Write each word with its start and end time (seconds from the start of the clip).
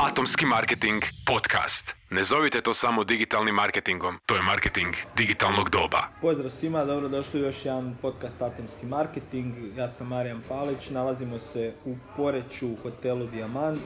Atomski 0.00 0.46
marketing 0.46 1.02
podcast. 1.26 1.94
Ne 2.10 2.24
zovite 2.24 2.60
to 2.60 2.74
samo 2.74 3.04
digitalnim 3.04 3.54
marketingom, 3.54 4.18
to 4.26 4.36
je 4.36 4.42
marketing 4.42 4.94
digitalnog 5.16 5.70
doba. 5.70 6.02
Pozdrav 6.20 6.50
svima, 6.50 6.84
dobrodošli 6.84 7.40
u 7.40 7.44
još 7.44 7.64
jedan 7.64 7.96
podcast 8.02 8.42
Atomski 8.42 8.86
marketing. 8.86 9.54
Ja 9.76 9.88
sam 9.88 10.06
Marijan 10.06 10.42
Palić, 10.48 10.90
nalazimo 10.90 11.38
se 11.38 11.74
u 11.84 11.96
Poreću 12.16 12.68
u 12.68 12.76
hotelu 12.82 13.26
Diamant. 13.26 13.82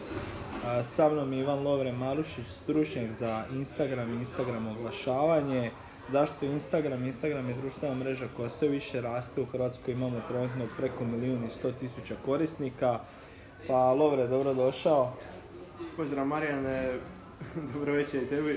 Sa 0.85 1.09
mnom 1.09 1.33
je 1.33 1.41
Ivan 1.41 1.59
Lovre 1.59 1.93
Marušić, 1.93 2.47
stručnjak 2.63 3.13
za 3.13 3.45
Instagram 3.53 4.13
i 4.13 4.17
Instagram 4.17 4.67
oglašavanje. 4.67 5.71
Zašto 6.09 6.47
Instagram? 6.47 7.05
Instagram 7.05 7.49
je 7.49 7.55
društvena 7.55 7.95
mreža 7.95 8.29
koja 8.37 8.51
sve 8.51 8.69
više 8.69 9.01
raste. 9.01 9.41
U 9.41 9.47
Hrvatskoj 9.47 9.95
imamo 9.95 10.21
trenutno 10.29 10.65
preko 10.77 11.05
milijun 11.05 11.45
i 11.45 11.51
sto 11.51 11.73
tisuća 11.73 12.15
korisnika. 12.25 12.99
Pa 13.69 13.93
Lovre, 13.93 14.27
dobrodošao. 14.27 15.13
Pozdrav 15.97 16.27
Marijane, 16.27 16.93
dobro 17.75 17.93
večer 17.93 18.23
i 18.23 18.27
tebi. 18.27 18.51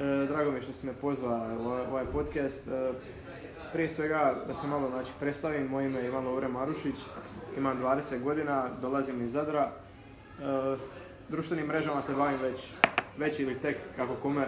E, 0.00 0.26
drago 0.28 0.50
mi 0.50 0.56
je 0.56 0.62
što 0.62 0.72
si 0.72 0.86
me 0.86 0.92
pozvao 0.92 1.56
u 1.58 1.66
ovaj- 1.66 1.86
ovaj 1.86 2.04
podcast. 2.12 2.68
E, 2.68 2.92
prije 3.72 3.88
svega 3.88 4.34
da 4.46 4.54
se 4.54 4.66
malo 4.66 4.88
znači, 4.90 5.10
predstavim, 5.20 5.66
moje 5.66 5.86
ime 5.86 6.00
je 6.00 6.06
Ivan 6.06 6.26
Lovre 6.26 6.48
Marušić, 6.48 6.94
imam 7.58 7.78
20 7.82 8.22
godina, 8.22 8.68
dolazim 8.80 9.24
iz 9.24 9.32
Zadra. 9.32 9.70
E, 10.40 10.76
društvenim 11.28 11.66
mrežama 11.66 12.02
se 12.02 12.14
bavim 12.14 12.40
već, 12.40 12.58
već 13.18 13.40
ili 13.40 13.58
tek 13.58 13.76
kako 13.96 14.14
kome, 14.14 14.46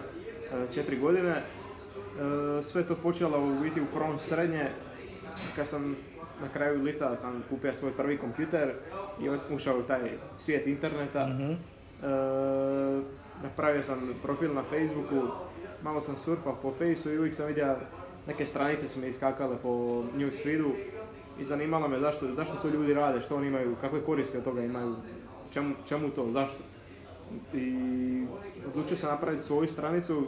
4 0.74 1.00
godine. 1.00 1.42
Sve 2.62 2.82
to 2.82 2.94
počelo 2.94 3.44
u 3.44 3.60
biti 3.62 3.80
u 3.80 3.86
prvom 3.94 4.18
srednje, 4.18 4.70
kad 5.56 5.66
sam 5.66 5.96
na 6.42 6.48
kraju 6.52 6.82
lita 6.82 7.16
sam 7.16 7.44
kupio 7.50 7.74
svoj 7.74 7.92
prvi 7.92 8.18
kompjuter 8.18 8.72
i 9.20 9.54
ušao 9.54 9.78
u 9.78 9.82
taj 9.82 10.00
svijet 10.38 10.66
interneta. 10.66 11.20
E, 11.20 11.56
napravio 13.42 13.82
sam 13.82 14.14
profil 14.22 14.54
na 14.54 14.62
Facebooku, 14.62 15.28
malo 15.82 16.02
sam 16.02 16.16
surfao 16.16 16.56
po 16.62 16.70
Faceu 16.72 17.12
i 17.12 17.18
uvijek 17.18 17.34
sam 17.34 17.46
vidio 17.46 17.76
neke 18.26 18.46
stranice 18.46 18.88
su 18.88 19.00
mi 19.00 19.08
iskakale 19.08 19.56
po 19.62 19.68
newsfeedu 20.16 20.70
i 21.40 21.44
zanimalo 21.44 21.88
me 21.88 21.98
zašto, 21.98 22.34
zašto 22.34 22.56
to 22.56 22.68
ljudi 22.68 22.94
rade, 22.94 23.20
što 23.20 23.36
oni 23.36 23.46
imaju, 23.46 23.76
kakve 23.80 24.00
koristi 24.00 24.38
od 24.38 24.44
toga 24.44 24.62
imaju, 24.62 24.96
čemu, 25.52 25.74
čemu 25.88 26.10
to, 26.10 26.30
zašto. 26.32 26.58
I 27.54 28.26
odlučio 28.68 28.96
sam 28.96 29.10
napraviti 29.10 29.44
svoju 29.44 29.68
stranicu, 29.68 30.26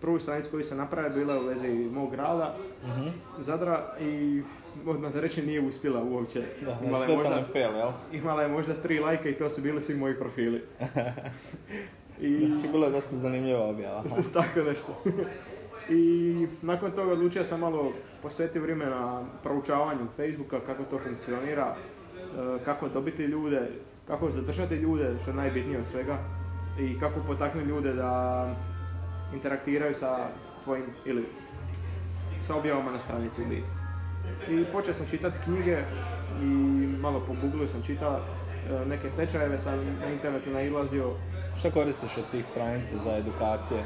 Prvu- 0.00 0.20
stranicu 0.20 0.50
koju 0.50 0.64
sam 0.64 0.78
napravio 0.78 1.10
bila 1.10 1.40
u 1.40 1.46
vezi 1.46 1.88
mog 1.92 2.10
grada, 2.10 2.56
Zadra 3.38 3.96
i 4.00 4.42
odmah 4.86 5.12
da 5.12 5.20
reći 5.20 5.42
nije 5.42 5.60
uspjela 5.60 6.02
uopće. 6.02 6.42
Da, 6.64 6.78
Imala 6.84 7.04
je 7.04 7.16
možda- 7.16 7.44
fail, 7.52 7.76
jel? 7.76 7.90
Imala 8.12 8.42
je 8.42 8.48
možda 8.48 8.74
tri 8.74 8.98
lajka 8.98 9.28
i 9.28 9.34
to 9.34 9.50
su 9.50 9.62
bili 9.62 9.82
svi 9.82 9.94
moji 9.94 10.14
profili. 10.14 10.62
I 12.20 12.46
Znači, 12.46 12.68
bilo 12.72 12.86
je 12.86 12.92
dosta 12.92 13.16
zanimljiva 13.16 13.64
objava. 13.64 14.02
tako 14.34 14.60
nešto. 14.60 15.02
I 15.90 16.46
nakon 16.62 16.90
toga 16.90 17.12
odlučio 17.12 17.44
sam 17.44 17.60
malo 17.60 17.92
posvetiti 18.22 18.58
vremena 18.58 19.24
proučavanju 19.42 20.06
Facebooka, 20.16 20.60
kako 20.60 20.82
to 20.84 20.98
funkcionira, 20.98 21.74
e, 22.16 22.64
kako 22.64 22.88
dobiti 22.88 23.22
ljude, 23.22 23.68
kako 24.06 24.30
zadržati 24.30 24.74
ljude, 24.74 25.14
što 25.22 25.30
je 25.30 25.34
najbitnije 25.36 25.78
od 25.78 25.86
svega, 25.86 26.18
i 26.80 26.98
kako 27.00 27.20
potaknuti 27.26 27.68
ljude 27.68 27.92
da 27.92 28.46
interaktiraju 29.34 29.94
sa 29.94 30.26
tvojim, 30.64 30.84
ili 31.04 31.24
sa 32.42 32.56
objavama 32.56 32.90
na 32.90 32.98
stranici 33.00 33.42
u 33.42 33.48
biti. 33.48 33.62
I 34.48 34.64
počeo 34.72 34.94
sam 34.94 35.06
čitati 35.10 35.38
knjige 35.44 35.78
i 36.42 36.46
malo 37.00 37.20
po 37.26 37.34
Google 37.42 37.68
sam 37.68 37.82
čitao 37.82 38.20
e, 38.20 38.86
neke 38.86 39.10
tečajeve, 39.16 39.58
sam 39.58 39.98
na 40.00 40.12
internetu 40.12 40.50
nailazio 40.50 41.14
Šta 41.58 41.70
koristiš 41.70 42.16
od 42.16 42.24
tih 42.30 42.46
stranica 42.48 42.90
za 43.04 43.16
edukacije? 43.16 43.84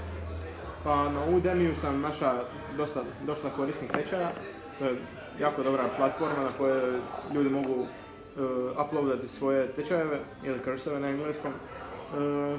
Pa 0.85 1.09
na 1.09 1.25
Udemiju 1.25 1.77
sam 1.77 2.01
naša 2.01 2.33
dosta, 2.77 3.03
dosta 3.27 3.51
korisnih 3.51 3.91
tečaja. 3.91 4.33
To 4.79 4.85
je 4.85 4.97
jako 5.41 5.63
dobra 5.63 5.85
platforma 5.97 6.43
na 6.43 6.51
kojoj 6.59 7.01
ljudi 7.35 7.49
mogu 7.49 7.73
uh, 7.73 8.87
uploadati 8.87 9.29
svoje 9.29 9.69
tečajeve 9.69 10.19
ili 10.45 10.59
kurseve 10.59 11.01
na 11.01 11.09
engleskom. 11.09 11.53
E, 11.53 12.59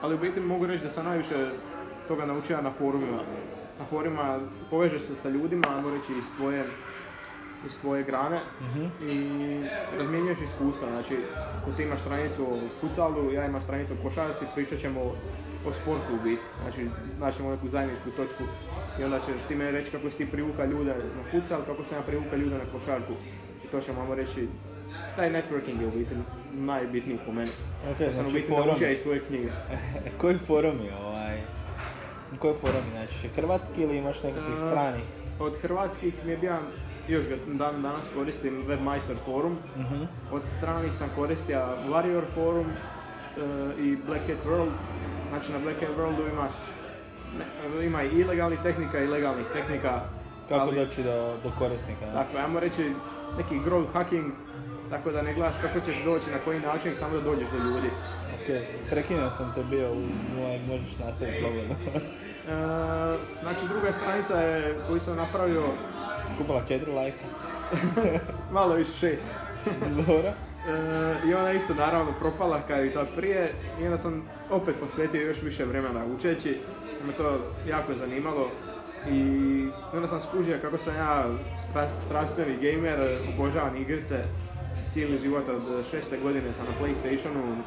ali 0.00 0.14
u 0.14 0.18
biti 0.18 0.40
mogu 0.40 0.66
reći 0.66 0.84
da 0.84 0.90
sam 0.90 1.04
najviše 1.04 1.50
toga 2.08 2.26
naučio 2.26 2.62
na 2.62 2.70
forumima. 2.70 3.18
Na 3.78 3.84
forumima 3.90 4.40
povežeš 4.70 5.02
se 5.02 5.14
sa 5.14 5.28
ljudima, 5.28 5.66
ajmo 5.76 5.90
reći 5.90 6.12
iz 6.12 6.24
tvoje, 6.36 6.64
iz 7.66 7.80
tvoje 7.80 8.02
grane 8.02 8.40
i 9.08 9.18
razmjenjuješ 9.98 10.38
iskustva. 10.40 10.88
Znači, 10.88 11.16
ako 11.62 11.72
ti 11.72 11.82
imaš 11.82 12.00
stranicu 12.00 12.42
o 12.44 12.58
futsalu, 12.80 13.32
ja 13.32 13.46
imam 13.46 13.62
stranicu 13.62 13.92
o 13.92 14.02
košarci, 14.02 14.44
pričat 14.54 14.78
ćemo 14.78 15.00
o 15.66 15.72
sportu 15.72 16.14
u 16.14 16.22
biti. 16.24 16.42
Znači, 16.62 16.88
naćemo 17.20 17.50
neku 17.50 17.68
zajedničku 17.68 18.10
točku 18.10 18.42
i 19.00 19.04
onda 19.04 19.18
ćeš 19.20 19.34
ti 19.48 19.54
meni 19.54 19.70
reći 19.70 19.90
kako 19.90 20.10
si 20.10 20.16
ti 20.16 20.30
privuka 20.30 20.64
ljude 20.64 20.90
na 20.94 21.22
futsal, 21.30 21.60
kako 21.66 21.84
sam 21.84 21.98
ja 21.98 22.02
privuka 22.02 22.36
ljude 22.36 22.54
na 22.54 22.78
košarku. 22.78 23.12
I 23.64 23.68
to 23.68 23.80
ćemo 23.80 24.00
vam 24.00 24.12
reći, 24.12 24.48
taj 25.16 25.30
networking 25.30 25.80
je 25.80 25.86
u 25.86 25.90
biti 25.90 26.14
najbitniji 26.52 27.18
po 27.26 27.32
meni. 27.32 27.50
Ok, 27.92 28.00
Ja 28.00 28.12
sam 28.12 28.20
u 28.20 28.22
znači 28.22 28.34
biti 28.34 28.48
forum. 28.48 28.66
naučio 28.66 28.90
iz 28.90 29.00
svoje 29.00 29.20
knjige. 29.20 29.48
Koji 30.20 30.38
forum 30.38 30.80
je 30.84 30.96
ovaj? 30.96 31.40
Koji 32.38 32.54
forum 32.60 32.82
je 32.92 32.98
najčešće? 32.98 33.28
Hrvatski 33.28 33.82
ili 33.82 33.96
imaš 33.96 34.22
nekakvih 34.22 34.56
A, 34.56 34.60
stranih? 34.60 35.04
Od 35.40 35.60
hrvatskih 35.62 36.14
mi 36.24 36.30
je 36.30 36.36
bio, 36.36 36.56
još 37.08 37.24
ga 37.28 37.36
dan 37.46 37.82
danas 37.82 38.04
koristim 38.14 38.64
Webmaster 38.66 39.16
forum. 39.24 39.56
Mhm. 39.76 40.02
Od 40.32 40.42
stranih 40.48 40.94
sam 40.94 41.08
koristio 41.16 41.58
Warrior 41.88 42.22
forum 42.34 42.66
e, 42.66 43.40
i 43.78 43.96
Black 44.06 44.22
Hat 44.22 44.46
World. 44.46 44.70
Znači 45.28 45.52
na 45.52 45.58
Black 45.58 45.80
Hat 45.80 45.96
Worldu 45.98 46.32
imaš 46.32 46.52
ne, 47.38 47.44
ima 47.86 48.02
i 48.02 48.08
ilegalnih 48.10 48.58
tehnika 48.62 48.98
i 49.00 49.06
legalnih 49.06 49.46
tehnika. 49.52 50.00
Kako 50.48 50.60
ali- 50.60 50.76
doći 50.76 51.02
do, 51.02 51.34
do 51.42 51.50
korisnika? 51.58 52.06
ne? 52.06 52.12
Dakle, 52.12 52.40
ajmo 52.40 52.60
reći 52.60 52.92
neki 53.36 53.54
growth 53.60 53.92
hacking, 53.92 54.32
tako 54.90 55.10
da 55.10 55.22
ne 55.22 55.34
gledaš 55.34 55.54
kako 55.62 55.80
ćeš 55.80 56.04
doći, 56.04 56.30
na 56.30 56.38
koji 56.38 56.60
način, 56.60 56.92
samo 56.98 57.14
da 57.14 57.20
dođeš 57.20 57.48
do 57.48 57.58
ljudi. 57.58 57.88
Ok, 58.34 58.48
prekinuo 58.90 59.30
sam 59.30 59.52
te 59.54 59.64
bio, 59.64 59.92
u, 59.92 60.02
moj- 60.36 60.60
možeš 60.68 60.98
nastaviti 60.98 61.38
slobodno. 61.40 61.74
E, 62.44 62.46
znači 63.42 63.60
druga 63.68 63.92
stranica 63.92 64.34
je 64.36 64.78
koju 64.88 65.00
sam 65.00 65.16
napravio 65.16 65.62
Skupila 66.34 66.62
četiri 66.68 66.92
lajka. 66.92 67.24
malo 68.52 68.74
više 68.74 68.92
šest. 68.92 69.26
Dobro. 70.06 70.28
E, 70.28 71.28
I 71.28 71.34
ona 71.34 71.48
je 71.48 71.56
isto 71.56 71.74
naravno 71.74 72.12
propala 72.20 72.62
kao 72.68 72.84
i 72.84 72.90
ta 72.90 73.04
prije 73.16 73.52
i 73.80 73.84
onda 73.84 73.98
sam 73.98 74.22
opet 74.50 74.74
posvetio 74.80 75.26
još 75.26 75.42
više 75.42 75.64
vremena 75.64 76.04
učeći, 76.16 76.48
jer 76.48 77.06
me 77.06 77.12
to 77.12 77.38
jako 77.68 77.94
zanimalo 77.94 78.50
i 79.10 79.20
onda 79.92 80.08
sam 80.08 80.20
skužio 80.20 80.58
kako 80.62 80.78
sam 80.78 80.96
ja 80.96 81.24
stra- 81.58 82.00
strastveni 82.00 82.56
gamer, 82.56 83.00
obožavam 83.34 83.76
igrice, 83.76 84.24
cijeli 84.92 85.18
život 85.18 85.48
od 85.48 85.84
šeste 85.90 86.18
godine 86.18 86.52
sam 86.52 86.66
na 86.66 86.72
Playstationu 86.80 87.62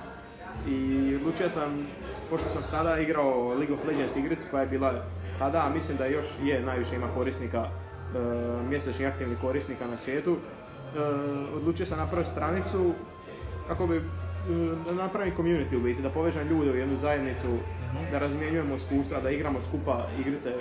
i 0.68 1.16
odlučio 1.16 1.50
sam, 1.50 1.88
pošto 2.30 2.50
sam 2.50 2.64
tada 2.72 3.00
igrao 3.00 3.48
League 3.48 3.76
of 3.76 3.86
Legends 3.88 4.16
igricu 4.16 4.42
koja 4.52 4.62
je 4.62 4.68
bila 4.68 5.06
tada, 5.40 5.66
a 5.66 5.70
mislim 5.70 5.98
da 5.98 6.06
još 6.06 6.26
je 6.44 6.62
najviše 6.62 6.96
ima 6.96 7.08
korisnika, 7.16 7.70
mjesečnih 8.70 9.08
aktivnih 9.08 9.38
korisnika 9.42 9.88
na 9.88 9.98
svijetu, 9.98 10.36
e, 10.36 11.00
odlučio 11.56 11.86
sam 11.86 11.98
napraviti 11.98 12.32
stranicu 12.32 12.94
kako 13.68 13.88
bi 13.88 13.96
e, 13.96 14.02
da 14.86 14.94
napravim 14.94 15.34
community 15.38 15.78
u 15.78 15.80
biti, 15.80 16.02
da 16.02 16.10
povežem 16.10 16.48
ljude 16.48 16.72
u 16.72 16.76
jednu 16.76 16.98
zajednicu, 16.98 17.58
da 18.12 18.20
razmjenjujemo 18.20 18.76
iskustva, 18.76 19.20
da 19.22 19.30
igramo 19.30 19.62
skupa 19.62 20.08
igrice. 20.20 20.54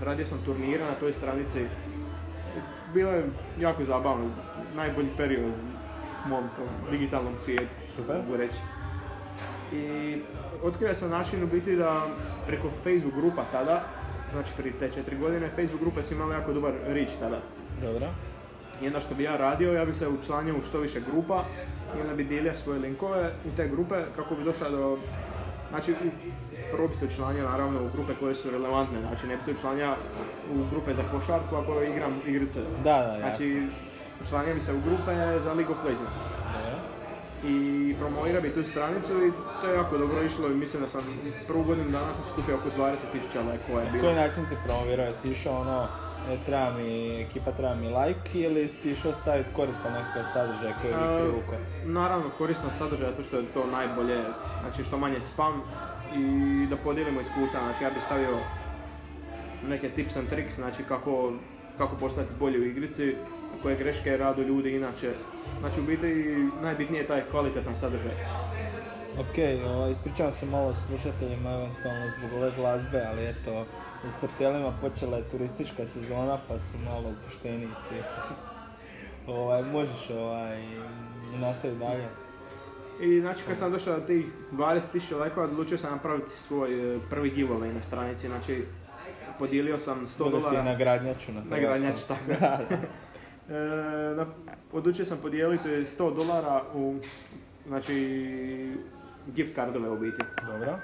Radio 0.00 0.26
sam 0.26 0.38
turnire 0.44 0.84
na 0.84 0.94
toj 0.94 1.12
stranici. 1.12 1.64
Bilo 2.94 3.10
je 3.10 3.24
jako 3.60 3.84
zabavno, 3.84 4.30
najbolji 4.76 5.08
period 5.16 5.44
u 5.44 6.28
mom 6.28 6.44
tom 6.56 6.90
digitalnom 6.90 7.34
svijetu, 7.44 7.74
Super. 7.96 8.16
mogu 8.16 8.36
reći. 8.36 8.56
I 9.72 10.18
otkrio 10.62 10.94
sam 10.94 11.10
način 11.10 11.42
u 11.42 11.46
biti 11.46 11.76
da 11.76 12.06
preko 12.46 12.68
Facebook 12.82 13.14
grupa 13.14 13.42
tada, 13.52 13.84
znači 14.32 14.50
prije 14.56 14.72
te 14.78 14.90
četiri 14.94 15.16
godine, 15.16 15.48
Facebook 15.48 15.80
grupe 15.80 16.02
su 16.02 16.14
imale 16.14 16.34
jako 16.34 16.52
dobar 16.52 16.72
reach 16.86 17.12
tada. 17.20 17.38
Dobro. 17.82 18.06
I 18.82 18.86
onda 18.86 19.00
što 19.00 19.14
bi 19.14 19.22
ja 19.22 19.36
radio, 19.36 19.72
ja 19.72 19.84
bih 19.84 19.96
se 19.96 20.08
učlanio 20.08 20.54
u 20.58 20.62
što 20.68 20.78
više 20.78 21.00
grupa 21.00 21.44
i 21.96 22.00
onda 22.00 22.14
bi 22.14 22.24
dijelio 22.24 22.54
svoje 22.54 22.78
linkove 22.78 23.32
u 23.44 23.56
te 23.56 23.68
grupe 23.68 24.04
kako 24.16 24.34
bi 24.34 24.44
došao 24.44 24.70
do... 24.70 24.98
Znači, 25.70 25.94
prvo 26.72 26.88
bi 26.88 26.94
se 26.94 27.06
učlanio 27.06 27.48
naravno 27.48 27.82
u 27.82 27.88
grupe 27.96 28.12
koje 28.20 28.34
su 28.34 28.50
relevantne, 28.50 29.00
znači 29.00 29.26
ne 29.26 29.36
bi 29.36 29.42
se 29.42 29.52
učlanio 29.52 29.94
u 30.54 30.70
grupe 30.70 30.94
za 30.94 31.02
košarku 31.12 31.56
ako 31.56 31.82
igram 31.82 32.12
igrice. 32.26 32.60
Da, 32.60 32.82
da, 32.84 32.92
jasno. 32.92 33.18
Znači, 33.18 33.66
učlanio 34.24 34.54
bi 34.54 34.60
se 34.60 34.72
u 34.72 34.80
grupe 34.80 35.14
za 35.44 35.52
League 35.52 35.74
of 35.74 35.84
Legends. 35.84 36.18
Dobro. 36.54 36.81
I 37.44 37.56
promovira 37.98 38.40
bi 38.40 38.54
tu 38.54 38.62
stranicu 38.64 39.26
i 39.26 39.30
to 39.60 39.66
je 39.68 39.74
jako 39.74 39.98
dobro 39.98 40.22
išlo 40.22 40.48
i 40.48 40.54
mislim 40.54 40.82
da 40.82 40.88
sam 40.88 41.02
prvu 41.46 41.62
godinu 41.64 41.90
dana 41.90 42.14
sam 42.14 42.24
skupio 42.32 42.54
oko 42.56 42.68
20.000 42.78 43.46
lajkova 43.48 43.80
je 43.80 43.86
Na 43.86 43.92
bilo. 43.92 44.04
koji 44.04 44.14
način 44.14 44.46
si 44.46 44.56
promovirao? 44.64 45.06
Jesi 45.06 45.30
išao 45.30 45.60
ono 45.60 45.86
e, 46.30 46.36
treba 46.46 46.70
mi, 46.70 46.88
ekipa 47.22 47.52
treba 47.52 47.74
mi 47.74 47.88
like 47.88 48.40
ili 48.40 48.68
si 48.68 48.90
išao 48.90 49.12
staviti 49.14 49.48
koristan 49.56 49.92
nekakav 49.92 50.24
sadržaj 50.32 50.72
koji 50.82 50.94
bi 50.94 51.22
privukao? 51.22 51.58
Naravno, 51.84 52.30
koristan 52.38 52.70
sadržaj 52.78 53.10
zato 53.10 53.22
što 53.22 53.36
je 53.36 53.44
to 53.54 53.66
najbolje, 53.66 54.22
znači 54.60 54.84
što 54.84 54.98
manje 54.98 55.20
spam 55.20 55.62
i 56.16 56.26
da 56.70 56.76
podijelimo 56.76 57.20
iskustva, 57.20 57.60
znači 57.60 57.84
ja 57.84 57.90
bih 57.90 58.02
stavio 58.06 58.38
neke 59.68 59.88
tips 59.88 60.16
and 60.16 60.28
tricks, 60.28 60.54
znači 60.54 60.82
kako, 60.82 61.32
kako 61.78 61.96
postati 61.96 62.28
bolji 62.38 62.58
u 62.60 62.64
igrici, 62.64 63.14
koje 63.62 63.76
greške 63.76 64.16
radu 64.16 64.42
ljudi 64.42 64.76
inače. 64.76 65.12
Znači 65.60 65.80
u 65.80 65.84
biti 65.84 66.06
najbitnije 66.62 67.00
je 67.00 67.06
taj 67.06 67.22
kvalitetan 67.30 67.74
sadržaj. 67.80 68.12
Ok, 69.18 69.36
o, 69.66 69.88
ispričavam 69.88 70.32
se 70.32 70.46
malo 70.46 70.74
slušateljima 70.74 71.50
eventualno 71.50 72.06
zbog 72.18 72.32
ove 72.40 72.50
glazbe, 72.56 73.04
ali 73.08 73.26
eto, 73.26 73.66
u 74.04 74.20
hotelima 74.20 74.72
počela 74.80 75.16
je 75.16 75.28
turistička 75.30 75.86
sezona 75.86 76.38
pa 76.48 76.58
su 76.58 76.78
malo 76.84 77.04
opušteniji 77.08 77.68
svi. 77.88 77.96
ovaj, 79.34 79.62
možeš 79.62 80.10
ovaj, 80.10 80.62
nastaviti 81.34 81.78
dalje. 81.78 82.08
I 83.00 83.20
znači 83.20 83.42
kad 83.46 83.56
sam 83.56 83.72
došao 83.72 84.00
do 84.00 84.06
tih 84.06 84.26
20.000 84.52 85.18
lajkova, 85.18 85.46
odlučio 85.46 85.78
sam 85.78 85.92
napraviti 85.92 86.30
svoj 86.30 86.94
e, 86.94 86.98
prvi 87.10 87.30
giveaway 87.30 87.74
na 87.74 87.82
stranici, 87.82 88.26
znači 88.28 88.64
podijelio 89.38 89.78
sam 89.78 90.06
100 90.06 90.18
Bude 90.18 90.36
ti 90.36 90.42
dolara. 90.42 90.62
nagradnjaču 90.62 91.32
na 91.32 91.42
Nagradnjač, 91.50 91.96
tako. 92.08 92.22
E, 93.52 94.14
na, 94.16 94.26
odlučio 94.72 95.04
sam 95.04 95.18
podijeliti 95.22 95.68
100 95.68 96.16
dolara 96.16 96.62
u, 96.74 96.96
znači, 97.66 97.94
gift 99.34 99.54
cardove 99.54 99.90
u 99.90 99.98
biti. 99.98 100.22
Dobro. 100.46 100.78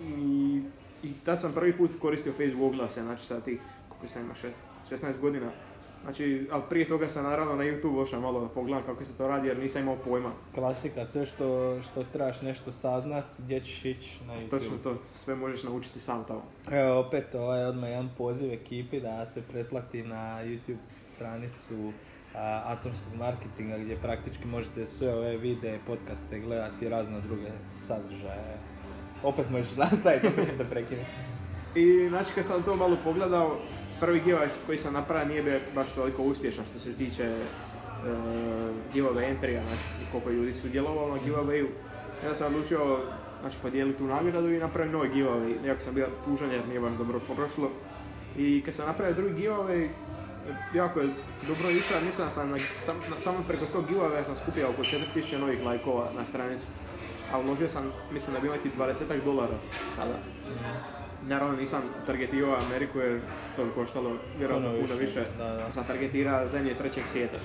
I, 0.00 0.62
I 1.02 1.12
tad 1.24 1.40
sam 1.40 1.52
prvi 1.52 1.76
put 1.76 1.90
koristio 2.00 2.32
Facebook 2.32 2.74
oglase, 2.74 3.02
znači 3.02 3.26
sa 3.26 3.40
tih, 3.40 3.60
koliko 3.88 4.08
sam 4.08 4.22
ima, 4.22 4.34
šest- 4.34 5.00
16 5.02 5.20
godina. 5.20 5.46
Znači, 6.02 6.48
ali 6.50 6.62
prije 6.68 6.88
toga 6.88 7.08
sam 7.08 7.24
naravno 7.24 7.56
na 7.56 7.64
YouTube 7.64 8.02
ošao 8.02 8.20
malo 8.20 8.40
da 8.40 8.48
pogledam 8.48 8.82
kako 8.86 9.04
se 9.04 9.12
to 9.18 9.28
radi 9.28 9.48
jer 9.48 9.58
nisam 9.58 9.82
imao 9.82 9.96
pojma. 9.96 10.30
Klasika, 10.54 11.06
sve 11.06 11.26
što, 11.26 11.78
što 11.82 12.04
trebaš 12.12 12.42
nešto 12.42 12.72
saznat, 12.72 13.24
gdje 13.38 13.60
ćeš 13.60 13.84
ići 13.84 14.18
na 14.26 14.34
YouTube. 14.34 14.50
Točno 14.50 14.76
to, 14.82 14.96
sve 15.14 15.34
možeš 15.34 15.62
naučiti 15.62 16.00
sam 16.00 16.24
tamo. 16.24 16.42
Evo 16.70 16.98
opet 17.00 17.34
ovaj 17.34 17.64
odmah 17.64 17.90
jedan 17.90 18.08
poziv 18.18 18.52
ekipi 18.52 19.00
da 19.00 19.26
se 19.26 19.42
pretplati 19.42 20.02
na 20.02 20.44
YouTube 20.44 20.76
stranicu 21.16 21.92
atomskog 22.64 23.14
marketinga 23.18 23.78
gdje 23.78 23.96
praktički 23.96 24.46
možete 24.46 24.86
sve 24.86 25.14
ove 25.14 25.36
videe, 25.36 25.78
podcaste 25.86 26.38
gledati 26.38 26.84
i 26.84 26.88
razne 26.88 27.20
druge 27.20 27.50
sadržaje. 27.86 28.58
Opet 29.22 29.50
možeš 29.50 29.76
nastaviti, 29.76 30.26
opet 30.26 30.48
te 30.58 30.64
prekinem. 30.64 31.04
I 31.74 32.08
znači 32.08 32.30
kad 32.34 32.44
sam 32.44 32.62
to 32.62 32.76
malo 32.76 32.96
pogledao, 33.04 33.56
prvi 34.00 34.20
giveaway 34.20 34.48
koji 34.66 34.78
sam 34.78 34.94
napravio 34.94 35.28
nije 35.28 35.42
bio 35.42 35.58
baš 35.74 35.86
toliko 35.94 36.22
uspješan 36.22 36.64
što 36.64 36.78
se 36.78 36.92
tiče 36.92 37.28
uh, 37.28 38.14
giveaway 38.94 39.34
entry 39.34 39.60
znači 39.66 40.10
koliko 40.12 40.30
ljudi 40.30 40.54
su 40.54 40.68
djelovalo 40.68 41.16
na 41.16 41.22
giveawayu. 41.22 41.66
Ja 42.24 42.34
sam 42.34 42.46
odlučio 42.46 42.98
znači, 43.40 43.56
podijeliti 43.62 43.98
tu 43.98 44.04
nagradu 44.04 44.50
i 44.50 44.58
napravio 44.58 44.92
novi 44.92 45.08
giveaway, 45.08 45.66
iako 45.66 45.82
sam 45.82 45.94
bio 45.94 46.08
tužan 46.24 46.50
jer 46.50 46.68
nije 46.68 46.80
baš 46.80 46.92
dobro 46.98 47.20
prošlo. 47.36 47.70
I 48.38 48.62
kad 48.64 48.74
sam 48.74 48.86
napravio 48.86 49.14
drugi 49.14 49.42
giveaway, 49.42 49.88
jako 50.74 51.00
je 51.00 51.08
dobro 51.48 51.70
išao, 51.70 52.00
mislim 52.00 52.26
da 52.26 52.30
sam 52.30 52.50
na, 52.50 52.58
sam, 52.58 52.96
na, 53.10 53.20
samo 53.20 53.38
preko 53.48 53.64
tog 53.72 53.84
giveawaya 53.88 54.24
sam 54.24 54.36
skupio 54.42 54.70
oko 54.70 54.82
4000 54.82 55.38
novih 55.38 55.66
lajkova 55.66 56.10
na 56.16 56.24
stranicu. 56.24 56.66
A 57.32 57.38
uložio 57.38 57.68
sam, 57.68 57.92
mislim 58.12 58.34
da 58.34 58.40
bi 58.40 58.46
imati 58.46 58.70
20 58.78 59.24
dolara 59.24 59.58
tada. 59.96 60.18
Naravno 61.28 61.56
nisam 61.56 61.82
targetirao 62.06 62.58
Ameriku 62.66 62.98
jer 62.98 63.20
to 63.56 63.64
bi 63.64 63.70
koštalo 63.74 64.16
vjerojatno 64.38 64.70
Puno 64.70 64.82
više, 64.82 64.94
više. 64.94 65.24
da, 65.38 65.44
da. 65.44 65.72
Sam 65.72 65.84
targetirao 65.84 66.48
zemlje 66.48 66.74
trećeg 66.74 67.04
svijeta. 67.12 67.36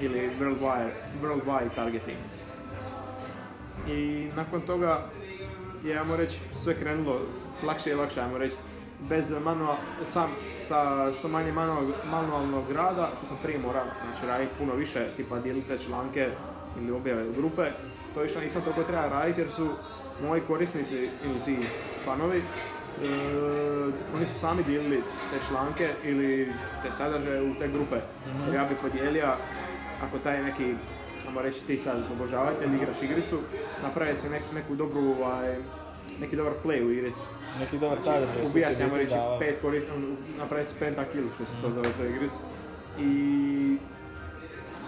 Ili 0.00 0.30
worldwide, 0.40 0.90
worldwide 1.22 1.74
targeting. 1.74 2.16
I 3.88 4.28
nakon 4.36 4.60
toga 4.60 5.06
je, 5.84 5.98
ajmo 5.98 6.16
reći, 6.16 6.38
sve 6.62 6.74
krenulo 6.74 7.20
lakše 7.62 7.90
i 7.90 7.94
lakše, 7.94 8.20
ajmo 8.20 8.38
reći. 8.38 8.56
Bez 9.08 9.30
manual, 9.44 9.76
sam, 10.04 10.30
sa 10.68 11.12
što 11.18 11.28
manje 11.28 11.52
manual, 11.52 11.84
manualnog 12.10 12.70
rada, 12.72 13.10
što 13.16 13.26
sam 13.26 13.36
prije 13.42 13.58
morao 13.58 13.84
znači, 13.84 14.26
raditi 14.26 14.54
puno 14.58 14.74
više, 14.74 15.08
tipa 15.16 15.38
dijelite 15.38 15.78
članke 15.78 16.28
ili 16.80 16.92
objave 16.92 17.28
u 17.28 17.32
grupe, 17.32 17.70
to 18.14 18.20
više 18.20 18.40
nisam 18.40 18.62
toliko 18.62 18.82
treba 18.82 19.08
raditi 19.08 19.40
jer 19.40 19.52
su 19.52 19.68
moji 20.22 20.40
korisnici 20.40 20.94
ili 21.24 21.40
ti 21.44 21.66
fanovi, 22.04 22.38
e, 22.38 22.42
oni 24.16 24.26
su 24.32 24.40
sami 24.40 24.62
dijelili 24.62 25.02
te 25.30 25.38
članke 25.48 25.88
ili 26.04 26.52
te 26.82 26.92
sadržaje 26.92 27.42
u 27.42 27.54
te 27.54 27.68
grupe. 27.68 27.96
Jer 28.46 28.54
ja 28.54 28.64
bih 28.64 28.78
podijelio, 28.82 29.26
ako 30.02 30.18
taj 30.18 30.42
neki, 30.42 30.74
ajmo 31.28 31.42
reći 31.42 31.66
ti 31.66 31.78
sad 31.78 31.96
obožavatelj, 32.12 32.74
igraš 32.74 33.02
igricu, 33.02 33.38
napravi 33.82 34.16
se 34.16 34.30
nek, 34.30 34.42
neku 34.54 34.74
dobru, 34.74 35.00
ovaj, 35.00 35.56
neki 36.20 36.36
dobar 36.36 36.52
play 36.64 36.86
u 36.86 36.90
igrici. 36.90 37.20
Neki 37.58 37.78
dobar 37.78 37.98
su 37.98 38.10
Ubija 38.46 38.74
se, 38.74 38.82
ajmo 38.82 38.96
reći, 38.96 39.14
pet 39.38 39.58
koris, 39.62 39.82
on, 39.94 40.16
napravi 40.38 40.64
se 40.64 40.74
pentakill, 40.78 41.28
što 41.34 41.44
se 41.44 41.52
to 41.62 41.70
zove 41.70 41.88
u 41.88 41.92
toj 41.92 42.08
igrici. 42.08 42.36
I 42.98 43.76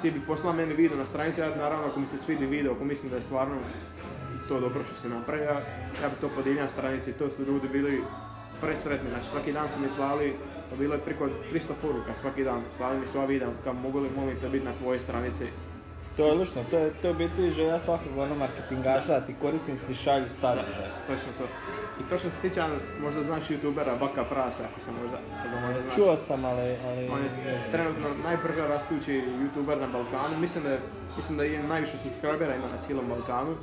ti 0.03 0.11
bi 0.11 0.21
poslao 0.27 0.53
meni 0.53 0.75
video 0.75 0.97
na 0.97 1.07
stranicu, 1.07 1.41
ja 1.41 1.57
naravno 1.57 1.87
ako 1.87 2.01
mi 2.01 2.07
se 2.07 2.19
svidi 2.19 2.47
video, 2.47 2.73
ako 2.73 2.85
mislim 2.85 3.11
da 3.11 3.17
je 3.17 3.23
stvarno 3.23 3.57
to 4.49 4.61
dobro 4.61 4.85
što 4.85 4.95
se 4.95 5.09
napravio, 5.09 5.51
ja 6.03 6.09
bi 6.09 6.17
to 6.21 6.29
podijelio 6.37 6.63
na 6.63 6.69
stranici, 6.69 7.13
to 7.13 7.31
su 7.31 7.43
ljudi 7.43 7.69
bili 7.69 8.03
presretni, 8.61 9.11
znači 9.11 9.27
svaki 9.31 9.53
dan 9.53 9.69
su 9.69 9.81
mi 9.81 9.89
slali, 9.97 10.35
to 10.71 10.77
bilo 10.77 10.95
je 10.95 11.01
preko 11.01 11.29
300 11.53 11.61
poruka 11.83 12.15
svaki 12.21 12.45
dan, 12.45 12.63
slali 12.77 13.01
mi 13.01 13.07
sva 13.07 13.25
videa, 13.25 13.49
kao 13.65 13.73
mogu 13.73 13.99
li 13.99 14.11
molim 14.17 14.41
te 14.41 14.49
biti 14.49 14.65
na 14.65 14.73
tvojoj 14.81 14.99
stranici. 14.99 15.45
To 16.17 16.27
je 16.27 16.33
odlično, 16.33 16.63
to 16.71 16.79
je, 16.79 16.91
to 17.03 17.07
je 17.09 17.11
u 17.11 17.17
biti 17.17 17.51
želja 17.51 17.79
svakog 17.79 18.19
ono 18.19 18.35
marketingaša 18.35 19.07
da 19.07 19.27
ti 19.27 19.35
korisnici 19.41 19.95
šalju 19.95 20.27
sadržaj. 20.31 20.89
Točno 21.07 21.29
to. 21.39 21.45
I 22.01 22.09
točno 22.11 22.31
se 22.31 22.41
sjećam, 22.41 22.71
možda 23.03 23.23
znaš 23.23 23.49
youtubera 23.49 23.99
Baka 24.01 24.25
Prasa, 24.25 24.63
ako 24.71 24.81
se 24.81 24.91
možda, 25.03 25.19
ako 25.39 25.67
možda 25.67 25.83
znaš. 25.83 25.95
Čuo 25.95 26.17
sam, 26.17 26.45
ali... 26.45 26.77
ali 26.87 27.09
On 27.09 27.23
je 27.23 27.31
trenutno 27.73 28.09
najbrže 28.25 28.69
rastući 28.69 29.23
youtuber 29.41 29.81
na 29.81 29.87
Balkanu. 29.87 30.39
Mislim 30.41 30.65
da, 30.65 30.79
mislim 31.17 31.39
da 31.39 31.45
je 31.45 31.63
najviše 31.63 31.99
subscribera 31.99 32.55
ima 32.55 32.69
na 32.75 32.81
cijelom 32.87 33.09
Balkanu. 33.09 33.57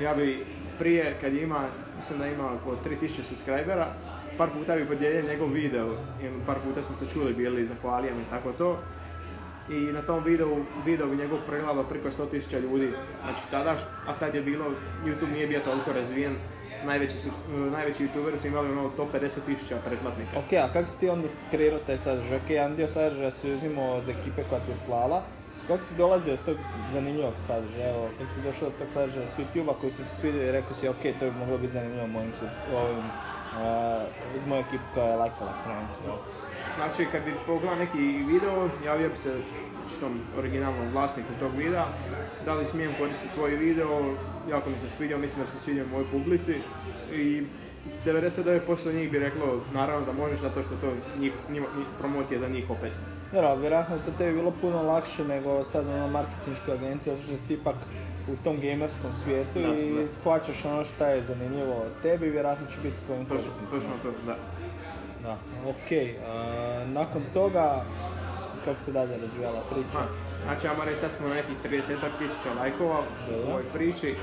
Ja 0.00 0.14
bi 0.14 0.46
prije, 0.78 1.16
kad 1.20 1.34
je 1.34 1.42
ima, 1.42 1.60
mislim 1.96 2.18
da 2.18 2.26
ima 2.26 2.52
oko 2.52 2.76
3000 2.84 3.22
subscribera, 3.22 3.86
par 4.38 4.48
puta 4.58 4.76
bi 4.76 4.86
podijelio 4.86 5.30
njegov 5.30 5.48
video 5.48 5.92
i 6.22 6.46
par 6.46 6.56
puta 6.64 6.82
smo 6.82 6.96
se 6.96 7.12
čuli 7.12 7.34
bili, 7.34 7.66
zahvalio 7.66 8.14
mi 8.14 8.22
i 8.22 8.30
tako 8.30 8.52
to. 8.52 8.78
I 9.68 9.92
na 9.92 10.02
tom 10.02 10.24
videu, 10.24 10.64
video 10.84 11.06
bi 11.06 11.16
njegov 11.16 11.38
pregledalo 11.46 11.84
preko 11.84 12.08
100.000 12.08 12.60
ljudi. 12.60 12.92
Znači 13.22 13.40
tada, 13.50 13.76
a 14.06 14.12
tad 14.18 14.34
je 14.34 14.42
bilo, 14.42 14.64
YouTube 15.04 15.32
nije 15.32 15.46
bio 15.46 15.60
toliko 15.60 15.92
razvijen, 15.92 16.36
najveći, 16.84 17.16
su, 17.16 17.28
najveći 17.70 18.04
youtuberi 18.04 18.38
su 18.40 18.46
imali 18.46 18.72
ono 18.72 18.88
top 18.88 19.08
50.000 19.14 19.74
pretplatnika. 19.86 20.38
Ok, 20.38 20.52
a 20.52 20.72
kako 20.72 20.88
si 20.88 21.00
ti 21.00 21.08
onda 21.08 21.28
kreirao 21.50 21.80
taj 21.86 21.98
sadržaj? 21.98 22.36
Ok, 22.36 22.50
jedan 22.50 22.76
dio 22.76 22.88
sadržaja 22.88 23.30
si 23.30 23.52
uzimao 23.52 23.96
od 23.96 24.08
ekipe 24.08 24.42
koja 24.48 24.60
ti 24.60 24.70
je 24.70 24.76
slala. 24.76 25.22
Kako 25.66 25.82
si 25.82 25.96
dolazio 25.96 26.36
do 26.36 26.42
tog 26.44 26.56
zanimljivog 26.92 27.34
sadržaja? 27.46 27.90
Evo, 27.90 28.08
kako 28.18 28.30
si 28.30 28.42
došao 28.42 28.68
do 28.68 28.74
tog 28.78 28.88
sadržaja 28.94 29.26
s 29.26 29.38
YouTube-a 29.38 29.74
koji 29.80 29.92
ti 29.92 30.04
se 30.04 30.16
svidio 30.20 30.48
i 30.48 30.52
rekao 30.52 30.74
si 30.74 30.88
ok, 30.88 31.02
to 31.20 31.30
bi 31.30 31.38
moglo 31.38 31.58
biti 31.58 31.72
zanimljivo 31.72 32.06
mojim 32.06 32.32
ovim, 32.74 32.98
uh, 32.98 34.48
mojoj 34.48 34.60
ekipi 34.60 34.84
koja 34.94 35.06
je 35.06 35.16
lajkala 35.16 35.52
stranicu. 35.62 36.00
Znači, 36.76 37.06
kad 37.12 37.24
bi 37.24 37.34
pogledao 37.46 37.76
neki 37.76 37.98
video, 38.24 38.54
javio 38.84 39.08
bi 39.08 39.16
se 39.16 39.34
tom 40.00 40.12
originalnom 40.38 40.88
vlasniku 40.88 41.28
tog 41.40 41.52
videa, 41.54 41.86
da 42.44 42.54
li 42.54 42.66
smijem 42.66 42.92
koristiti 42.98 43.34
tvoj 43.34 43.50
video, 43.50 44.14
jako 44.50 44.70
mi 44.70 44.78
se 44.78 44.88
svidio, 44.88 45.18
mislim 45.18 45.38
da 45.38 45.46
bi 45.46 45.52
se 45.52 45.64
svidio 45.64 45.84
mojoj 45.86 46.06
publici 46.12 46.54
i 47.14 47.42
99% 48.06 48.60
njih 48.94 49.10
bi 49.10 49.18
reklo 49.18 49.60
naravno 49.72 50.06
da 50.06 50.12
možeš 50.14 50.40
zato 50.40 50.62
što 50.62 50.76
to 50.76 50.86
njih, 51.18 51.32
njima, 51.50 51.66
njih- 51.78 51.86
promocija 51.98 52.40
za 52.40 52.48
njih 52.48 52.70
opet. 52.70 52.92
Dobro, 53.32 53.56
vjerojatno 53.56 53.94
je 53.94 54.02
to 54.02 54.10
tebi 54.18 54.34
bilo 54.34 54.52
puno 54.60 54.82
lakše 54.82 55.24
nego 55.24 55.64
sad 55.64 55.86
ono 55.86 56.08
marketinška 56.08 56.72
agencija, 56.72 57.14
zato 57.16 57.26
što 57.26 57.36
si 57.38 57.54
ipak 57.54 57.74
u 58.28 58.44
tom 58.44 58.56
gamerskom 58.56 59.10
svijetu 59.14 59.60
Da, 59.62 59.74
i 59.74 59.92
da. 59.94 60.08
shvaćaš 60.10 60.64
ono 60.64 60.84
šta 60.84 61.06
je 61.08 61.22
zanimljivo 61.22 61.74
tebi, 62.02 62.30
vjerojatno 62.30 62.66
će 62.66 62.76
biti 62.82 62.96
tvojim 63.06 63.24
točno 63.24 63.92
to, 64.02 64.10
da. 64.26 64.36
Da, 65.26 65.36
ok. 65.68 65.90
nakon 66.86 67.22
toga, 67.34 67.82
kako 68.64 68.80
se 68.80 68.92
dalje 68.92 69.16
razvijala 69.16 69.60
priča? 69.70 69.98
Ha, 69.98 70.06
Znači, 70.44 70.68
ajmo 70.68 70.84
reći, 70.84 71.00
sad 71.00 71.10
smo 71.10 71.28
na 71.28 71.34
nekih 71.34 71.56
30 71.64 71.82
tisuća 72.18 72.60
lajkova 72.60 73.00
u 73.30 73.50
ovoj 73.50 73.62
priči 73.72 74.14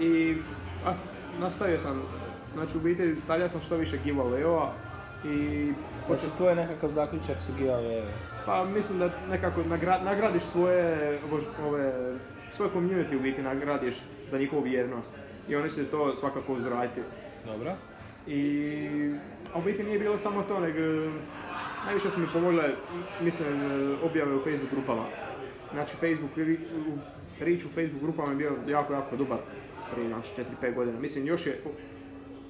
i 0.00 0.36
a, 0.86 0.92
nastavio 1.40 1.78
sam, 1.78 2.02
znači 2.54 2.76
u 2.76 2.80
biti 2.80 3.14
stavljao 3.14 3.48
sam 3.48 3.60
što 3.60 3.76
više 3.76 3.98
giveaway-ova 4.04 4.68
i 5.24 5.72
Znači, 6.06 6.22
tvoj 6.36 6.54
nekakav 6.54 6.90
zaključak 6.90 7.40
su 7.40 7.52
giveaway 7.60 8.02
Pa 8.46 8.64
mislim 8.64 8.98
da 8.98 9.10
nekako 9.30 9.60
nagra- 9.60 10.04
nagradiš 10.04 10.42
svoje, 10.42 11.18
ove, 11.66 11.92
svoj 12.52 12.68
community 12.74 13.16
u 13.16 13.20
biti 13.20 13.42
nagradiš 13.42 13.94
za 14.30 14.38
njihovu 14.38 14.62
vjernost. 14.62 15.16
I 15.48 15.56
oni 15.56 15.70
će 15.70 15.84
to 15.84 16.16
svakako 16.16 16.52
uzraditi. 16.52 17.00
Dobro. 17.46 17.72
I 18.26 18.88
a 19.54 19.58
u 19.58 19.62
biti 19.62 19.82
nije 19.82 19.98
bilo 19.98 20.18
samo 20.18 20.42
to, 20.42 20.60
nego 20.60 20.78
Najviše 21.84 22.10
su 22.10 22.20
mi 22.20 22.26
pomogle, 22.32 22.70
mislim, 23.20 23.48
e, 23.52 23.96
objave 24.02 24.34
u 24.34 24.40
Facebook 24.40 24.70
grupama. 24.72 25.02
Znači, 25.72 25.92
Facebook, 25.92 26.36
ri- 26.36 26.58
u- 26.88 26.98
Facebook 27.66 28.02
grupama 28.02 28.30
je 28.30 28.36
bio 28.36 28.52
jako, 28.68 28.92
jako 28.92 29.16
dobar 29.16 29.38
prije 29.92 30.08
znači, 30.08 30.28
4-5 30.62 30.74
godina. 30.74 31.00
Mislim, 31.00 31.26
još 31.26 31.46
je 31.46 31.60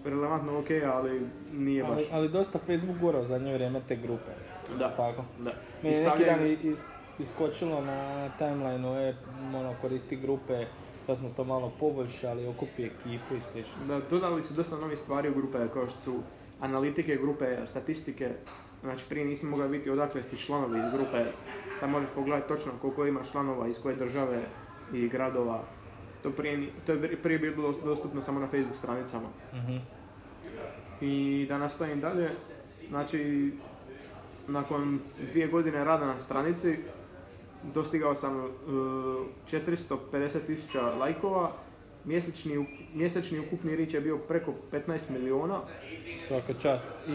relevantno 0.05 0.59
ok, 0.59 0.67
ali 0.87 1.21
nije 1.53 1.83
baš. 1.85 1.91
Ali, 1.93 2.07
ali 2.13 2.29
dosta 2.29 2.59
Facebook 2.59 2.99
gura 2.99 3.21
u 3.21 3.25
zadnje 3.25 3.55
vrijeme 3.55 3.81
te 3.89 3.97
grupe. 3.97 4.31
Da. 4.79 4.89
Tako. 4.91 5.25
Da. 5.39 5.53
Meni 5.83 5.97
je 5.97 6.05
neki 6.05 6.25
dan 6.25 6.47
i- 6.47 6.59
is, 6.63 6.83
iskočilo 7.19 7.81
na 7.81 8.29
timelineu, 8.31 8.95
je, 8.95 9.17
ono, 9.55 9.75
koristi 9.81 10.17
grupe, 10.17 10.67
sad 11.07 11.19
smo 11.19 11.29
to 11.29 11.45
malo 11.45 11.73
poboljšali, 11.81 12.47
okupi 12.47 12.83
ekipu 12.83 13.35
i 13.35 13.41
slično. 13.43 13.73
Da, 13.89 14.01
dodali 14.11 14.43
su 14.43 14.55
dosta 14.55 14.77
novih 14.77 14.99
stvari 14.99 15.29
u 15.29 15.35
grupe, 15.35 15.59
kao 15.73 15.87
što 15.89 15.99
su 16.01 16.15
analitike 16.61 17.17
grupe, 17.17 17.67
statistike. 17.67 18.31
Znači 18.83 19.05
prije 19.09 19.27
nisi 19.27 19.47
mogao 19.47 19.69
biti 19.69 19.91
odakle 19.91 20.23
si 20.23 20.37
članovi 20.37 20.79
iz 20.79 20.93
grupe. 20.93 21.25
Sad 21.81 21.91
možeš 21.91 22.11
pogledati 22.15 22.49
točno 22.49 22.73
koliko 22.81 23.07
ima 23.07 23.21
članova 23.33 23.69
iz 23.69 23.79
koje 23.83 23.97
države 23.97 24.43
i 24.93 25.09
gradova. 25.09 25.65
To, 26.23 26.31
prije, 26.31 26.69
to 26.87 26.93
je 26.93 27.17
prije 27.23 27.39
bilo 27.39 27.73
dostupno 27.85 28.23
samo 28.23 28.41
na 28.41 28.47
Facebook 28.47 28.77
stranicama. 28.77 29.29
Mhm. 29.55 29.77
I 31.01 31.47
da 31.49 31.59
nastavim 31.59 32.01
dalje, 32.01 32.31
znači 32.89 33.53
nakon 34.49 35.01
dvije 35.31 35.49
godine 35.49 35.85
rada 35.85 36.07
na 36.07 36.21
stranici 36.21 36.77
dostigao 37.75 38.15
sam 38.15 38.37
uh, 38.37 38.47
450 39.53 40.47
tisuća 40.47 40.83
lajkova, 40.83 41.53
mjesečni, 42.05 42.67
mjesečni 42.95 43.39
ukupni 43.39 43.77
rič 43.77 43.95
je 43.95 44.01
bio 44.01 44.19
preko 44.19 44.55
15 44.73 45.11
miliona 45.11 45.61
Svaka 46.29 46.53
čast. 46.55 46.85
i 47.09 47.13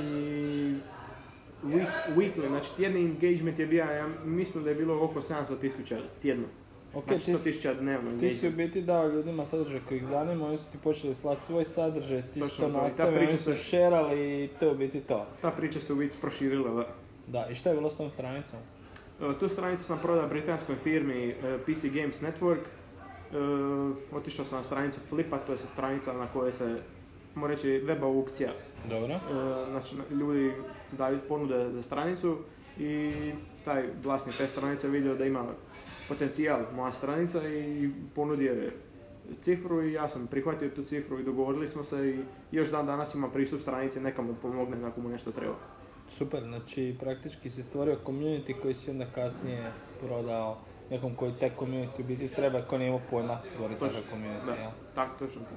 week- 1.66 1.88
weekly, 2.10 2.48
znači 2.48 2.70
tjedni 2.78 3.02
engagement 3.02 3.60
je 3.60 3.66
bio, 3.66 3.84
ja 3.86 4.08
mislim 4.26 4.64
da 4.64 4.70
je 4.70 4.76
bilo 4.76 5.04
oko 5.04 5.22
700 5.22 5.34
tisuća 5.58 5.98
tjedno. 6.22 6.46
Ok, 6.94 7.04
Znači 7.06 7.26
ti, 7.26 7.32
100 7.32 7.38
si- 7.38 7.44
tisuća 7.44 7.74
dnevno 7.74 8.20
ti 8.20 8.32
si 8.32 8.48
u 8.48 8.52
biti 8.52 8.82
dao 8.82 9.08
ljudima 9.08 9.46
sadržaj 9.46 9.80
koji 9.80 9.98
ih 9.98 10.06
zanima, 10.06 10.48
oni 10.48 10.58
su 10.58 10.72
ti 10.72 10.78
počeli 10.78 11.16
slati 11.16 11.46
svoj 11.46 11.66
sadržaj, 11.66 12.22
ti 12.24 12.40
Točno 12.40 12.68
to 12.68 12.72
to, 12.72 12.78
i 12.78 12.78
ta 12.78 12.84
nastavio, 12.84 13.18
priča 13.18 13.32
oni 13.32 13.40
su 13.40 13.56
šerali 13.56 14.44
i 14.44 14.50
to 14.50 14.66
je 14.66 14.72
u 14.72 14.76
biti 14.76 15.00
to. 15.02 15.26
Ta 15.42 15.52
priča 15.52 15.80
se 15.82 15.94
u 15.94 15.98
biti 15.98 16.16
proširila. 16.22 16.72
da. 16.74 16.88
Da, 17.28 17.48
i 17.50 17.56
šta 17.56 17.70
je 17.70 17.76
bilo 17.76 17.90
s 17.90 17.98
tom 17.98 18.10
stranicom? 18.10 18.60
E, 19.22 19.40
Tu 19.40 19.50
stranicu 19.50 19.84
sam 19.84 20.00
prodao 20.00 20.28
britanskoj 20.28 20.76
firmi 20.76 21.28
e, 21.28 21.34
PC 21.60 21.84
Games 21.86 22.22
Network. 22.22 22.60
E, 23.32 23.36
Otišao 24.12 24.46
sam 24.46 24.58
na 24.58 24.64
stranicu 24.64 25.00
Flipa, 25.10 25.38
to 25.38 25.52
je 25.52 25.58
stranica 25.58 26.14
na 26.14 26.28
kojoj 26.28 26.52
se, 26.52 26.78
mogu 27.36 27.48
reći, 27.48 27.82
web 27.86 28.04
aukcija. 28.04 28.52
Dobro. 28.90 29.14
E, 29.14 29.20
Znači, 29.70 29.96
ljudi 30.12 30.52
daju 30.92 31.20
ponude 31.28 31.70
za 31.72 31.82
stranicu 31.82 32.38
i 32.80 33.12
taj 33.66 33.84
vlasnik 34.04 34.38
te 34.38 34.48
stranice 34.48 34.88
vidio 34.88 35.16
da 35.16 35.26
ima 35.26 35.46
potencijal 36.08 36.60
moja 36.76 36.92
stranica 36.92 37.48
i 37.48 37.92
ponudio 38.16 38.54
je 38.54 38.72
cifru 39.42 39.84
i 39.84 39.94
ja 39.94 40.10
sam 40.10 40.28
prihvatio 40.28 40.70
tu 40.70 40.84
cifru 40.84 41.20
i 41.20 41.24
dogovorili 41.24 41.68
smo 41.68 41.84
se 41.84 42.10
i 42.10 42.20
još 42.52 42.70
dan 42.70 42.86
danas 42.86 43.16
ima 43.16 43.30
pristup 43.30 43.62
stranici, 43.62 44.00
neka 44.00 44.22
mu 44.22 44.36
pomogne 44.42 44.88
ako 44.88 45.02
mu 45.02 45.10
nešto 45.10 45.32
treba. 45.32 45.56
Super, 46.10 46.44
znači 46.44 46.96
praktički 47.00 47.50
si 47.50 47.64
stvorio 47.64 47.98
community 48.06 48.62
koji 48.62 48.74
si 48.74 48.92
onda 48.92 49.06
kasnije 49.16 49.72
prodao 50.02 50.58
nekom 50.90 51.16
koji 51.16 51.34
taj 51.40 51.52
community 51.60 52.00
u 52.00 52.04
biti 52.04 52.28
treba, 52.28 52.62
ko 52.62 52.78
nije 52.78 52.88
imao 52.88 53.02
pojma 53.10 53.40
stvoriti 53.54 53.80
takav 53.80 54.02
community, 54.14 54.46
da, 54.46 54.52
jel? 54.52 54.72
tako, 54.96 55.20
točno 55.20 55.42
to. 55.42 55.56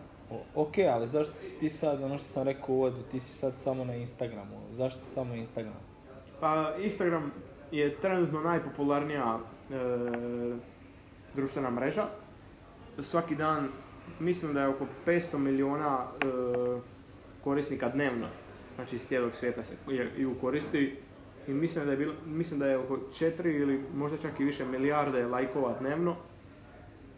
Ok, 0.55 0.75
ali 0.93 1.09
zašto 1.09 1.35
si 1.35 1.61
ti 1.61 1.69
sad, 1.71 2.03
ono 2.03 2.19
što 2.19 2.27
sam 2.27 2.43
rekao 2.43 2.75
u 2.75 2.79
uvodu, 2.79 3.03
ti 3.11 3.21
si 3.21 3.33
sad 3.33 3.53
samo 3.59 3.85
na 3.85 3.95
Instagramu, 3.95 4.61
zašto 4.71 5.01
samo 5.01 5.35
Instagram? 5.35 5.75
Pa 6.41 6.75
Instagram 6.79 7.33
je 7.71 7.97
trenutno 7.97 8.41
najpopularnija 8.41 9.39
e, 9.39 9.75
društvena 11.35 11.71
mreža. 11.71 12.07
Svaki 13.03 13.35
dan 13.35 13.69
mislim 14.21 14.55
da 14.55 14.61
je 14.61 14.69
oko 14.69 14.87
500 15.07 15.39
milijuna 15.39 15.99
e, 15.99 16.27
korisnika 17.45 17.89
dnevno, 17.89 18.27
znači 18.75 18.97
iz 18.97 19.07
cijelog 19.09 19.35
svijeta 19.35 19.62
se 19.65 19.75
je- 19.89 20.35
koristi. 20.41 20.97
I 21.49 21.53
mislim 21.53 21.85
da, 21.85 21.91
je 21.91 21.97
bilo, 21.97 22.15
mislim 22.27 22.61
da 22.61 22.67
je 22.67 22.79
oko 22.79 22.99
4 23.21 23.62
ili 23.62 23.85
možda 23.95 24.19
čak 24.19 24.41
i 24.41 24.45
više 24.45 24.65
milijarde 24.65 25.27
lajkova 25.27 25.75
dnevno. 25.81 26.17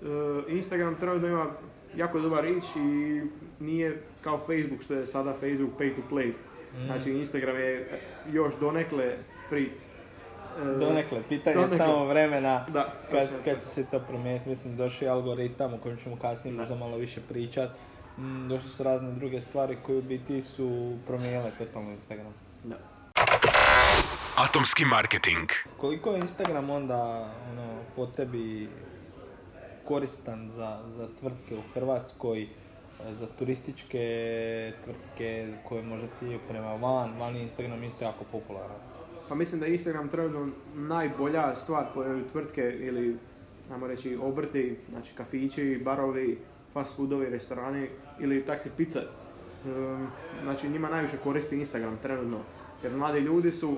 E, 0.02 0.06
Instagram 0.48 0.94
trenutno 0.94 1.28
ima 1.28 1.46
jako 1.96 2.20
dobar 2.20 2.44
reach 2.44 2.76
i 2.76 3.20
nije 3.60 4.02
kao 4.20 4.38
Facebook 4.38 4.82
što 4.82 4.94
je 4.94 5.06
sada 5.06 5.32
Facebook 5.32 5.80
pay 5.80 5.96
to 5.96 6.02
play. 6.10 6.32
Mm. 6.74 6.86
Znači 6.86 7.10
Instagram 7.10 7.56
je 7.56 8.00
još 8.32 8.54
donekle 8.60 9.16
free. 9.48 9.66
E, 10.62 10.64
Donekle, 10.78 11.22
pitanje 11.28 11.56
je 11.56 11.60
donekle. 11.60 11.78
samo 11.78 12.04
vremena 12.04 12.66
Da, 12.68 12.92
kad, 13.10 13.28
kad 13.44 13.60
će 13.60 13.66
se 13.66 13.86
to 13.90 13.98
promijeniti. 13.98 14.48
Mislim, 14.48 14.76
došao 14.76 15.06
je 15.06 15.10
algoritam 15.10 15.74
o 15.74 15.78
kojem 15.78 15.98
ćemo 15.98 16.16
kasnije 16.16 16.54
Da. 16.54 16.60
možda 16.60 16.74
malo 16.74 16.96
više 16.96 17.20
pričat. 17.28 17.70
Mm, 18.18 18.48
došle 18.48 18.68
su 18.68 18.82
razne 18.82 19.12
druge 19.12 19.40
stvari 19.40 19.76
koje 19.86 19.98
u 19.98 20.02
biti 20.02 20.42
su 20.42 20.92
promijenile 21.06 21.50
totalno 21.58 21.90
Instagram. 21.90 22.34
Da. 22.64 22.76
Atomski 24.36 24.84
marketing. 24.84 25.48
Koliko 25.76 26.10
je 26.12 26.18
Instagram 26.18 26.70
onda 26.70 27.00
ono, 27.52 27.66
po 27.96 28.06
tebi 28.06 28.68
koristan 29.84 30.50
za, 30.50 30.80
za 30.96 31.08
tvrtke 31.20 31.56
u 31.56 31.62
Hrvatskoj, 31.74 32.42
e, 32.42 32.48
za 33.12 33.26
turističke 33.38 34.72
tvrtke 34.84 35.52
koje 35.68 35.82
možda 35.82 36.08
ciljaju 36.18 36.38
prema 36.48 36.74
van, 36.74 37.18
van 37.18 37.36
Instagram 37.36 37.84
isto 37.84 38.04
jako 38.04 38.24
popularan. 38.32 38.76
Pa 39.28 39.34
mislim 39.34 39.60
da 39.60 39.66
je 39.66 39.72
Instagram 39.72 40.08
trenutno 40.08 40.48
najbolja 40.74 41.56
stvar 41.56 41.84
koju 41.94 42.28
tvrtke 42.32 42.62
ili, 42.80 43.16
ajmo 43.72 43.86
reći, 43.86 44.18
obrti, 44.22 44.76
znači 44.90 45.14
kafići, 45.14 45.80
barovi, 45.84 46.38
fast 46.72 46.96
foodovi, 46.96 47.30
restorani 47.30 47.88
ili 48.20 48.44
taksi 48.44 48.70
pice. 48.76 48.98
Ehm, 49.66 50.04
Znači 50.42 50.68
njima 50.68 50.88
najviše 50.88 51.16
koristi 51.24 51.56
Instagram 51.56 51.98
trenutno. 52.02 52.38
Jer 52.82 52.92
mladi 52.92 53.18
ljudi 53.18 53.52
su, 53.52 53.76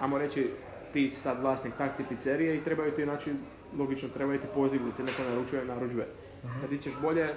ajmo 0.00 0.18
reći, 0.18 0.50
ti 0.92 1.10
sad 1.10 1.40
vlasnik 1.40 1.74
taksi 1.78 2.02
pizzerije 2.08 2.56
i 2.56 2.64
trebaju 2.64 2.92
ti, 2.92 3.04
znači, 3.04 3.32
logično 3.78 4.08
trebaju 4.08 4.40
ti 4.40 4.46
poziv 4.54 4.80
da 4.84 4.90
ti 4.90 5.02
neko 5.02 5.22
naručuje 5.30 5.64
narudžbe. 5.64 6.06
Da 6.62 6.68
ti 6.68 6.78
ćeš 6.78 6.92
bolje, 7.02 7.28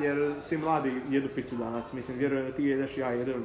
jer 0.00 0.34
svi 0.40 0.56
mladi 0.56 0.92
jedu 1.10 1.28
picu 1.34 1.56
danas. 1.56 1.92
Mislim, 1.92 2.18
vjerujem 2.18 2.46
da 2.46 2.52
ti 2.52 2.64
jedeš, 2.64 2.98
ja 2.98 3.10
jedem. 3.10 3.44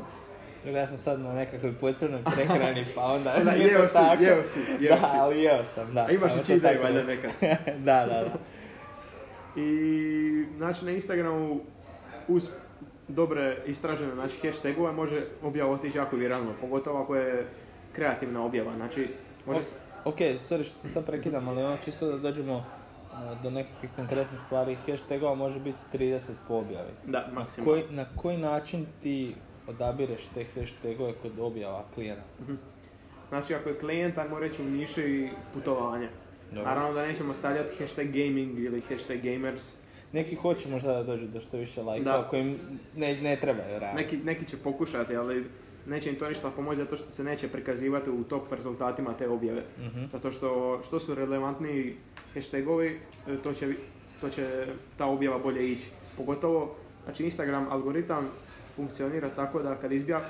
Ja 0.66 0.88
sam 0.88 0.98
sad 0.98 1.20
na 1.20 1.34
nekakvoj 1.34 1.74
posebnoj 1.74 2.22
prehrani, 2.36 2.86
pa 2.96 3.02
onda 3.02 3.34
Da, 3.44 3.52
nije 3.52 3.68
to 3.68 3.74
jeo 3.74 3.88
si, 3.88 3.94
tako. 3.94 4.24
jeo 4.24 4.44
si, 4.46 4.60
jeo 4.80 4.96
da, 4.96 5.08
si. 5.08 5.18
ali 5.18 5.42
jeo 5.42 5.66
sam, 5.66 5.94
da. 5.94 6.06
A 6.06 6.12
imaš 6.12 6.32
i 6.50 6.62
tako 6.62 6.84
valjda 6.84 7.04
nekad. 7.04 7.32
da, 7.88 8.06
da, 8.06 8.24
da. 8.24 8.34
I 9.62 10.46
znači 10.58 10.86
na 10.86 10.92
Instagramu 10.92 11.60
uz 12.28 12.50
dobre 13.08 13.58
istražene 13.66 14.14
znači 14.14 14.48
hashtagove 14.48 14.92
može 14.92 15.26
objava 15.44 15.72
otići 15.72 15.98
jako 15.98 16.16
viralno, 16.16 16.52
pogotovo 16.62 17.02
ako 17.02 17.16
je 17.16 17.46
kreativna 17.96 18.46
objava. 18.46 18.76
Znači, 18.76 19.08
može 19.46 19.60
Ok, 20.06 20.18
sorry 20.18 20.64
što 20.64 20.88
sad 20.88 21.06
prekidam, 21.06 21.48
ali 21.48 21.64
ono 21.64 21.78
čisto 21.78 22.08
da 22.08 22.18
dođemo 22.18 22.56
uh, 22.56 22.64
do 23.44 23.50
nekakvih 23.50 23.92
konkretnih 23.96 24.40
stvari, 24.42 24.78
hashtagova 24.88 25.36
može 25.36 25.60
biti 25.60 25.78
30 25.94 26.20
po 26.48 26.54
objavi. 26.54 26.90
da, 27.06 27.28
Na 27.28 27.34
maksimalno. 27.34 27.72
koji, 27.74 27.96
na 27.96 28.06
koji 28.16 28.38
način 28.38 28.86
ti 29.04 29.36
odabireš 29.68 30.22
te 30.34 30.46
hashtagove 30.56 31.14
kod 31.14 31.40
objava 31.40 31.84
klijenata? 31.96 32.28
Znači, 33.30 33.56
ako 33.56 33.70
je 33.70 33.80
klijent, 33.80 34.18
ajmo 34.18 34.40
reći 34.40 34.62
putovanja. 35.54 36.10
Dobro. 36.50 36.64
Naravno 36.64 36.94
da 36.94 37.08
nećemo 37.08 37.34
stavljati 37.34 37.76
hashtag 37.80 38.06
gaming 38.08 38.60
ili 38.60 38.82
hashtag 38.82 39.18
gamers. 39.18 39.76
Neki 40.14 40.36
hoće 40.36 40.70
možda 40.70 40.94
da 40.94 41.04
dođu 41.04 41.28
do 41.28 41.42
što 41.42 41.58
više 41.58 41.82
lajkova 41.82 42.18
Da. 42.18 42.28
koji 42.28 42.42
im 42.42 42.60
ne, 42.96 43.22
ne 43.22 43.36
trebaju 43.36 43.80
realno. 43.80 43.96
Neki, 44.02 44.18
neki 44.18 44.46
će 44.46 44.58
pokušati, 44.58 45.16
ali 45.16 45.46
neće 45.90 46.10
im 46.10 46.16
to 46.16 46.30
ništa 46.30 46.52
pomoći 46.52 46.78
zato 46.78 46.98
što 46.98 47.12
se 47.16 47.24
neće 47.24 47.48
prikazivati 47.48 48.10
u 48.10 48.24
top 48.24 48.52
rezultatima 48.52 49.14
te 49.14 49.30
objave. 49.30 49.64
Mhm. 49.80 50.04
Zato 50.12 50.32
što, 50.32 50.82
što 50.88 51.00
su 51.00 51.16
relevantniji 51.16 51.96
hashtagovi, 52.34 53.00
e, 53.28 53.38
to 53.44 53.54
će, 53.54 53.74
to 54.22 54.30
će 54.30 54.66
ta 54.98 55.06
objava 55.06 55.40
bolje 55.40 55.72
ići. 55.72 55.86
Pogotovo, 56.18 56.76
znači 57.04 57.24
Instagram 57.24 57.68
algoritam 57.70 58.30
funkcionira 58.76 59.30
tako 59.30 59.62
da 59.62 59.76
kad, 59.76 59.92
izbja, 59.92 60.22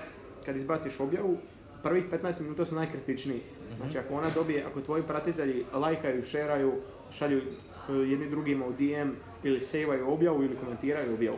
kad 0.45 0.55
izbaciš 0.55 0.99
objavu, 0.99 1.37
prvih 1.83 2.03
15 2.11 2.41
minuta 2.41 2.65
su 2.65 2.75
najkritičniji. 2.75 3.41
Znači 3.77 3.97
ako 3.97 4.13
ona 4.13 4.27
dobije, 4.35 4.63
ako 4.63 4.81
tvoji 4.81 5.03
pratitelji 5.03 5.65
lajkaju, 5.73 6.23
šeraju, 6.23 6.73
šalju 7.11 7.37
e, 7.39 7.93
jedni 7.93 8.29
drugima 8.29 8.65
u 8.65 8.73
DM 8.73 9.09
ili 9.43 9.61
sejvaju 9.61 10.11
objavu 10.11 10.43
ili 10.43 10.55
komentiraju 10.55 11.13
objavu, 11.13 11.37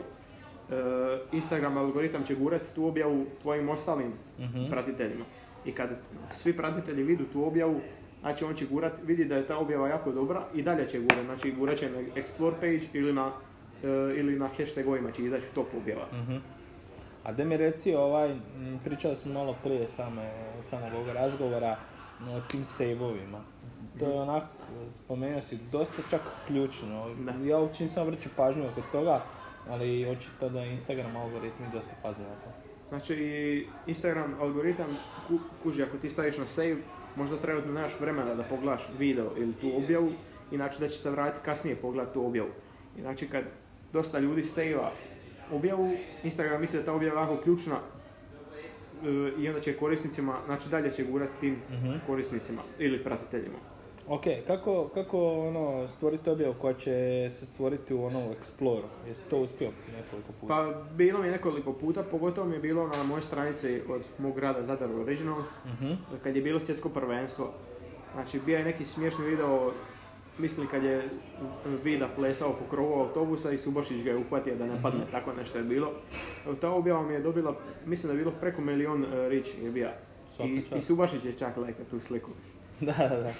Instagram 1.31 1.77
algoritam 1.77 2.23
će 2.23 2.35
gurati 2.35 2.75
tu 2.75 2.85
objavu 2.85 3.25
tvojim 3.41 3.69
ostalim 3.69 4.13
Mhm. 4.39 4.69
pratiteljima. 4.69 5.25
I 5.65 5.71
kad 5.71 5.89
svi 6.33 6.57
pratitelji 6.57 7.03
vidu 7.03 7.23
tu 7.33 7.47
objavu, 7.47 7.79
znači 8.21 8.45
on 8.45 8.55
će 8.55 8.65
gurat, 8.65 8.93
vidi 9.03 9.25
da 9.25 9.35
je 9.35 9.47
ta 9.47 9.57
objava 9.57 9.87
jako 9.87 10.11
dobra 10.11 10.43
i 10.53 10.61
dalje 10.61 10.87
će 10.87 10.99
gurat, 10.99 11.25
znači 11.25 11.51
gurat 11.51 11.77
će 11.77 11.89
na 11.89 11.97
explore 12.15 12.53
page 12.53 12.79
ili 12.93 13.13
na, 13.13 13.31
e, 13.83 13.87
ili 14.15 14.39
na 14.39 14.49
hashtagovima 14.57 15.11
će 15.11 15.23
izaći 15.23 15.45
top 15.55 15.67
objava. 15.77 16.05
Mhm. 16.13 16.35
A 17.23 17.31
da 17.31 17.43
mi 17.43 17.57
reci, 17.57 17.95
ovaj, 17.95 18.35
pričali 18.83 19.15
smo 19.15 19.33
malo 19.33 19.55
prije 19.63 19.87
same, 19.87 20.31
samog 20.61 20.93
ovog 20.93 21.07
razgovora, 21.07 21.77
o 22.21 22.41
tim 22.41 22.65
save-ovima. 22.65 23.39
To 23.99 24.05
je 24.05 24.13
onak, 24.13 24.43
spomenuo 24.95 25.41
si, 25.41 25.57
dosta 25.71 26.01
čak 26.09 26.21
ključno. 26.47 27.09
Da. 27.15 27.31
Ja 27.45 27.57
uopće 27.57 27.83
nisam 27.83 28.05
vrću 28.07 28.29
pažnju 28.35 28.63
oko 28.67 28.81
toga, 28.91 29.21
ali 29.69 30.05
očito 30.07 30.49
da 30.49 30.61
Instagram 30.61 31.15
algoritmi 31.15 31.65
dosta 31.73 31.91
paze 32.03 32.21
na 32.21 32.35
to. 32.35 32.49
Znači, 32.89 33.15
Instagram 33.87 34.35
algoritam 34.39 34.97
ku- 35.27 35.39
kuži, 35.63 35.83
ako 35.83 35.97
ti 35.97 36.09
staviš 36.09 36.37
na 36.37 36.45
save, 36.45 36.75
možda 37.15 37.37
trenutno 37.37 37.73
nemaš 37.73 37.99
vremena 37.99 38.35
da 38.35 38.43
pogledaš 38.43 38.89
video 38.99 39.31
ili 39.37 39.53
tu 39.53 39.71
objavu, 39.77 40.11
inače 40.51 40.79
da 40.79 40.87
će 40.87 40.97
se 40.97 41.09
vratiti 41.09 41.45
kasnije 41.45 41.75
pogledati 41.75 42.13
tu 42.13 42.25
objavu. 42.25 42.49
Znači, 42.97 43.27
kad 43.27 43.43
dosta 43.93 44.19
ljudi 44.19 44.43
sejva 44.43 44.91
objavu, 45.51 45.93
Instagram 46.23 46.61
misli 46.61 46.75
da 46.75 46.81
je 46.81 46.85
ta 46.85 46.93
objava 46.93 47.21
jako 47.21 47.37
ključna 47.37 47.75
e, 47.75 49.07
i 49.37 49.47
onda 49.47 49.61
će 49.61 49.73
korisnicima, 49.73 50.37
znači 50.45 50.69
dalje 50.69 50.91
će 50.91 51.03
gurati 51.03 51.31
tim 51.39 51.55
Mhm. 51.71 51.93
korisnicima 52.07 52.61
ili 52.79 53.03
pratiteljima. 53.03 53.57
Ok, 54.11 54.23
kako, 54.47 54.87
kako 54.87 55.17
ono, 55.39 55.87
stvoriti 55.87 56.29
objavu 56.29 56.53
koja 56.53 56.73
će 56.73 56.91
se 57.31 57.45
stvoriti 57.45 57.93
u 57.93 58.03
onom 58.03 58.23
Exploru? 58.23 58.83
Jesi 59.07 59.29
to 59.29 59.37
uspio 59.37 59.69
nekoliko 59.95 60.31
puta? 60.31 60.47
Pa 60.47 60.93
bilo 60.93 61.21
mi 61.21 61.29
nekoliko 61.29 61.73
puta, 61.73 62.03
pogotovo 62.03 62.47
mi 62.47 62.55
je 62.55 62.59
bilo 62.59 62.87
na 62.87 63.03
mojoj 63.03 63.21
stranici 63.21 63.81
od 63.89 64.01
mog 64.17 64.35
grada 64.35 64.63
Zadar 64.63 64.89
Originals, 64.91 65.49
Mhm. 65.65 65.93
kad 66.23 66.35
je 66.35 66.41
bilo 66.41 66.59
svjetsko 66.59 66.89
prvenstvo. 66.89 67.51
Znači, 68.13 68.39
bio 68.45 68.57
je 68.57 68.65
neki 68.65 68.85
smiješni 68.85 69.25
video, 69.25 69.71
mislim 70.37 70.67
kad 70.67 70.83
je 70.83 71.09
Vida 71.83 72.09
plesao 72.15 72.49
po 72.49 72.65
krovu 72.69 72.93
autobusa 72.93 73.51
i 73.51 73.57
Subošić 73.57 74.03
ga 74.03 74.09
je 74.09 74.17
uhvatio 74.17 74.55
da 74.55 74.65
ne 74.65 74.81
padne, 74.81 74.99
tako 75.11 75.33
nešto 75.33 75.57
je 75.57 75.63
bilo. 75.63 75.91
Ta 76.61 76.69
objava 76.69 77.01
mi 77.01 77.13
je 77.13 77.19
dobila, 77.19 77.55
mislim 77.85 78.07
da 78.07 78.13
je 78.13 78.23
bilo 78.23 78.31
preko 78.39 78.61
milion 78.61 79.03
uh, 79.03 79.09
riči 79.27 79.51
je. 79.75 79.93
Svaka 80.35 80.51
I. 80.51 80.63
I 80.77 80.81
Subašić 80.81 81.25
je 81.25 81.33
čak 81.33 81.57
lajka 81.57 81.83
tu 81.83 81.99
sliku. 81.99 82.31
da, 82.79 82.93
da, 82.99 83.17
da. 83.17 83.33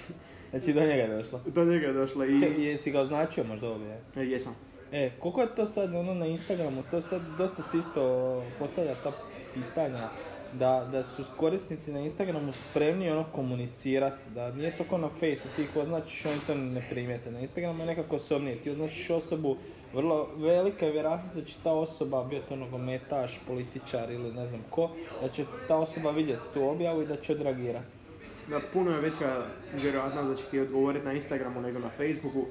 Znači 0.52 0.72
do 0.72 0.80
njega 0.80 1.02
je 1.02 1.16
došlo. 1.16 1.40
Do 1.46 1.64
njega 1.64 1.86
je 1.86 1.92
došla 1.92 2.26
i... 2.26 2.40
Ček, 2.40 2.58
jesi 2.58 2.90
ga 2.90 3.00
označio 3.00 3.44
možda 3.44 3.68
ovdje? 3.68 4.00
E, 4.16 4.20
jesam. 4.20 4.56
E, 4.92 5.10
koliko 5.18 5.40
je 5.40 5.54
to 5.56 5.66
sad 5.66 5.94
ono 5.94 6.14
na 6.14 6.26
Instagramu, 6.26 6.82
to 6.90 7.00
sad 7.00 7.22
dosta 7.38 7.62
se 7.62 7.78
isto 7.78 8.42
postavlja 8.58 8.94
ta 8.94 9.12
pitanja 9.54 10.08
da, 10.52 10.88
da 10.92 11.04
su 11.04 11.24
korisnici 11.36 11.92
na 11.92 12.00
Instagramu 12.00 12.52
spremni 12.52 13.10
ono 13.10 13.24
komunicirati, 13.34 14.22
da 14.34 14.52
nije 14.52 14.76
to 14.76 14.84
kao 14.84 14.98
na 14.98 15.08
Faceu, 15.08 15.50
ti 15.56 15.62
ih 15.62 15.76
označiš, 15.76 16.26
oni 16.26 16.38
to 16.46 16.54
ne 16.54 16.86
primijete. 16.90 17.30
Na 17.30 17.40
Instagramu 17.40 17.82
je 17.82 17.86
nekako 17.86 18.16
osobnije, 18.16 18.56
ti 18.56 18.70
označiš 18.70 19.10
osobu, 19.10 19.56
vrlo 19.94 20.28
velika 20.36 20.86
je 20.86 20.92
vjerojatnost 20.92 21.34
da 21.34 21.44
će 21.44 21.54
ta 21.62 21.72
osoba, 21.72 22.24
bio 22.24 22.40
to 22.48 22.56
nogometaš, 22.56 23.40
političar 23.46 24.10
ili 24.10 24.32
ne 24.32 24.46
znam 24.46 24.64
ko, 24.70 24.90
da 25.22 25.28
će 25.28 25.44
ta 25.68 25.76
osoba 25.76 26.10
vidjeti 26.10 26.42
tu 26.54 26.68
objavu 26.68 27.02
i 27.02 27.06
da 27.06 27.16
će 27.16 27.32
odreagirati. 27.32 28.01
Da 28.48 28.60
puno 28.72 28.90
je 28.90 29.00
veća 29.00 29.46
vjerojatnost 29.82 30.28
da 30.28 30.34
će 30.34 30.44
ti 30.50 30.60
odgovoriti 30.60 31.06
na 31.06 31.12
Instagramu 31.12 31.60
nego 31.60 31.78
na 31.78 31.88
Facebooku, 31.88 32.46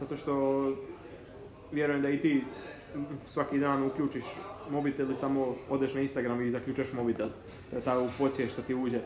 zato 0.00 0.16
što 0.16 0.32
vjerujem 1.72 2.02
da 2.02 2.08
i 2.08 2.20
ti 2.20 2.44
svaki 3.26 3.58
dan 3.58 3.82
uključiš 3.82 4.24
mobitel 4.70 5.10
i 5.10 5.16
samo 5.16 5.54
odeš 5.68 5.94
na 5.94 6.00
Instagram 6.00 6.42
i 6.42 6.50
zaključaš 6.50 6.92
mobitel. 6.92 7.28
To 7.70 7.76
je 7.76 7.82
ta 7.82 8.06
pocije 8.18 8.48
što 8.48 8.62
ti 8.62 8.74
uđe. 8.74 9.00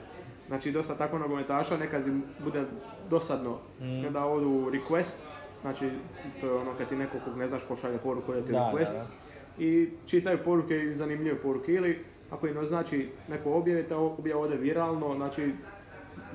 Znači 0.49 0.73
dosta 0.73 0.95
tako 0.95 1.19
nogometaša 1.19 1.77
nekad 1.77 2.03
bude 2.45 2.65
dosadno 3.11 3.59
Mm. 3.81 4.03
kada 4.05 4.25
odu 4.25 4.71
request, 4.71 5.19
znači 5.63 5.89
to 6.41 6.47
je 6.47 6.55
ono 6.55 6.75
kad 6.79 6.89
ti 6.89 6.97
neko 6.97 7.19
kog 7.25 7.37
ne 7.37 7.49
znaš 7.49 7.63
pošalje 7.69 7.99
poruku 7.99 8.33
da 8.33 8.43
ti 8.43 8.53
Da, 8.53 8.73
request 8.75 8.93
da, 8.93 9.07
i 9.59 9.89
čitaju 10.07 10.39
poruke 10.45 10.83
i 10.83 10.95
zanimljive 10.95 11.39
poruke 11.39 11.73
ili 11.73 12.05
ako 12.31 12.47
im 12.47 12.57
označi 12.57 13.09
neko 13.29 13.53
objave, 13.53 13.83
ta 13.83 13.97
objava 13.97 14.41
ode 14.43 14.57
viralno, 14.57 15.15
znači 15.17 15.53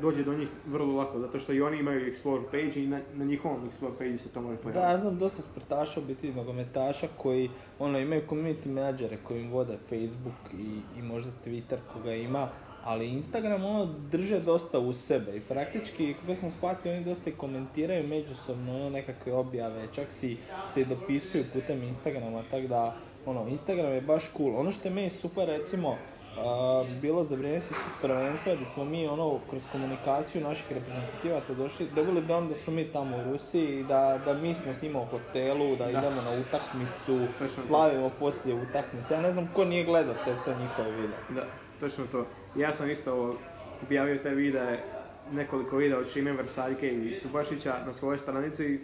dođe 0.02 0.24
do 0.24 0.34
njih 0.34 0.48
vrlo 0.68 0.96
lako, 0.96 1.20
zato 1.20 1.40
što 1.40 1.54
i 1.54 1.62
oni 1.62 1.80
imaju 1.80 2.14
explore 2.14 2.44
page 2.52 2.84
i 2.84 2.88
na, 2.88 3.00
na 3.14 3.26
njihovom 3.26 3.70
explore 3.70 3.98
page 3.98 4.18
se 4.18 4.30
to 4.30 4.42
može 4.42 4.56
Da, 4.58 4.62
pojaviti. 4.64 4.92
ja 4.92 5.00
znam 5.00 5.18
dosta 5.18 5.42
sportaša, 5.42 6.02
biti 6.02 6.34
nogometaša 6.34 7.08
koji 7.18 7.50
ono, 7.80 8.00
imaju 8.00 8.22
community 8.30 8.66
menadžere 8.66 9.18
koji 9.24 9.42
im 9.42 9.52
vode 9.52 9.78
Facebook 9.90 10.54
i, 10.60 11.00
i 11.00 11.02
možda 11.02 11.32
Twitter 11.46 11.78
koga 11.94 12.14
ima, 12.14 12.50
ali 12.84 13.10
Instagram 13.10 13.66
ono 13.66 13.86
drže 14.12 14.40
dosta 14.40 14.80
u 14.80 14.94
sebe 14.94 15.38
i 15.38 15.42
praktički, 15.42 16.14
kako 16.14 16.36
sam 16.36 16.52
shvatio, 16.52 16.92
oni 16.92 17.04
dosta 17.04 17.30
i 17.30 17.34
komentiraju 17.34 18.08
međusobno 18.08 18.76
ono, 18.76 18.90
nekakve 18.90 19.34
objave, 19.34 19.88
čak 19.96 20.12
si 20.12 20.38
se 20.74 20.86
dopisuju 20.86 21.44
putem 21.54 21.84
Instagrama, 21.84 22.44
tako 22.52 22.68
da 22.68 22.96
ono, 23.26 23.48
Instagram 23.48 23.92
je 23.94 24.02
baš 24.02 24.24
cool. 24.38 24.58
Ono 24.58 24.72
što 24.72 24.88
je 24.88 24.94
meni 24.94 25.10
super 25.10 25.48
recimo, 25.48 25.98
a, 26.46 26.84
bilo 27.02 27.24
za 27.24 27.36
vrijeme 27.36 27.62
svjetskog 27.62 27.92
prvenstva 28.02 28.56
gdje 28.56 28.66
smo 28.66 28.86
mi 28.86 29.08
ono 29.08 29.40
kroz 29.50 29.62
komunikaciju 29.72 30.42
naših 30.44 30.72
reprezentativaca 30.72 31.54
došli, 31.54 31.88
dobili 31.96 32.22
dom 32.22 32.50
da 32.50 32.56
smo 32.56 32.74
mi 32.74 32.84
tamo 32.86 33.18
u 33.18 33.32
Rusiji, 33.32 33.84
da, 33.84 34.20
da 34.26 34.34
mi 34.34 34.56
smo 34.56 34.74
s 34.74 34.82
njima 34.82 35.00
u 35.00 35.06
hotelu, 35.06 35.76
da, 35.76 35.90
idemo 35.90 36.22
na 36.22 36.32
utakmicu, 36.42 37.20
Točno 37.40 37.56
to. 37.56 37.68
slavimo 37.68 38.10
poslije 38.20 38.56
utakmice. 38.56 39.14
Ja 39.14 39.22
ne 39.22 39.32
znam 39.32 39.50
ko 39.56 39.66
nije 39.66 39.84
gledao 39.84 40.14
te 40.26 40.36
sve 40.36 40.56
njihove 40.62 40.92
videe. 40.92 41.18
Da, 41.30 41.46
točno 41.80 42.06
to. 42.12 42.26
Ja 42.56 42.74
sam 42.74 42.90
isto 42.90 43.36
objavio 43.84 44.18
te 44.24 44.30
videe, 44.30 44.84
nekoliko 45.32 45.78
videa 45.78 45.98
od 46.00 46.10
Šime 46.14 46.32
Vrsaljke 46.32 46.90
i 46.94 47.16
Subašića 47.22 47.76
na 47.86 47.94
svojoj 47.94 48.18
stranici 48.18 48.80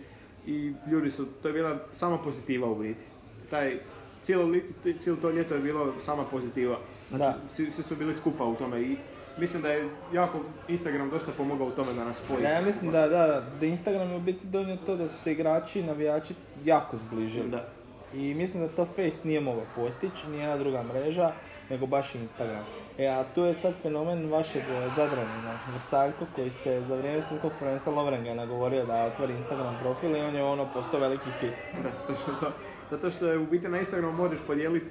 i 0.47 0.73
ljudi 0.91 1.11
su, 1.11 1.25
to 1.41 1.47
je 1.47 1.53
bila 1.53 1.77
sama 1.93 2.17
pozitiva 2.17 2.67
u 2.67 2.75
biti. 2.75 3.03
Taj, 3.49 3.79
cijelo, 4.21 4.55
cijelo 4.99 5.19
to 5.21 5.29
ljeto 5.29 5.55
je 5.55 5.61
bilo 5.61 5.93
sama 6.01 6.23
pozitiva. 6.23 6.77
Znači, 7.09 7.37
svi, 7.49 7.71
svi 7.71 7.83
su 7.83 7.95
bili 7.95 8.15
skupa 8.15 8.43
u 8.43 8.55
tome 8.55 8.81
i 8.81 8.97
mislim 9.37 9.61
da 9.61 9.69
je 9.69 9.89
jako 10.13 10.39
Instagram 10.67 11.09
dosta 11.09 11.31
pomogao 11.37 11.67
u 11.67 11.71
tome 11.71 11.93
da 11.93 12.03
nas 12.03 12.17
spoji. 12.17 12.43
Ja, 12.43 12.61
mislim 12.61 12.91
da, 12.91 13.07
da, 13.07 13.43
da 13.59 13.65
Instagram 13.65 14.09
je 14.09 14.15
u 14.15 14.19
biti 14.19 14.47
donio 14.47 14.77
to 14.85 14.95
da 14.95 15.07
su 15.07 15.17
se 15.17 15.31
igrači 15.31 15.79
i 15.79 15.83
navijači 15.83 16.33
jako 16.65 16.97
zbližili. 16.97 17.49
Da. 17.49 17.67
I 18.13 18.33
mislim 18.33 18.63
da 18.63 18.69
to 18.69 18.85
Face 18.85 19.27
nije 19.27 19.41
mogao 19.41 19.65
postići, 19.75 20.27
nijedna 20.27 20.57
druga 20.57 20.83
mreža, 20.83 21.31
nego 21.69 21.85
baš 21.85 22.15
Instagram. 22.15 22.63
E, 22.97 23.07
a 23.07 23.23
tu 23.35 23.41
je 23.41 23.53
sad 23.53 23.73
fenomen 23.81 24.31
vašeg 24.31 24.61
e, 24.61 24.89
Zadranina, 24.95 25.59
Vrsaljko, 25.73 26.25
koji 26.35 26.51
se 26.51 26.81
za 26.87 26.95
vrijeme 26.95 27.23
svjetskog 27.27 27.51
prvenstva 27.59 27.93
Lovrenga 27.93 28.33
nagovorio 28.33 28.85
da 28.85 29.05
otvori 29.05 29.33
Instagram 29.33 29.77
profil 29.81 30.15
i 30.15 30.19
on 30.19 30.35
je 30.35 30.43
ono 30.43 30.67
postao 30.73 30.99
veliki 30.99 31.29
hit. 31.39 31.53
Da, 31.83 31.89
točno 32.07 32.33
to. 32.39 32.51
Zato 32.91 33.11
što 33.11 33.27
je 33.27 33.37
u 33.37 33.45
biti 33.45 33.67
na 33.67 33.79
Instagramu 33.79 34.17
možeš 34.17 34.39
podijeliti 34.47 34.85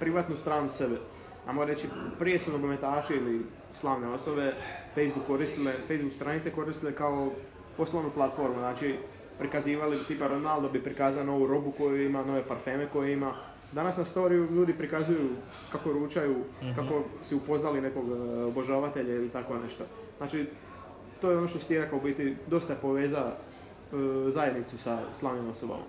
privatnu 0.00 0.36
stranu 0.36 0.70
sebe. 0.70 0.96
Ajmo 1.46 1.64
reći, 1.64 1.88
prije 2.18 2.38
su 2.38 2.52
nogometaši 2.52 3.14
ili 3.14 3.40
slavne 3.72 4.08
osobe 4.08 4.54
Facebook 4.94 5.26
koristile, 5.26 5.72
Facebook 5.72 6.12
stranice 6.14 6.50
koristile 6.50 6.92
kao 6.92 7.30
poslovnu 7.76 8.10
platformu, 8.10 8.58
znači 8.58 8.96
prikazivali 9.38 9.98
tipa 10.08 10.26
Ronaldo 10.26 10.68
bi 10.68 10.82
prikazao 10.82 11.24
novu 11.24 11.46
robu 11.46 11.70
koju 11.70 12.06
ima, 12.06 12.24
nove 12.24 12.42
parfeme 12.42 12.88
koje 12.92 13.12
ima. 13.12 13.34
Danas 13.72 13.96
na 13.96 14.04
storiju 14.04 14.50
ljudi 14.50 14.72
prikazuju 14.72 15.28
kako 15.72 15.92
ručaju, 15.92 16.36
kako 16.76 17.02
si 17.22 17.34
upoznali 17.34 17.80
nekog 17.80 18.04
e, 18.08 18.44
obožavatelja 18.44 19.14
ili 19.14 19.28
tako 19.28 19.58
nešto. 19.58 19.84
Znači, 20.18 20.46
to 21.20 21.30
je 21.30 21.38
ono 21.38 21.48
što 21.48 21.58
si 21.58 21.68
ti 21.68 21.78
rekao, 21.78 21.98
u 21.98 22.02
biti 22.02 22.36
dosta 22.46 22.74
poveza 22.74 23.32
e, 23.32 23.96
zajednicu 24.30 24.78
sa 24.78 24.98
slavnim 25.18 25.50
osobama. 25.50 25.82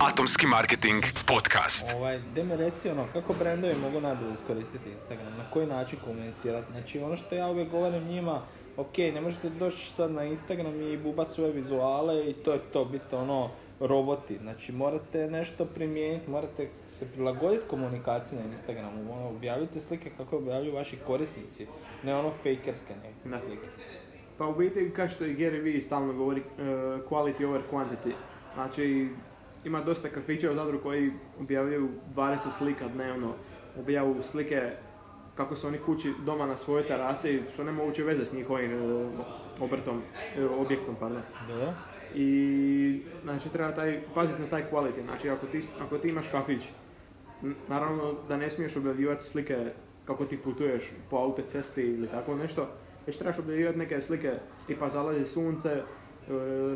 Atomski 0.00 0.46
marketing 0.46 1.02
podcast. 1.26 1.86
Ovaj, 1.94 2.20
de 2.34 2.44
mi 2.44 2.56
reci 2.56 2.88
ono, 2.88 3.06
kako 3.12 3.32
brendovi 3.32 3.74
mogu 3.82 4.00
najbolje 4.00 4.32
iskoristiti 4.32 4.90
Instagram, 4.90 5.32
na 5.38 5.50
koji 5.52 5.66
način 5.66 5.98
komunicirati. 6.04 6.72
Znači 6.72 6.98
ono 6.98 7.16
što 7.16 7.34
ja 7.34 7.48
uvijek 7.48 7.70
govorim 7.70 8.04
njima, 8.04 8.42
ok, 8.76 8.98
ne 8.98 9.20
možete 9.20 9.50
doći 9.50 9.90
sad 9.92 10.10
na 10.12 10.24
Instagram 10.24 10.80
i 10.82 10.96
bubat 10.96 11.32
svoje 11.32 11.52
vizuale 11.52 12.30
i 12.30 12.32
to 12.32 12.52
je 12.52 12.58
to, 12.72 12.84
biti 12.84 13.14
ono 13.14 13.50
roboti. 13.80 14.38
Znači 14.38 14.72
morate 14.72 15.30
nešto 15.30 15.64
primijeniti, 15.64 16.30
morate 16.30 16.68
se 16.88 17.12
prilagoditi 17.12 17.68
komunikaciji 17.70 18.38
na 18.38 18.44
Instagramu, 18.44 19.12
ono, 19.12 19.28
objavite 19.28 19.80
slike 19.80 20.10
kako 20.16 20.36
objavljuju 20.36 20.74
vaši 20.74 20.98
korisnici, 21.06 21.66
ne 22.02 22.14
ono 22.14 22.30
fakerske 22.30 22.94
neke 23.02 23.28
Da. 23.28 23.38
slike. 23.38 23.66
Pa 24.38 24.46
u 24.46 24.54
biti, 24.54 24.92
kao 24.96 25.08
što 25.08 25.24
i 25.24 25.36
Gary 25.36 25.62
Vee 25.62 25.80
stalno 25.80 26.12
govori, 26.12 26.40
e, 26.40 26.62
quality 27.10 27.46
over 27.46 27.62
quantity. 27.72 28.12
Znači, 28.54 29.08
ima 29.66 29.80
dosta 29.80 30.08
kafića 30.08 30.50
u 30.50 30.54
Zadru 30.54 30.80
koji 30.82 31.12
objavljuju 31.40 31.88
20 32.14 32.38
slika 32.58 32.88
dnevno, 32.88 33.34
objavljuju 33.80 34.22
slike 34.22 34.72
kako 35.34 35.56
su 35.56 35.66
oni 35.66 35.78
kući 35.78 36.12
doma 36.24 36.46
na 36.46 36.56
svojoj 36.56 36.86
terasi, 36.86 37.42
što 37.52 37.64
nema 37.64 37.82
uopće 37.82 38.04
veze 38.04 38.24
s 38.24 38.32
njihovim 38.32 38.72
e, 38.72 39.08
obrtom, 39.60 40.02
e, 40.38 40.44
objektom, 40.44 40.94
pardon. 41.00 41.22
Dobro? 41.48 41.72
I 42.14 43.02
znači 43.22 43.48
treba 43.48 43.72
taj, 43.72 44.00
paziti 44.14 44.42
na 44.42 44.46
taj 44.46 44.64
quality, 44.72 45.04
znači 45.04 45.30
ako 45.30 45.46
ti, 45.46 45.60
ako 45.80 45.98
ti 45.98 46.08
imaš 46.08 46.28
kafić, 46.30 46.62
naravno 47.68 48.14
da 48.28 48.36
ne 48.36 48.50
smiješ 48.50 48.76
objavljivati 48.76 49.24
slike 49.24 49.72
kako 50.04 50.24
ti 50.24 50.36
putuješ 50.36 50.92
po 51.10 51.16
autocesti 51.16 51.82
ili 51.82 52.08
tako 52.08 52.34
nešto, 52.34 52.68
već 53.06 53.18
trebaš 53.18 53.38
objavljivati 53.38 53.78
neke 53.78 54.00
slike 54.00 54.32
tipa 54.66 54.88
zalazi 54.88 55.24
sunce, 55.24 55.70
e, 55.70 55.82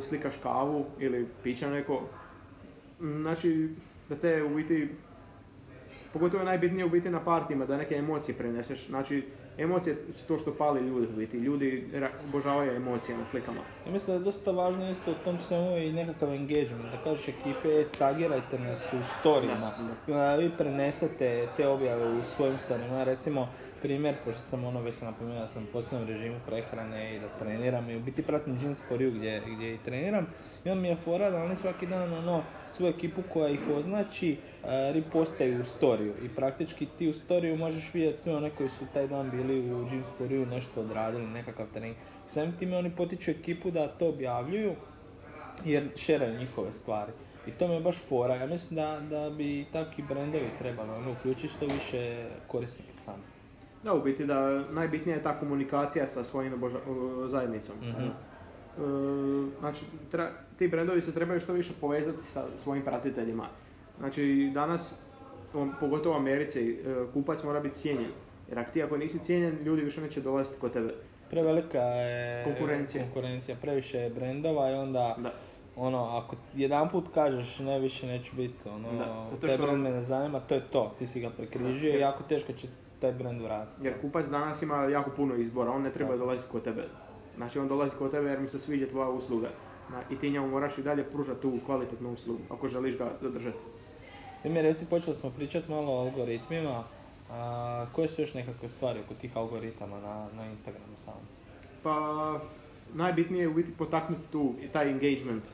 slikaš 0.03 0.35
kavu 0.43 0.85
ili 0.99 1.29
pića 1.43 1.71
neko. 1.71 2.03
Znači 3.01 3.69
da 4.09 4.17
te 4.17 4.43
u 4.43 4.55
biti 4.55 4.89
pogotovo 6.13 6.41
je 6.41 6.45
najbitnije 6.45 6.85
u 6.85 6.91
biti 6.91 7.11
na 7.11 7.25
partijima 7.25 7.67
da 7.67 7.77
neke 7.77 7.95
emocije 7.95 8.35
preneseš. 8.39 8.87
Znači, 8.87 9.25
emocije 9.59 9.97
su 10.19 10.27
to 10.29 10.39
što 10.39 10.55
pali 10.55 10.81
ljudi 10.81 11.07
u 11.13 11.17
biti. 11.17 11.37
Ljudi 11.37 11.85
obožavaju 12.29 12.77
emocije 12.77 13.19
na 13.19 13.27
slikama. 13.27 13.61
Ja 13.87 13.93
mislim 13.93 14.17
da 14.17 14.21
je 14.21 14.25
dosta 14.25 14.51
važno 14.51 14.91
isto 14.91 15.11
u 15.11 15.25
tom 15.25 15.39
svemu 15.39 15.77
i 15.77 15.93
nekakav 15.93 16.35
engagement, 16.35 16.91
da 16.93 17.05
kažeš 17.05 17.29
ekipe, 17.29 17.69
"E, 17.69 17.85
tagirajte 17.99 18.59
nas 18.59 18.93
u 18.93 19.21
storijima, 19.21 19.73
A, 20.09 20.37
vi 20.37 20.51
prenesete 20.59 21.49
te 21.57 21.69
objave 21.69 22.19
u 22.19 22.23
svojim 22.23 22.59
storijima, 22.59 23.05
recimo 23.05 23.49
primjer, 23.83 24.15
pošto 24.25 24.41
sam 24.41 24.65
ono 24.65 24.83
već 24.83 25.01
napomenuo 25.01 25.41
da 25.41 25.47
sam 25.47 25.63
u 25.63 25.73
posebnom 25.73 26.09
režimu 26.09 26.37
prehrane 26.47 27.17
i 27.17 27.21
da 27.21 27.29
treniram 27.29 27.91
i 27.91 27.97
u 27.97 28.01
biti 28.01 28.23
pratim 28.23 28.59
Gyms 28.59 28.77
for 28.89 28.99
You 28.99 29.11
gdje, 29.11 29.43
gdje 29.47 29.75
i 29.75 29.79
treniram 29.79 30.27
i 30.65 30.71
on 30.71 30.81
mi 30.81 30.89
je 30.89 30.97
fora 30.97 31.31
da 31.31 31.43
oni 31.43 31.57
svaki 31.57 31.87
dan 31.87 32.13
ono, 32.13 32.43
svu 32.67 32.87
ekipu 32.87 33.23
koja 33.33 33.49
ih 33.49 33.61
označi 33.77 34.37
a, 34.65 34.91
ripostaju 34.93 35.61
u 35.61 35.65
storiju 35.65 36.15
i 36.25 36.29
praktički 36.29 36.87
ti 36.99 37.09
u 37.09 37.13
storiju 37.15 37.57
možeš 37.57 37.95
vidjeti 37.95 38.21
sve 38.21 38.37
one 38.37 38.51
koji 38.51 38.69
su 38.69 38.85
taj 38.95 39.07
dan 39.09 39.31
bili 39.31 39.73
u 39.73 39.85
Gyms 39.85 40.05
for 40.19 40.29
You 40.29 40.47
nešto 40.51 40.81
odradili, 40.81 41.27
nekakav 41.27 41.67
trening. 41.73 41.97
Samim 42.29 42.53
time 42.59 42.77
oni 42.77 42.91
potiču 42.91 43.31
ekipu 43.31 43.71
da 43.71 43.89
to 43.89 44.09
objavljuju 44.09 44.73
jer 45.65 45.89
šeraju 45.97 46.39
njihove 46.39 46.73
stvari. 46.73 47.13
I 47.47 47.51
to 47.51 47.69
mi 47.69 47.75
je 47.75 47.81
baš 47.81 47.97
fora. 48.09 48.35
Ja 48.35 48.47
mislim 48.47 48.77
da, 48.77 49.01
da 49.11 49.31
bi 49.31 49.67
takvi 49.73 50.05
brendovi 50.09 50.49
trebali 50.59 50.91
ono, 50.91 51.13
uključiti 51.13 51.49
što 51.49 51.67
više 51.67 52.27
korisnika 52.47 52.89
sami. 53.05 53.23
Da, 53.85 53.95
u 53.95 54.03
biti 54.03 54.27
da 54.27 54.65
najbitnija 54.71 55.17
je 55.17 55.23
ta 55.23 55.39
komunikacija 55.39 56.07
sa 56.09 56.25
svojim 56.25 56.53
oboža- 56.55 56.81
zajednicom. 57.29 57.77
Mhm. 57.83 58.09
Znači, 59.71 59.85
tra- 60.13 60.29
ti 60.59 60.69
brendovi 60.69 61.03
se 61.03 61.15
trebaju 61.15 61.41
što 61.41 61.53
više 61.53 61.73
povezati 61.81 62.23
sa 62.23 62.45
svojim 62.55 62.85
pratiteljima. 62.85 63.47
Znači, 63.99 64.51
danas, 64.55 65.01
pogotovo 65.81 66.15
u 66.15 66.19
Americi, 66.19 66.71
e, 66.71 66.77
kupac 67.13 67.43
mora 67.43 67.61
biti 67.61 67.77
cijenjen. 67.77 68.11
Jer 68.49 68.59
ako 68.59 68.71
ti 68.73 68.83
ako 68.83 68.97
nisi 68.97 69.19
cijenjen, 69.19 69.59
ljudi 69.65 69.83
više 69.83 70.01
neće 70.01 70.21
dolaziti 70.21 70.61
kod 70.61 70.73
tebe. 70.73 70.95
Prevelika 71.31 71.79
je 71.79 72.45
Konkurencija. 72.45 73.05
konkurencija, 73.05 73.57
previše 73.57 73.99
je 73.99 74.11
brendova 74.11 74.71
i 74.71 74.75
onda 74.75 75.17
Da. 75.19 75.33
ono, 75.77 76.05
ako 76.09 76.37
jedan 76.55 76.89
put 76.89 77.05
kažeš 77.15 77.59
ne 77.59 77.79
više 77.79 78.07
neću 78.07 78.37
biti, 78.37 78.69
ono, 78.69 78.93
Da, 78.93 79.27
zato 79.33 79.49
što- 79.49 79.63
brend 79.63 79.83
me 79.83 79.91
ne 79.91 80.03
zanima, 80.03 80.41
to 80.41 80.55
je 80.55 80.63
to, 80.63 80.95
ti 80.99 81.07
si 81.07 81.21
ga 81.21 81.31
prekrižio 81.31 81.91
i 81.91 82.01
jako 82.01 82.23
teško 82.23 82.53
će 82.53 82.67
taj 83.01 83.13
brend 83.13 83.43
vratiti. 83.43 83.87
Jer 83.87 84.01
kupac 84.01 84.27
danas 84.27 84.63
ima 84.63 84.85
jako 84.85 85.11
puno 85.11 85.35
izbora, 85.37 85.71
on 85.71 85.83
ne 85.83 85.93
treba 85.93 86.11
Da. 86.11 86.19
dolaziti 86.19 86.51
kod 86.53 86.65
tebe. 86.65 86.85
Znači, 87.37 87.59
on 87.59 87.69
dolazi 87.69 87.97
kod 87.99 88.11
tebe 88.11 88.29
jer 88.29 88.41
mu 88.41 88.49
se 88.49 88.59
sviđa 88.59 88.87
tvoja 88.87 89.09
usluga. 89.09 89.49
I 90.11 90.17
ti 90.17 90.31
njemu 90.31 90.49
moraš 90.49 90.79
i 90.79 90.83
dalje 90.83 91.05
pružati 91.05 91.43
tu 91.43 91.59
kvalitetnu 91.67 92.13
uslugu, 92.13 92.41
ako 92.51 92.69
želiš 92.69 92.99
ga 92.99 93.11
zadržati. 93.21 93.59
Ti 94.43 94.49
mi 94.49 94.63
reci, 94.63 94.87
počeli 94.87 95.17
smo 95.17 95.31
pričati 95.31 95.71
malo 95.71 95.93
o 95.93 96.01
algoritmima, 96.01 96.85
a, 97.31 97.87
koje 97.93 98.09
su 98.09 98.23
još 98.23 98.35
nekakve 98.35 98.69
stvari 98.69 99.01
oko 99.01 99.15
tih 99.15 99.37
algoritama 99.37 100.01
na, 100.01 100.29
na 100.37 100.47
Instagramu 100.47 100.97
samom? 100.97 101.23
Pa 101.83 102.41
najbitnije 102.95 103.43
je 103.43 103.49
u 103.49 103.55
biti 103.55 103.73
potaknuti 103.79 104.33
tu 104.33 104.55
taj 104.73 104.91
engagement. 104.91 105.45
E, 105.45 105.51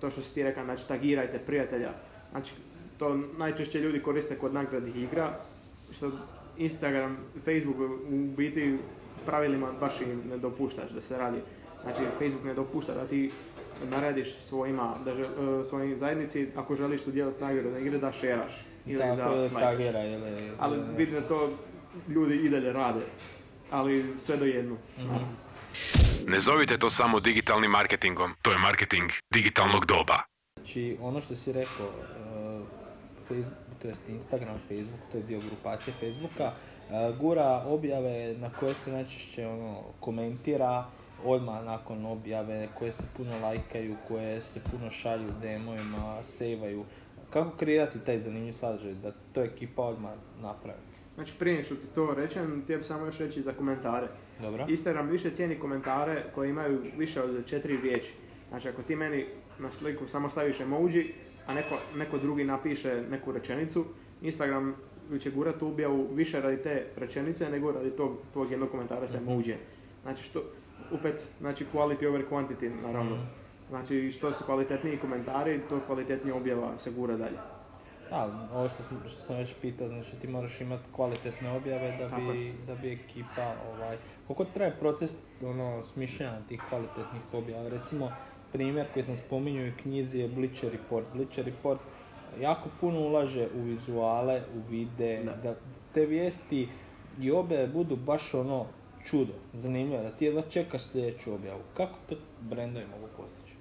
to 0.00 0.10
što 0.10 0.22
si 0.22 0.34
ti 0.34 0.42
rekao, 0.42 0.64
znači 0.64 0.88
tagirajte 0.88 1.38
prijatelja. 1.38 1.90
Znači 2.30 2.54
to 2.98 3.18
najčešće 3.38 3.80
ljudi 3.80 4.02
koriste 4.02 4.38
kod 4.38 4.54
nagradnih 4.54 4.96
igra, 4.96 5.38
što 5.90 6.10
Instagram, 6.58 7.16
Facebook 7.44 7.76
u 8.10 8.36
biti 8.36 8.78
pravilima 9.26 9.72
baš 9.80 10.00
im 10.00 10.22
ne 10.30 10.38
dopuštaš 10.38 10.90
da 10.90 11.00
se 11.00 11.18
radi. 11.18 11.38
Znači 11.82 12.00
Facebook 12.18 12.44
ne 12.44 12.54
dopušta 12.54 12.94
da 12.94 13.06
ti 13.06 13.30
narediš 13.90 14.34
svojima, 14.48 14.94
da 15.04 15.14
žel- 15.14 15.60
e, 15.60 15.64
svojoj 15.64 15.96
zajednici, 15.96 16.48
ako 16.56 16.76
želiš 16.76 17.02
sudjelovati 17.02 17.44
nagradne 17.44 17.80
igre, 17.80 17.98
da 17.98 18.12
šeraš. 18.12 18.66
Ili 18.86 18.98
da 18.98 19.26
lajkaš. 19.26 19.60
tagira 19.60 20.04
ili... 20.04 20.50
Ali 20.58 21.06
da 21.06 21.20
to 21.20 21.50
ljudi 22.08 22.36
i 22.36 22.48
dalje 22.48 22.72
rade. 22.72 23.00
Ali 23.70 24.04
sve 24.18 24.36
do 24.36 24.44
jednu. 24.44 24.76
Mhm. 24.98 25.14
Ne 26.28 26.40
zovite 26.40 26.78
to 26.78 26.90
samo 26.90 27.20
digitalnim 27.20 27.70
marketingom, 27.70 28.34
to 28.42 28.52
je 28.52 28.58
marketing 28.58 29.10
digitalnog 29.34 29.86
doba. 29.86 30.18
Znači, 30.56 30.96
ono 31.00 31.20
što 31.20 31.36
si 31.36 31.52
rekao, 31.52 31.86
uh, 31.86 32.66
Facebook, 33.28 33.58
to 33.82 33.88
jest 33.88 34.00
Instagram, 34.08 34.58
Facebook, 34.68 35.00
to 35.12 35.18
je 35.18 35.24
dio 35.24 35.40
grupacije 35.40 35.94
Facebooka, 36.00 36.44
uh, 36.44 36.69
gura 37.20 37.64
objave 37.66 38.34
na 38.38 38.50
koje 38.60 38.74
se 38.74 38.92
najčešće 38.92 39.46
ono, 39.46 39.82
komentira 40.00 40.84
odmah 41.24 41.64
nakon 41.64 42.06
objave, 42.06 42.68
koje 42.78 42.92
se 42.92 43.02
puno 43.16 43.38
lajkaju, 43.42 43.96
koje 44.08 44.40
se 44.40 44.60
puno 44.70 44.90
šalju 44.90 45.28
demovima, 45.42 46.22
sejvaju. 46.22 46.84
Kako 47.30 47.56
kreirati 47.56 47.98
taj 47.98 48.18
zanimljiv 48.18 48.52
sadržaj, 48.52 48.94
da 48.94 49.12
to 49.32 49.42
ekipa 49.42 49.82
odmah 49.82 50.12
napravi? 50.42 50.78
Znači 51.14 51.32
prije 51.38 51.64
što 51.64 51.74
ti 51.74 51.86
to 51.94 52.14
rečem, 52.14 52.64
bih 52.68 52.86
samo 52.86 53.06
još 53.06 53.18
reći 53.18 53.42
za 53.42 53.52
komentare. 53.52 54.08
Dobro? 54.40 54.66
Instagram 54.68 55.08
više 55.08 55.30
cijeni 55.30 55.58
komentare 55.58 56.24
koji 56.34 56.50
imaju 56.50 56.82
više 56.98 57.22
od 57.22 57.46
četiri 57.46 57.76
riječi. 57.76 58.12
Znači 58.48 58.68
ako 58.68 58.82
ti 58.82 58.96
meni 58.96 59.26
na 59.58 59.70
sliku 59.70 60.08
samo 60.08 60.30
staviš 60.30 60.60
emoji, 60.60 61.14
a 61.46 61.54
neko, 61.54 61.74
neko 61.98 62.18
drugi 62.18 62.44
napiše 62.44 63.02
neku 63.10 63.32
rečenicu, 63.32 63.84
Instagram 64.22 64.76
će 65.18 65.30
gurat 65.30 65.62
u 65.62 65.68
objavu 65.68 66.08
više 66.14 66.40
radi 66.40 66.62
te 66.62 66.86
rečenice 66.96 67.50
nego 67.50 67.72
radi 67.72 67.90
tog 67.90 68.16
tvog 68.32 68.50
jednog 68.50 68.70
komentara 68.70 69.08
sa 69.08 69.18
emoji. 69.18 69.54
Znači 70.02 70.22
što, 70.22 70.42
opet, 70.92 71.28
znači 71.40 71.64
quality 71.74 72.08
over 72.08 72.24
quantity 72.30 72.82
naravno. 72.82 73.16
Mhm. 73.16 73.24
Znači 73.68 74.10
što 74.10 74.32
su 74.32 74.44
kvalitetniji 74.44 74.98
komentari, 74.98 75.60
to 75.68 75.80
kvalitetnija 75.86 76.36
objava 76.36 76.78
se 76.78 76.90
gura 76.90 77.16
dalje. 77.16 77.38
Da, 78.10 78.48
ovo 78.54 78.68
što 78.68 78.82
sam, 78.82 79.02
što 79.08 79.20
sam 79.20 79.36
već 79.36 79.54
pitao, 79.60 79.88
znači 79.88 80.10
ti 80.20 80.28
moraš 80.28 80.60
imati 80.60 80.82
kvalitetne 80.96 81.56
objave 81.56 81.96
da 81.98 82.16
bi, 82.16 82.54
da 82.66 82.74
bi 82.74 82.92
ekipa, 82.92 83.54
ovaj, 83.72 83.96
koliko 84.26 84.44
traje 84.44 84.76
proces 84.80 85.16
ono, 85.42 85.84
smišljanja 85.84 86.40
tih 86.48 86.62
kvalitetnih 86.68 87.22
objava, 87.32 87.68
recimo 87.68 88.12
primjer 88.52 88.86
koji 88.92 89.02
sam 89.02 89.16
spominjao 89.16 89.68
u 89.68 89.82
knjizi 89.82 90.18
je 90.18 90.28
Bleacher 90.28 90.72
Report. 90.72 91.06
Bleacher 91.14 91.44
Report 91.44 91.80
jako 92.40 92.68
puno 92.80 93.00
ulaže 93.00 93.48
u 93.58 93.62
vizuale, 93.62 94.42
u 94.56 94.70
vide, 94.70 95.22
Da. 95.24 95.36
da 95.36 95.54
te 95.94 96.06
vijesti 96.06 96.68
i 97.20 97.30
objave 97.30 97.66
budu 97.66 97.96
baš 97.96 98.34
ono 98.34 98.66
čudo, 99.04 99.32
zanimljivo, 99.54 100.02
da 100.02 100.10
ti 100.10 100.24
jedva 100.24 100.42
čekaš 100.42 100.82
sljedeću 100.82 101.34
objavu. 101.34 101.60
Kako 101.76 101.94
to 102.08 102.14
brendovi 102.40 102.86
mogu 102.86 103.06
postići? 103.16 103.54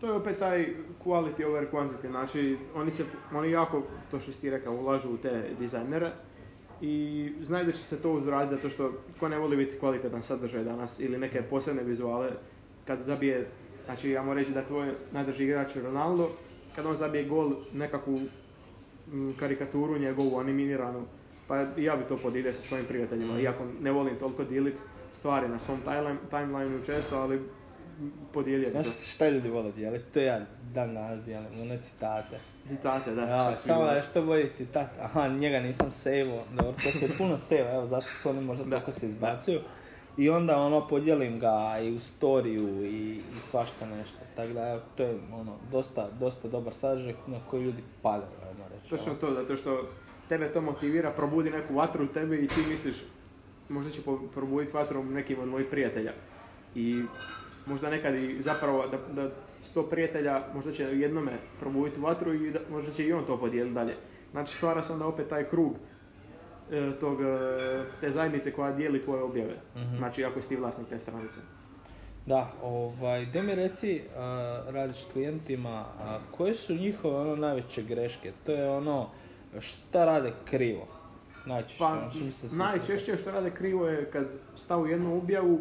To 0.00 0.06
je 0.06 0.12
opet 0.12 0.38
taj 0.38 0.66
quality 1.04 1.46
over 1.46 1.66
quantity, 1.72 2.10
znači 2.10 2.56
oni, 2.74 2.90
se, 2.90 3.04
oni 3.34 3.50
jako, 3.50 3.82
to 4.10 4.20
što 4.20 4.32
si 4.32 4.40
ti 4.40 4.50
rekao, 4.50 4.74
ulažu 4.74 5.14
u 5.14 5.16
te 5.16 5.50
dizajnere 5.58 6.10
i 6.80 7.28
znaju 7.42 7.66
da 7.66 7.72
će 7.72 7.82
se 7.82 8.02
to 8.02 8.12
uzvratiti 8.12 8.56
zato 8.56 8.68
što 8.68 8.92
ko 9.20 9.28
ne 9.28 9.38
voli 9.38 9.56
biti 9.56 9.78
kvalitetan 9.78 10.22
sadržaj 10.22 10.64
danas 10.64 11.00
ili 11.00 11.18
neke 11.18 11.42
posebne 11.42 11.82
vizuale 11.82 12.30
kad 12.86 13.02
zabije, 13.02 13.48
znači 13.84 14.10
ja 14.10 14.22
moram 14.22 14.38
reći 14.38 14.52
da 14.52 14.60
je 14.60 14.66
tvoj 14.66 14.92
najdrži 15.12 15.44
igrač 15.44 15.76
Ronaldo, 15.76 16.28
kad 16.76 16.86
on 16.86 16.96
zabije 16.96 17.24
gol 17.24 17.52
nekakvu 17.74 18.20
mm, 19.12 19.32
karikaturu 19.32 19.98
njegovu 19.98 20.38
animiranu, 20.38 21.04
pa 21.48 21.56
ja 21.76 21.96
bi 21.96 22.04
to 22.08 22.16
podijelio 22.16 22.52
sa 22.52 22.62
svojim 22.62 22.86
prijateljima, 22.86 23.40
iako 23.40 23.64
ne 23.80 23.92
volim 23.92 24.16
toliko 24.18 24.44
dijeliti 24.44 24.78
stvari 25.18 25.48
na 25.48 25.58
svom 25.58 25.80
timeline, 25.80 26.18
timelineu 26.30 26.80
često, 26.86 27.16
ali 27.16 27.36
mm, 27.36 28.10
podijelio 28.32 28.70
Znaš 28.70 28.86
šta 29.00 29.28
ljudi 29.28 29.48
vole 29.48 29.72
dijeliti? 29.72 30.04
To 30.12 30.20
ja 30.20 30.40
dan 30.74 30.94
danas 30.94 31.24
dijelim, 31.24 31.60
one 31.60 31.78
citate. 31.78 32.36
Citate, 32.68 33.14
da. 33.14 33.22
Ja, 33.22 33.56
samo 33.56 33.86
je 33.86 34.02
što 34.02 34.22
bolji 34.22 34.50
citat. 34.56 34.88
Aha, 35.00 35.28
njega 35.28 35.60
nisam 35.60 35.90
sejvo. 35.92 36.42
Dobro, 36.56 36.72
to 36.72 36.98
se 36.98 37.08
puno 37.18 37.38
sejva, 37.38 37.74
evo, 37.74 37.86
zato 37.86 38.06
su 38.22 38.28
oni 38.30 38.40
možda 38.40 38.64
Da. 38.64 38.70
toliko 38.70 38.92
se 38.92 39.06
izbacuju. 39.06 39.60
I 40.16 40.30
onda 40.30 40.56
ono, 40.56 40.88
podijelim 40.88 41.38
ga 41.38 41.78
i 41.82 41.92
u 41.92 42.00
storiju 42.00 42.84
i, 42.84 43.16
i 43.16 43.40
svašta 43.50 43.86
nešto. 43.86 44.18
Tako 44.36 44.52
da, 44.52 44.80
to 44.96 45.02
je 45.02 45.18
ono, 45.32 45.56
dosta, 45.72 46.08
dosta 46.20 46.48
dobar 46.48 46.74
sadržaj 46.74 47.14
na 47.26 47.38
koji 47.50 47.64
ljudi 47.64 47.82
padaju, 48.02 48.32
ajmo 48.48 48.64
reći. 48.74 48.90
Točno 48.90 49.12
ono. 49.12 49.20
to, 49.20 49.34
zato 49.34 49.56
što 49.56 49.88
tebe 50.28 50.52
to 50.52 50.60
motivira, 50.60 51.10
probudi 51.10 51.50
neku 51.50 51.74
vatru 51.74 52.04
u 52.04 52.08
tebi 52.08 52.36
i 52.36 52.48
ti 52.48 52.60
misliš 52.70 53.04
možda 53.68 53.90
će 53.90 54.00
probuditi 54.34 54.76
vatru 54.76 55.04
nekim 55.04 55.40
od 55.40 55.48
mojih 55.48 55.66
prijatelja. 55.70 56.12
I 56.74 57.02
možda 57.66 57.90
nekad 57.90 58.14
i 58.14 58.42
zapravo 58.42 58.86
da, 58.86 59.22
da 59.22 59.30
sto 59.64 59.82
prijatelja 59.82 60.42
možda 60.54 60.72
će 60.72 60.84
jednome 60.84 61.32
probuditi 61.60 62.00
vatru 62.00 62.34
i 62.34 62.50
da, 62.50 62.58
možda 62.70 62.92
će 62.92 63.06
i 63.06 63.12
on 63.12 63.24
to 63.26 63.38
podijeliti 63.38 63.74
dalje. 63.74 63.94
Znači 64.30 64.54
stvara 64.56 64.82
se 64.82 64.92
onda 64.92 65.06
opet 65.06 65.28
taj 65.28 65.44
krug 65.44 65.76
tog, 67.00 67.20
e, 67.20 67.26
te 68.00 68.10
zajednice 68.10 68.52
koja 68.52 68.72
dijeli 68.72 69.02
tvoje 69.02 69.22
objave. 69.22 69.54
Mhm. 69.76 69.96
Znači 69.96 70.24
ako 70.24 70.42
si 70.42 70.48
ti 70.48 70.56
vlasnik 70.56 70.88
te 70.88 70.98
stranice. 70.98 71.40
Da, 72.26 72.52
ovaj, 72.62 73.26
gdje 73.26 73.42
mi 73.42 73.54
reci, 73.54 74.00
a, 74.16 74.62
radiš 74.68 74.96
s 74.96 75.12
klijentima, 75.12 75.84
a, 76.00 76.18
koje 76.30 76.54
su 76.54 76.74
njihove 76.74 77.16
ono 77.16 77.36
najveće 77.36 77.82
greške? 77.82 78.32
To 78.46 78.52
je 78.52 78.70
ono, 78.70 79.08
šta 79.60 80.04
rade 80.04 80.32
krivo? 80.44 80.86
Najčešće, 81.46 81.78
Pa 81.78 81.86
ono, 81.86 82.10
se 82.40 82.56
najčešće 82.56 83.16
što 83.16 83.30
rade 83.30 83.50
krivo 83.50 83.88
je 83.88 84.10
kad 84.10 84.26
stavu 84.56 84.86
jednu 84.86 85.16
objavu 85.16 85.60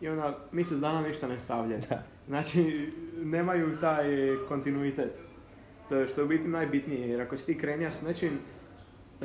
i 0.00 0.08
onda 0.08 0.38
mjesec 0.52 0.78
dana 0.78 1.08
ništa 1.08 1.28
ne 1.28 1.40
stavljaju. 1.40 1.82
Da. 1.88 2.02
Znači, 2.26 2.92
nemaju 3.16 3.76
taj 3.80 4.06
kontinuitet. 4.48 5.18
To 5.88 5.96
je 5.96 6.08
što 6.08 6.20
je 6.20 6.24
u 6.24 6.28
biti 6.28 6.48
najbitnije, 6.48 7.08
jer 7.08 7.20
ako 7.20 7.36
si 7.36 7.46
ti 7.46 7.58
krenija 7.58 7.92
s 7.92 8.02
nečim, 8.02 8.38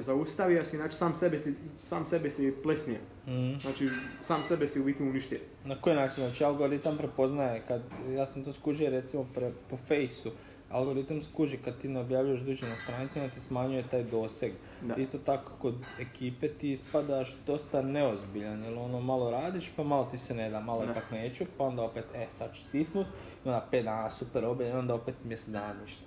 zaustavio 0.01 0.65
si, 0.65 0.77
znači 0.77 0.95
sam 0.95 1.15
sebe 1.15 1.39
si, 1.39 1.53
sam 1.77 2.05
sebe 2.05 2.29
si 2.29 2.53
plesnio. 2.63 2.99
Mhm. 3.27 3.59
Znači, 3.59 3.89
sam 4.21 4.43
sebe 4.43 4.67
si 4.67 4.79
u 4.79 4.83
biti 4.83 5.03
uništio. 5.03 5.39
Na 5.65 5.81
koji 5.81 5.95
način? 5.95 6.23
Znači 6.23 6.43
algoritam 6.43 6.97
prepoznaje 6.97 7.61
kad, 7.67 7.81
ja 8.15 8.25
sam 8.25 8.43
to 8.43 8.53
skužio 8.53 8.89
recimo 8.89 9.25
pre, 9.35 9.51
po 9.69 9.77
fejsu, 9.77 10.31
algoritam 10.69 11.21
skuži 11.21 11.57
kad 11.57 11.81
ti 11.81 11.87
ne 11.87 11.99
objavljuješ 11.99 12.41
duže 12.41 12.69
na 12.69 12.75
stranici, 12.75 13.19
onda 13.19 13.33
ti 13.33 13.39
smanjuje 13.39 13.83
taj 13.91 14.03
doseg. 14.03 14.51
Da. 14.81 14.95
Isto 14.95 15.17
tako 15.17 15.51
kod 15.59 15.75
ekipe 15.99 16.47
ti 16.47 16.71
ispadaš 16.71 17.35
dosta 17.47 17.81
neozbiljan, 17.81 18.63
jer 18.63 18.73
ono 18.77 19.01
malo 19.01 19.31
radiš 19.31 19.71
pa 19.75 19.83
malo 19.83 20.07
ti 20.11 20.17
se 20.17 20.35
ne 20.35 20.49
da, 20.49 20.59
malo 20.59 20.85
Da. 20.85 20.91
ipak 20.91 21.11
neću, 21.11 21.45
pa 21.57 21.63
onda 21.63 21.81
opet, 21.81 22.05
e 22.15 22.27
sad 22.31 22.55
ću 22.55 22.63
stisnut, 22.63 23.07
i 23.45 23.47
onda 23.47 23.67
pet 23.71 23.83
dana 23.83 24.11
super 24.11 24.45
obje, 24.45 24.69
i 24.69 24.71
onda 24.71 24.93
opet 24.93 25.15
mjesec 25.23 25.49
dana 25.49 25.73
ništa. 25.81 26.03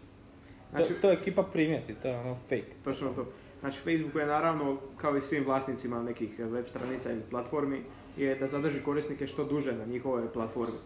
Znači, 0.70 0.94
to, 0.94 1.00
to 1.00 1.10
ekipa 1.12 1.42
primijeti, 1.42 1.94
to 1.94 2.08
je 2.08 2.18
ono 2.20 2.34
fake. 2.34 2.72
Točno 2.84 3.08
to. 3.12 3.26
Znači, 3.62 3.78
Facebook 3.78 4.14
je 4.14 4.26
naravno, 4.26 4.78
kao 4.96 5.16
i 5.16 5.20
svim 5.20 5.44
vlasnicima 5.44 6.02
nekih 6.02 6.38
web 6.38 6.64
stranica 6.68 7.12
ili 7.12 7.22
platformi, 7.30 7.82
je 8.16 8.34
da 8.34 8.46
zadrži 8.46 8.82
korisnike 8.84 9.26
što 9.26 9.44
duže 9.44 9.72
na 9.72 9.84
njihovoj 9.84 10.32
platformi. 10.32 10.78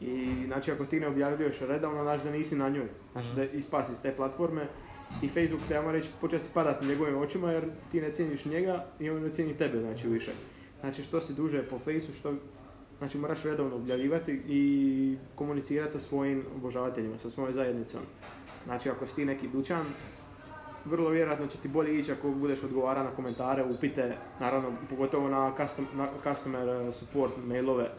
I 0.00 0.34
znači, 0.46 0.72
ako 0.72 0.84
ti 0.84 1.00
ne 1.00 1.06
objavljuješ 1.06 1.60
redovno, 1.60 2.02
znači 2.02 2.24
da 2.24 2.30
nisi 2.30 2.56
na 2.56 2.68
njoj. 2.68 2.88
Znači 3.12 3.28
da 3.36 3.44
ispasi 3.44 3.92
iz 3.92 3.98
te 4.02 4.12
platforme 4.16 4.66
i 5.22 5.28
Facebook, 5.28 5.68
te 5.68 5.74
ja 5.74 5.92
reći, 5.92 6.08
počeo 6.20 6.38
si 6.38 6.48
padati 6.54 6.86
njegovim 6.86 7.18
očima 7.18 7.52
jer 7.52 7.64
ti 7.92 8.00
ne 8.00 8.12
cijeniš 8.12 8.44
njega 8.44 8.86
i 9.00 9.10
on 9.10 9.22
ne 9.22 9.30
cijeni 9.30 9.54
tebe, 9.54 9.80
znači 9.80 10.08
više. 10.08 10.32
Znači, 10.80 11.02
što 11.02 11.20
si 11.20 11.34
duže 11.34 11.62
po 11.70 11.78
Fejsu, 11.78 12.12
što 12.12 12.34
Znači 13.00 13.18
moraš 13.18 13.42
redovno 13.42 13.76
objavljivati 13.76 14.42
i 14.48 15.16
komunicirati 15.34 15.92
sa 15.92 15.98
svojim 15.98 16.44
obožavateljima, 16.56 17.18
sa 17.18 17.30
svojom 17.30 17.54
zajednicom. 17.54 18.00
Znači 18.64 18.90
ako 18.90 19.06
si 19.06 19.16
ti 19.16 19.24
neki 19.24 19.48
dućan, 19.48 19.84
vrlo 20.84 21.10
vjerojatno 21.10 21.46
će 21.46 21.58
ti 21.58 21.68
bolje 21.68 21.98
ići 21.98 22.12
ako 22.12 22.30
budeš 22.30 22.62
odgovara 22.62 23.02
na 23.02 23.10
komentare, 23.10 23.64
upite, 23.64 24.16
naravno 24.40 24.72
pogotovo 24.90 25.28
na, 25.28 25.52
custom, 25.56 25.86
na 25.94 26.08
customer 26.22 26.68
eh, 26.68 26.92
support 26.92 27.32
mailove, 27.44 27.90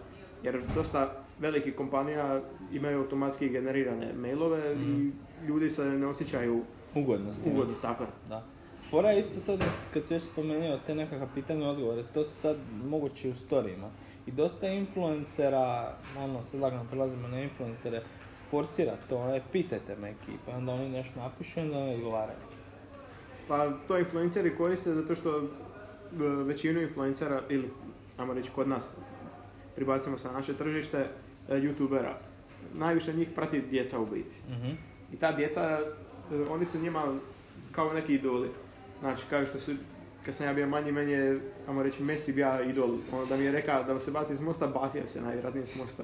jer 0.44 0.62
dosta 0.76 1.13
velikih 1.39 1.76
kompanija 1.76 2.41
imaju 2.74 3.00
automatski 3.00 3.50
generirane 3.50 4.13
mailove 4.13 4.76
i 4.76 5.12
ljudi 5.48 5.70
se 5.70 5.86
ne 5.86 6.08
osjećaju 6.08 6.62
Ugodno 6.96 7.34
s 7.34 7.39
time. 7.39 7.56
ugodno 7.56 7.74
tako. 7.82 8.06
Da. 8.30 8.44
Fora 8.89 9.10
je 9.10 9.20
isto 9.20 9.39
sad, 9.39 9.60
kad 9.94 10.06
si 10.06 10.13
još 10.13 10.24
spomenuo 10.24 10.80
te 10.88 10.96
nekakva 10.96 11.28
pitanja 11.36 11.65
i 11.65 11.70
odgovore, 11.70 12.04
to 12.13 12.24
se 12.24 12.32
sad 12.32 12.58
moguće 12.86 13.30
u 13.30 13.36
storijima. 13.36 13.89
I 14.28 14.32
dosta 14.32 14.67
influencera, 14.67 15.94
ono, 16.20 16.44
sad 16.46 16.60
lagano 16.60 16.86
prelazimo 16.89 17.28
na 17.28 17.41
influencere, 17.41 18.02
forsira 18.50 18.94
to, 19.10 19.17
ono, 19.17 19.36
"E, 19.36 19.41
pitajte 19.52 19.96
me 19.96 20.10
ekipa, 20.10 20.52
onda 20.52 20.72
oni 20.74 20.89
nešto 20.89 21.20
napišu 21.20 21.60
i 21.60 21.63
onda 21.63 21.78
oni 21.78 21.94
odgovaraju. 21.96 22.38
Pa 23.52 23.70
to 23.88 23.98
influenceri 23.98 24.56
koriste 24.56 24.94
zato 24.94 25.16
što 25.16 25.38
e, 25.38 25.44
većinu 26.44 26.82
influencera, 26.82 27.42
ili 27.50 27.70
ajmo 28.18 28.34
reći 28.34 28.50
kod 28.56 28.68
nas, 28.68 28.96
pribacimo 29.76 30.18
sa 30.18 30.32
naše 30.32 30.54
tržište, 30.54 30.98
e, 31.50 31.56
youtubera. 31.56 32.14
Najviše 32.74 33.14
njih 33.14 33.28
prati 33.36 33.62
djeca 33.62 34.00
u 34.00 34.06
biti. 34.06 34.36
Mhm. 34.50 34.72
I 35.14 35.16
ta 35.16 35.32
djeca, 35.32 35.80
e, 36.32 36.36
oni 36.50 36.66
su 36.66 36.80
njima 36.80 37.20
kao 37.72 37.94
neki 37.94 38.14
idoli. 38.14 38.50
Znači, 39.00 39.24
kao 39.30 39.46
što 39.46 39.60
su, 39.60 39.72
kad 40.26 40.36
sam 40.36 40.46
ja 40.46 40.54
bio 40.54 40.68
manji, 40.68 40.92
meni 40.92 41.12
je, 41.12 41.40
ajmo 41.68 41.84
reći, 41.84 42.04
Messi 42.04 42.34
bio 42.34 42.64
idol. 42.70 42.98
Ono 43.14 43.26
da 43.26 43.38
mi 43.38 43.44
je 43.44 43.52
rekao 43.52 43.84
da 43.84 44.00
se 44.00 44.12
baci 44.12 44.36
s 44.36 44.42
mosta, 44.42 44.68
bacio 44.68 45.02
se 45.08 45.22
najvjerojatnije 45.22 45.66
s 45.66 45.76
mosta. 45.76 46.04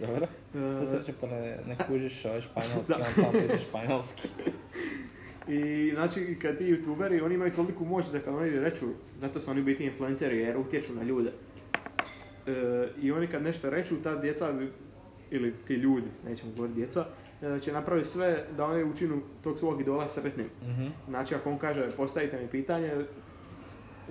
Dobro. 0.00 0.26
Sve 0.52 0.86
sreće 0.86 1.12
pa 1.20 1.26
ne, 1.26 1.58
ne 1.66 1.76
kužiš 1.88 2.24
ovaj 2.24 2.40
španjolski, 2.40 2.92
on 3.02 3.14
sam 3.14 3.58
španjolski. 3.68 4.28
I 5.48 5.90
znači, 5.94 6.38
kad 6.42 6.58
ti 6.58 6.64
youtuberi, 6.64 7.24
oni 7.24 7.34
imaju 7.34 7.52
toliku 7.52 7.84
moć 7.84 8.06
da 8.06 8.20
kad 8.20 8.34
oni 8.34 8.50
reču, 8.50 8.86
zato 9.20 9.40
su 9.40 9.50
oni 9.50 9.62
biti 9.62 9.84
influenceri 9.84 10.38
jer 10.38 10.56
utječu 10.56 10.94
na 10.94 11.02
ljude. 11.02 11.32
E, 12.46 12.88
I 13.02 13.12
oni 13.12 13.26
kad 13.26 13.42
nešto 13.42 13.70
reču, 13.70 14.02
ta 14.02 14.16
djeca, 14.16 14.54
ili 15.30 15.54
ti 15.66 15.74
ljudi, 15.74 16.06
nećemo 16.24 16.52
govoriti 16.52 16.76
djeca, 16.76 17.06
e, 17.42 17.60
će 17.60 17.72
napraviti 17.72 18.08
sve 18.08 18.44
da 18.56 18.64
oni 18.64 18.84
učinu 18.84 19.20
tog 19.44 19.58
svog 19.58 19.80
idola 19.80 20.08
sretnim. 20.08 20.46
Mhm. 20.62 20.86
Znači, 21.08 21.34
ako 21.34 21.50
on 21.50 21.58
kaže 21.58 21.90
postavite 21.96 22.40
mi 22.42 22.48
pitanje, 22.48 22.92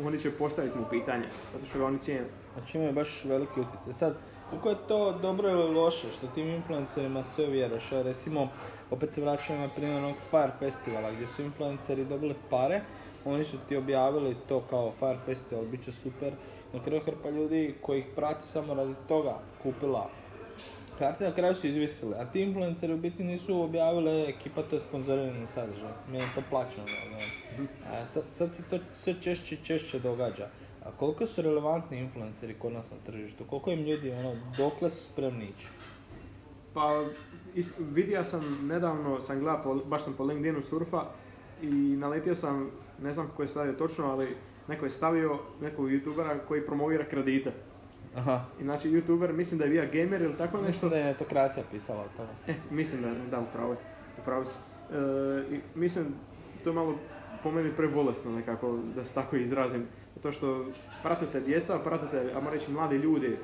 oni 0.06 0.19
će 0.19 0.32
postaviti 0.32 0.78
mu 0.78 0.86
pitanje, 0.89 1.26
zato 1.54 1.65
što 1.65 1.80
ga 1.80 1.86
oni 1.86 2.00
cijene. 2.00 2.26
Znači 2.54 2.78
imaju 2.78 2.93
baš 2.93 3.26
veliki 3.26 3.60
utjecaj. 3.60 3.93
Sad, 3.93 4.17
koliko 4.49 4.69
je 4.69 4.88
to 4.88 5.12
dobro 5.12 5.49
ili 5.49 5.73
loše 5.75 6.08
što 6.17 6.27
tim 6.27 6.49
influencerima 6.49 7.23
sve 7.23 7.45
vjeruješ? 7.45 7.89
Recimo, 7.91 8.49
opet 8.91 9.13
se 9.13 9.21
vraćam 9.21 9.58
na 9.60 9.69
primjer 9.69 9.97
onog 9.97 10.15
Fire 10.29 10.51
Festivala 10.60 11.12
gdje 11.12 11.27
su 11.27 11.41
influenceri 11.43 12.05
dobili 12.05 12.36
pare, 12.49 12.81
oni 13.25 13.43
su 13.43 13.58
ti 13.69 13.77
objavili 13.77 14.36
to 14.47 14.62
kao 14.69 14.91
Fire 14.99 15.19
Festival, 15.25 15.65
bit 15.65 15.86
će 15.86 15.91
super. 15.91 16.34
Na 16.73 16.84
kraju 16.84 17.01
hrpa 17.05 17.29
ljudi 17.29 17.75
koji 17.81 17.99
ih 17.99 18.05
prati 18.15 18.47
samo 18.47 18.73
radi 18.73 18.93
toga 19.08 19.39
kupila 19.63 20.10
karte, 20.99 21.23
na 21.25 21.36
kraju 21.36 21.55
su 21.55 21.67
izvisili. 21.67 22.15
A 22.15 22.25
ti 22.25 22.41
influenceri 22.41 22.93
u 22.93 22.97
biti 22.97 23.23
nisu 23.23 23.62
objavili 23.62 24.12
"E, 24.12 24.29
ekipa 24.29 24.62
to 24.63 24.75
je 24.75 24.79
sponzorirani 24.79 25.47
sadržaj. 25.47 25.91
Meni 26.12 26.23
je 26.23 26.29
to 26.36 26.41
plaćeno. 26.49 26.88
sad, 28.05 28.23
sad 28.31 28.53
se 28.53 28.69
to 28.69 28.77
sve 28.95 29.15
češće 29.21 29.55
i 29.55 29.65
češće 29.65 29.99
događa. 29.99 30.47
A 30.86 30.91
koliko 31.00 31.26
su 31.26 31.41
relevantni 31.41 31.98
influenceri 32.00 32.54
kod 32.54 32.74
nas 32.74 32.91
na 32.91 32.98
tržištu? 33.06 33.43
Koliko 33.50 33.71
im 33.71 33.80
ljudi, 33.80 34.12
ono, 34.12 34.36
dokle 34.58 34.89
su 34.89 35.04
spremni 35.04 35.45
ići? 35.45 35.67
Pa, 36.74 37.04
is, 37.56 37.74
vidio 37.80 38.24
sam, 38.24 38.67
nedavno 38.67 39.21
sam 39.21 39.39
gledao, 39.39 39.63
po- 39.63 39.86
baš 39.86 40.04
sam 40.04 40.13
po 40.13 40.24
LinkedInu 40.24 40.62
surfa 40.62 41.06
i 41.62 41.67
naletio 41.76 42.36
sam, 42.36 42.69
ne 43.02 43.13
znam 43.13 43.28
kako 43.28 43.41
je 43.41 43.48
stavio 43.48 43.74
točno, 43.74 44.06
ali 44.06 44.28
neko 44.67 44.86
je 44.86 44.91
stavio 44.91 45.39
nekog 45.62 45.89
youtubera 45.89 46.38
koji 46.48 46.65
promovira 46.65 47.06
kredite. 47.06 47.52
Aha. 48.15 48.45
I 48.60 48.63
znači 48.63 48.89
youtuber, 48.89 49.32
mislim 49.34 49.58
da 49.58 49.63
je 49.63 49.69
bio 49.69 49.88
gamer 49.93 50.21
ili 50.21 50.38
tako 50.38 50.58
nešto. 50.58 50.67
Nešto 50.67 50.89
da 50.89 50.98
je 50.98 51.06
netokracija 51.06 51.63
pisala 51.71 52.02
o 52.02 52.17
tome. 52.17 52.30
E, 52.48 52.54
mislim 52.71 53.02
da, 53.02 53.12
da, 53.32 53.39
upravo 53.39 53.71
je. 53.71 53.78
Upravo 54.21 54.45
si. 54.45 54.58
E, 54.93 55.56
i 55.56 55.80
mislim, 55.80 56.06
to 56.63 56.69
je 56.69 56.74
malo 56.74 56.95
po 57.43 57.52
meni 57.52 57.71
prebolesno 57.78 58.32
nekako, 58.32 58.80
da 58.95 59.04
se 59.04 59.13
tako 59.13 59.36
izrazim. 59.36 59.88
Zato 60.15 60.32
što 60.32 60.65
pratite 61.04 61.39
djeca, 61.39 61.80
pratite, 61.80 62.32
ajmo 62.36 62.49
reći, 62.49 62.71
mladi 62.71 62.95
ljudi, 62.95 63.38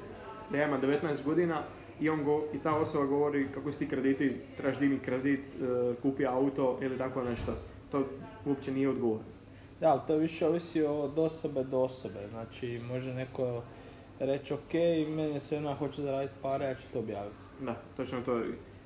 da 0.51 0.57
ja 0.57 0.67
imam 0.67 0.81
19 0.81 1.23
godina 1.25 1.63
i, 1.99 2.09
on 2.09 2.23
go, 2.23 2.43
i 2.53 2.59
ta 2.59 2.75
osoba 2.75 3.05
govori 3.05 3.47
kako 3.53 3.71
su 3.71 3.79
ti 3.79 3.89
krediti, 3.89 4.35
trebaš 4.57 4.79
digni 4.79 4.99
kredit, 4.99 5.39
e, 5.39 5.93
kupi 6.01 6.25
auto 6.25 6.79
ili 6.81 6.97
tako 6.97 7.23
nešto. 7.23 7.53
To 7.91 8.05
uopće 8.45 8.71
nije 8.71 8.89
odgovor. 8.89 9.19
Da, 9.79 9.89
ali 9.89 10.01
to 10.07 10.15
više 10.15 10.47
ovisi 10.47 10.81
od 10.83 11.19
osobe 11.19 11.63
do 11.63 11.79
osobe. 11.79 12.19
Znači, 12.29 12.81
može 12.87 13.13
neko 13.13 13.61
reći, 14.19 14.53
ok, 14.53 14.73
meni 15.07 15.39
sve 15.39 15.57
jedna 15.57 15.75
hoće 15.75 16.01
zaraditi 16.01 16.33
pare, 16.41 16.65
ja 16.65 16.75
ću 16.75 16.87
to 16.93 16.99
objaviti. 16.99 17.35
Da, 17.61 17.75
točno 17.97 18.21
to. 18.21 18.41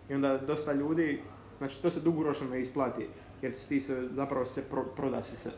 I 0.09 0.13
onda 0.13 0.37
dosta 0.37 0.73
ljudi, 0.73 1.21
znači 1.57 1.81
to 1.81 1.91
se 1.91 1.99
dugoročno 1.99 2.49
ne 2.49 2.61
isplati, 2.61 3.07
jer 3.41 3.53
ti 3.69 3.79
se, 3.79 4.07
zapravo 4.11 4.45
se 4.45 4.63
pro, 4.69 4.83
proda 4.95 5.23
si 5.23 5.35
se. 5.35 5.51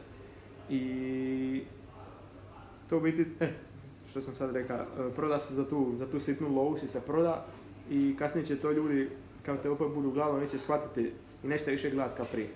I 0.70 1.64
to 2.90 2.98
u 2.98 3.02
biti, 3.02 3.26
e, 3.40 3.48
što 4.10 4.22
sam 4.22 4.36
sad 4.36 4.56
rekao, 4.56 4.78
e, 4.78 4.86
proda 5.16 5.40
se 5.40 5.54
za 5.54 5.70
tu, 5.70 5.94
za 5.98 6.12
tu 6.12 6.20
sitnu 6.20 6.56
lovu 6.56 6.78
si 6.78 6.88
se 6.88 7.02
proda 7.02 7.46
i 7.90 8.16
kasnije 8.20 8.46
će 8.46 8.60
to 8.60 8.72
ljudi, 8.72 9.10
kao 9.46 9.58
te 9.58 9.70
opet 9.70 9.88
budu 9.96 10.12
glavno, 10.12 10.40
neće 10.40 10.60
shvatiti 10.60 11.12
i 11.44 11.48
neće 11.48 11.72
više 11.72 11.90
gledat 11.90 12.18
kao 12.18 12.26
prije. 12.32 12.50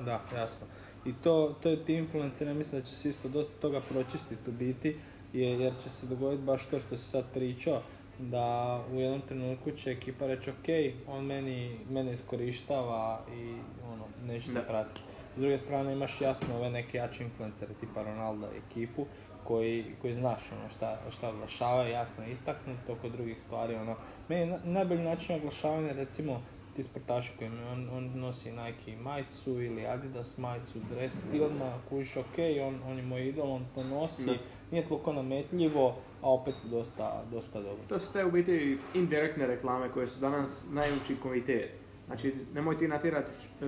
Da, 0.00 0.20
jasno. 0.34 0.66
I 1.04 1.12
to, 1.22 1.54
to 1.62 1.68
je 1.68 1.84
ti 1.84 1.94
influenceri, 1.94 2.50
ja 2.50 2.54
mislim 2.54 2.80
da 2.80 2.86
će 2.86 2.94
se 2.94 3.08
isto 3.08 3.28
dosta 3.28 3.60
toga 3.60 3.80
pročistiti 3.80 4.50
u 4.50 4.52
biti, 4.52 4.96
jer, 5.32 5.72
će 5.82 5.90
se 5.90 6.06
dogoditi 6.06 6.42
baš 6.42 6.66
to 6.66 6.80
što 6.80 6.96
si 6.96 7.04
sad 7.04 7.24
pričao, 7.34 7.80
da 8.18 8.80
u 8.92 9.00
jednom 9.00 9.20
trenutku 9.20 9.70
će 9.70 9.90
ekipa 9.90 10.26
reći 10.26 10.50
ok, 10.50 10.66
on 11.08 11.24
meni, 11.24 11.78
mene 11.90 12.12
iskorištava 12.14 13.20
i 13.34 13.54
ono, 13.92 14.04
neće 14.26 14.52
Da. 14.52 14.60
pratiti. 14.60 15.00
S 15.36 15.40
druge 15.40 15.58
strane 15.58 15.92
imaš 15.92 16.20
jasno 16.20 16.56
ove 16.56 16.70
neke 16.70 16.98
jače 16.98 17.24
influencere 17.24 17.74
tipa 17.80 18.02
Ronaldo 18.02 18.46
ekipu 18.66 19.06
koji, 19.44 19.84
koji 20.00 20.14
znaš 20.14 20.40
ono 20.52 20.68
šta, 20.68 20.98
šta 21.10 21.28
oglašavaju, 21.28 21.92
jasno 21.92 22.26
istaknuto 22.26 22.94
kod 23.02 23.12
drugih 23.12 23.42
stvari. 23.42 23.74
Ono. 23.74 23.96
Meni 24.28 24.54
najbolji 24.64 25.02
način 25.02 25.36
oglašavanja 25.36 25.92
recimo 25.92 26.40
ti 26.76 26.82
sportaši 26.82 27.32
koji 27.38 27.50
on, 27.72 27.88
on 27.92 28.10
nosi 28.14 28.52
Nike 28.52 28.96
majicu 28.96 29.62
ili 29.62 29.86
Adidas 29.86 30.38
majicu, 30.38 30.78
dres, 30.94 31.12
ti 31.32 31.40
odmah 31.40 31.72
kužiš 31.88 32.16
ok, 32.16 32.38
on, 32.66 32.80
on 32.90 32.96
je 32.96 33.02
moj 33.02 33.28
idol, 33.28 33.52
on 33.52 33.64
to 33.74 33.84
nosi, 33.84 34.26
Da. 34.26 34.32
nije 34.70 34.88
toliko 34.88 35.12
nametljivo, 35.12 35.96
a 36.22 36.32
opet 36.32 36.54
dosta, 36.64 37.22
dosta 37.30 37.60
dobro. 37.60 37.84
To 37.88 37.98
su 37.98 38.12
te 38.12 38.24
u 38.24 38.30
biti 38.30 38.78
indirektne 38.94 39.46
reklame 39.46 39.88
koje 39.88 40.06
su 40.06 40.20
danas 40.20 40.62
najučinkovitije. 40.70 41.74
Znači, 42.06 42.34
nemoj 42.54 42.78
ti 42.78 42.88
natjerati, 42.88 43.30
e, 43.30 43.66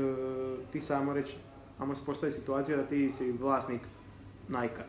ti 0.72 0.80
samo 0.80 1.12
reći, 1.12 1.36
ajmo 1.78 1.94
se 1.94 2.04
postaviti 2.06 2.38
situaciju 2.38 2.76
da 2.76 2.86
ti 2.86 3.12
si 3.12 3.32
vlasnik 3.32 3.80
Nike. 4.48 4.82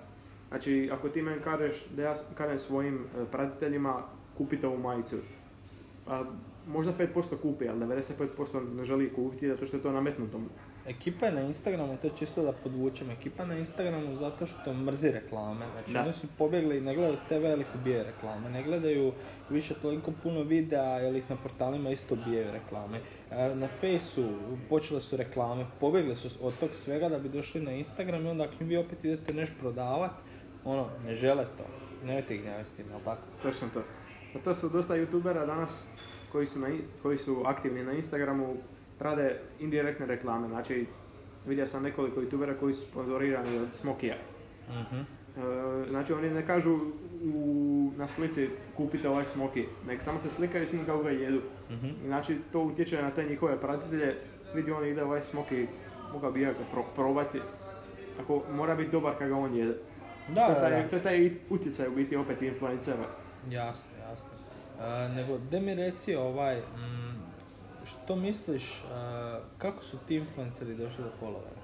Znači, 0.54 0.90
ako 0.94 1.10
ti 1.10 1.22
meni 1.22 1.42
kažeš 1.42 1.86
da 1.96 2.02
ja 2.02 2.16
kažem 2.38 2.60
svojim 2.60 2.96
e, 2.96 3.26
pratiteljima 3.32 4.04
kupite 4.38 4.68
ovu 4.68 4.78
majicu, 4.78 5.18
a 6.08 6.24
možda 6.68 6.94
5% 6.94 7.38
kupi, 7.42 7.70
ali 7.70 7.80
95% 7.80 8.76
ne 8.76 8.86
želi 8.86 9.14
kupiti 9.14 9.48
zato 9.50 9.68
što 9.68 9.78
je 9.78 9.84
to 9.84 9.92
nametnuto 9.92 10.38
mu. 10.38 10.46
ekipa 10.88 11.26
je 11.26 11.32
na 11.32 11.42
Instagramu, 11.42 11.98
to 12.02 12.08
je 12.08 12.14
čisto 12.20 12.44
da 12.44 12.52
podvučem, 12.52 13.10
ekipa 13.12 13.46
na 13.46 13.58
Instagramu 13.58 14.16
zato 14.16 14.46
što 14.46 14.74
mrzi 14.74 15.12
reklame. 15.12 15.66
Znači 15.74 15.94
Da. 15.94 16.02
oni 16.02 16.14
su 16.14 16.28
pobjegli, 16.38 16.82
ne 16.82 16.96
gledaju 16.96 17.18
TV 17.30 17.34
jer 17.44 17.60
ih 17.60 17.68
ubije 17.76 18.04
reklame, 18.04 18.50
ne 18.50 18.64
gledaju 18.64 19.12
više 19.50 19.74
toliko 19.74 20.12
puno 20.24 20.42
videa 20.44 21.00
jer 21.00 21.16
ih 21.16 21.30
na 21.30 21.36
portalima 21.44 21.90
isto 21.90 22.14
ubijaju 22.14 22.52
reklame. 22.52 23.00
E, 23.32 23.56
Na 23.56 23.68
Faceu 23.68 24.30
počele 24.70 25.02
su 25.02 25.18
reklame, 25.18 25.66
pobjegli 25.80 26.16
su 26.16 26.30
od 26.42 26.54
tog 26.60 26.70
svega 26.74 27.10
da 27.10 27.20
bi 27.20 27.30
došli 27.30 27.62
na 27.62 27.72
Instagram 27.72 28.26
i 28.26 28.30
onda 28.30 28.44
ako 28.44 28.54
im 28.60 28.68
vi 28.68 28.78
opet 28.78 29.06
idete 29.06 29.34
nešto 29.34 29.56
prodavat, 29.60 30.12
ono, 30.66 30.90
ne 31.06 31.16
žele 31.16 31.46
to. 31.58 31.64
Nemojte 32.06 32.36
ih 32.36 32.42
gnjaviti 32.42 32.70
jel 32.92 33.00
tako? 33.06 33.22
Točno 33.44 33.68
to. 33.74 33.84
Pa 34.34 34.40
to 34.40 34.56
su 34.56 34.70
dosta 34.70 34.94
youtubera 34.96 35.46
danas 35.46 35.86
koji 36.32 36.48
su, 36.48 36.60
na, 36.60 36.68
koji 37.02 37.18
su 37.18 37.44
aktivni 37.46 37.84
na 37.84 37.92
Instagramu, 37.94 38.56
rade 39.00 39.40
indirektne 39.60 40.06
reklame. 40.06 40.48
Znači, 40.48 40.86
vidio 41.48 41.68
sam 41.68 41.84
nekoliko 41.84 42.22
youtubera 42.22 42.60
koji 42.60 42.74
su 42.74 42.82
sponzorirani 42.82 43.58
od 43.58 43.68
Smokija. 43.74 44.16
Mhm. 44.70 45.00
E, 45.00 45.06
znači, 45.90 46.14
oni 46.14 46.30
ne 46.30 46.48
kažu 46.48 46.80
u, 47.24 47.92
na 47.98 48.08
slici 48.08 48.48
kupite 48.78 49.10
ovaj 49.10 49.26
Smoki, 49.26 49.66
nek 49.88 50.04
samo 50.04 50.20
se 50.20 50.30
slikaju 50.30 50.66
s 50.68 50.74
njim 50.74 50.86
kako 50.86 51.04
ga 51.04 51.10
jedu. 51.10 51.42
I 52.04 52.08
Znači, 52.08 52.38
to 52.52 52.60
utječe 52.60 53.02
na 53.02 53.12
te 53.12 53.24
njihove 53.26 53.60
pratitelje. 53.62 54.16
Vidi 54.56 54.72
on 54.72 54.86
ide 54.86 55.04
ovaj 55.04 55.22
Smoki, 55.22 55.68
mogao 56.14 56.32
bi 56.32 56.42
ja 56.42 56.50
ga 56.52 56.60
pro- 56.72 56.86
probati. 56.96 57.40
Ako 58.24 58.42
mora 58.52 58.76
biti 58.76 58.92
dobar 58.92 59.14
kad 59.18 59.30
ga 59.30 59.36
on 59.36 59.56
jede. 59.56 59.78
Da, 60.28 60.46
to, 60.46 60.52
je 60.52 60.56
da, 60.56 60.62
taj, 60.62 60.84
da. 60.84 60.90
to 60.90 60.96
je 60.96 61.04
taj 61.04 61.32
utjecaj 61.50 61.88
u 61.88 61.92
biti 61.96 62.16
opet 62.16 62.42
influencera. 62.42 63.06
Jasno, 63.50 63.92
jasno. 64.10 64.30
E, 64.82 65.10
nego, 65.10 65.38
da 65.38 65.60
mi 65.60 65.76
reci 65.76 66.16
ovaj, 66.16 66.60
mm, 66.60 67.24
što 67.86 68.16
misliš, 68.16 68.84
e, 68.84 68.84
kako 69.58 69.84
su 69.84 69.98
ti 70.08 70.16
influenceri 70.16 70.76
došli 70.76 71.04
do 71.04 71.10
followera? 71.22 71.64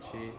Znači, 0.00 0.30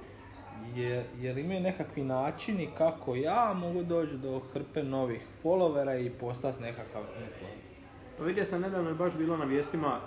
je, 0.76 1.06
jer 1.20 1.38
imaju 1.38 1.62
nekakvi 1.62 2.04
načini 2.04 2.70
kako 2.78 3.16
ja 3.16 3.54
mogu 3.56 3.84
doći 3.84 4.18
do 4.18 4.40
hrpe 4.54 4.84
novih 4.84 5.22
followera 5.44 6.06
i 6.06 6.10
postati 6.10 6.62
nekakav 6.62 7.02
influencer? 7.02 7.74
Pa 8.18 8.24
vidio 8.24 8.46
sam 8.46 8.62
nedavno 8.62 8.90
je 8.90 8.96
baš 8.96 9.14
bilo 9.14 9.38
na 9.38 9.46
vijestima, 9.46 10.00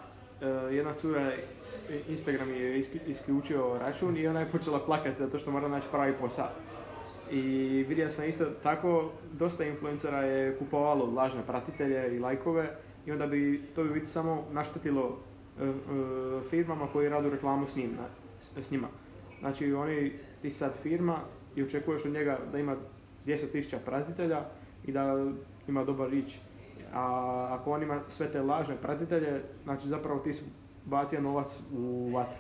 e, 0.43 0.47
jedna 0.75 0.95
cura 0.95 1.33
Instagram 2.09 2.51
je 2.55 2.79
isk- 2.79 3.07
isključio 3.07 3.79
račun 3.79 4.17
i 4.17 4.29
ona 4.29 4.41
je 4.41 4.51
počela 4.51 4.81
plakati 4.87 5.19
zato 5.19 5.39
što 5.39 5.51
mora 5.51 5.69
naći 5.69 5.87
pravi 5.91 6.13
posao. 6.21 6.49
I 7.31 7.43
vidio 7.89 8.11
sam 8.11 8.25
isto 8.25 8.45
tako, 8.63 9.11
dosta 9.33 9.65
influencera 9.65 10.21
je 10.23 10.57
kupovalo 10.59 11.07
lažne 11.07 11.43
pratitelje 11.47 12.17
i 12.17 12.19
lajkove 12.19 12.77
i 13.07 13.13
onda 13.13 13.27
bi 13.27 13.63
to 13.75 13.85
bi 13.85 13.91
biti 13.91 14.07
samo 14.07 14.45
naštetilo 14.53 15.19
e, 15.61 15.65
e, 15.65 15.73
firmama 16.51 16.87
koji 16.93 17.09
radu 17.09 17.31
reklamu 17.31 17.67
s, 17.67 17.77
njim, 17.77 17.91
s, 18.63 18.71
njima. 18.71 18.89
Znači 19.41 19.73
oni, 19.73 20.13
ti 20.43 20.51
sad 20.51 20.73
firma 20.83 21.19
i 21.57 21.63
očekuješ 21.63 22.05
od 22.05 22.13
njega 22.13 22.39
da 22.53 22.59
ima 22.59 22.77
200.000 23.27 23.77
pratitelja 23.85 24.45
i 24.85 24.93
da 24.93 25.27
ima 25.69 25.85
dobar 25.85 26.11
rič. 26.11 26.39
A 26.93 27.49
ako 27.61 27.73
on 27.73 27.83
ima 27.83 28.01
sve 28.09 28.33
te 28.33 28.43
lažne 28.43 28.77
pratitelje, 28.77 29.43
znači 29.65 29.89
zapravo 29.89 30.21
ti 30.21 30.33
si 30.33 30.45
bacio 30.85 31.21
novac 31.21 31.49
u 31.73 32.11
vatru. 32.15 32.37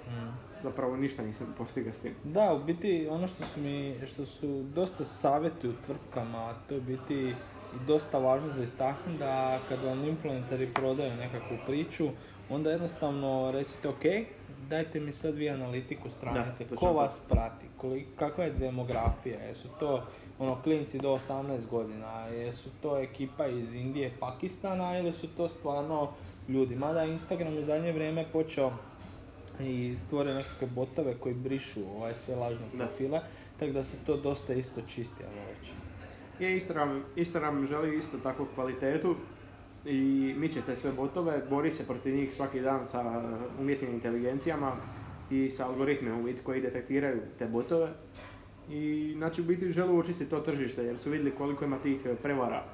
Zapravo 0.66 0.96
ništa 0.96 1.22
nisam 1.22 1.54
postigao 1.58 1.92
s 1.92 1.98
tim. 1.98 2.14
Da, 2.24 2.54
u 2.54 2.64
biti 2.64 3.08
ono 3.10 3.28
što 3.28 3.44
su 3.44 3.60
mi, 3.60 3.94
što 4.06 4.26
su 4.26 4.62
dosta 4.62 5.04
savjetuju 5.04 5.72
tvrtkama, 5.86 6.38
a 6.38 6.54
to 6.68 6.74
je 6.74 6.80
u 6.80 6.84
biti 6.84 7.14
i 7.14 7.86
dosta 7.86 8.18
važno 8.18 8.52
za 8.52 8.62
istaknuti 8.62 9.18
da 9.18 9.60
kad 9.68 9.84
vam 9.84 10.04
influenceri 10.04 10.74
prodaju 10.74 11.16
nekakvu 11.16 11.56
priču, 11.66 12.08
onda 12.50 12.70
jednostavno 12.70 13.50
recite 13.50 13.88
ok, 13.88 14.02
dajte 14.68 15.00
mi 15.00 15.12
sad 15.12 15.34
vi 15.34 15.50
analitiku 15.50 16.10
stranice, 16.10 16.64
točno 16.64 16.76
ko 16.76 16.86
to. 16.86 16.92
vas 16.92 17.20
prati, 17.28 17.66
koliko, 17.76 18.10
kakva 18.18 18.44
je 18.44 18.50
demografija, 18.50 19.40
jesu 19.40 19.68
to 19.80 20.02
ono 20.38 20.62
klinci 20.62 20.98
do 20.98 21.08
18 21.08 21.66
godina, 21.70 22.26
jesu 22.26 22.70
to 22.82 22.98
ekipa 22.98 23.46
iz 23.46 23.74
Indije, 23.74 24.12
Pakistana 24.20 24.98
ili 24.98 25.12
su 25.12 25.28
to 25.36 25.48
stvarno 25.48 26.08
ljudi. 26.48 26.76
Mada 26.76 27.04
Instagram 27.04 27.58
u 27.58 27.62
zadnje 27.62 27.92
vrijeme 27.92 28.24
počeo 28.32 28.72
i 29.60 29.96
stvorio 29.96 30.34
nekakve 30.34 30.68
botove 30.74 31.14
koji 31.14 31.34
brišu 31.34 31.80
ovaj 31.96 32.14
sve 32.14 32.34
lažne 32.34 32.66
profile, 32.76 33.20
tako 33.58 33.72
da 33.72 33.84
se 33.84 33.96
to 34.06 34.16
dosta 34.16 34.54
isto 34.54 34.80
čisti, 34.88 35.22
ajmo 35.24 35.46
reći. 35.48 35.70
Je 36.40 36.54
Instagram, 36.54 37.04
Instagram 37.16 37.66
želi 37.66 37.98
isto 37.98 38.18
takvu 38.18 38.46
kvalitetu 38.54 39.16
i 39.84 40.34
miče 40.38 40.60
te 40.66 40.76
sve 40.76 40.92
botove, 40.92 41.42
bori 41.50 41.72
se 41.72 41.86
protiv 41.86 42.14
njih 42.14 42.34
svaki 42.34 42.60
dan 42.60 42.86
sa 42.86 43.22
umjetnim 43.60 43.94
inteligencijama 43.94 44.72
i 45.30 45.50
sa 45.50 45.66
algoritmima 45.66 46.18
u 46.18 46.22
biti 46.22 46.42
koji 46.42 46.60
detektiraju 46.60 47.20
te 47.38 47.46
botove. 47.46 47.88
I 48.70 49.14
znači 49.16 49.40
u 49.40 49.44
biti 49.44 49.72
žele 49.72 49.98
očistiti 49.98 50.30
to 50.30 50.40
tržište 50.40 50.84
jer 50.84 50.98
su 50.98 51.10
vidjeli 51.10 51.36
koliko 51.36 51.64
ima 51.64 51.78
tih 51.78 52.00
prevara 52.22 52.64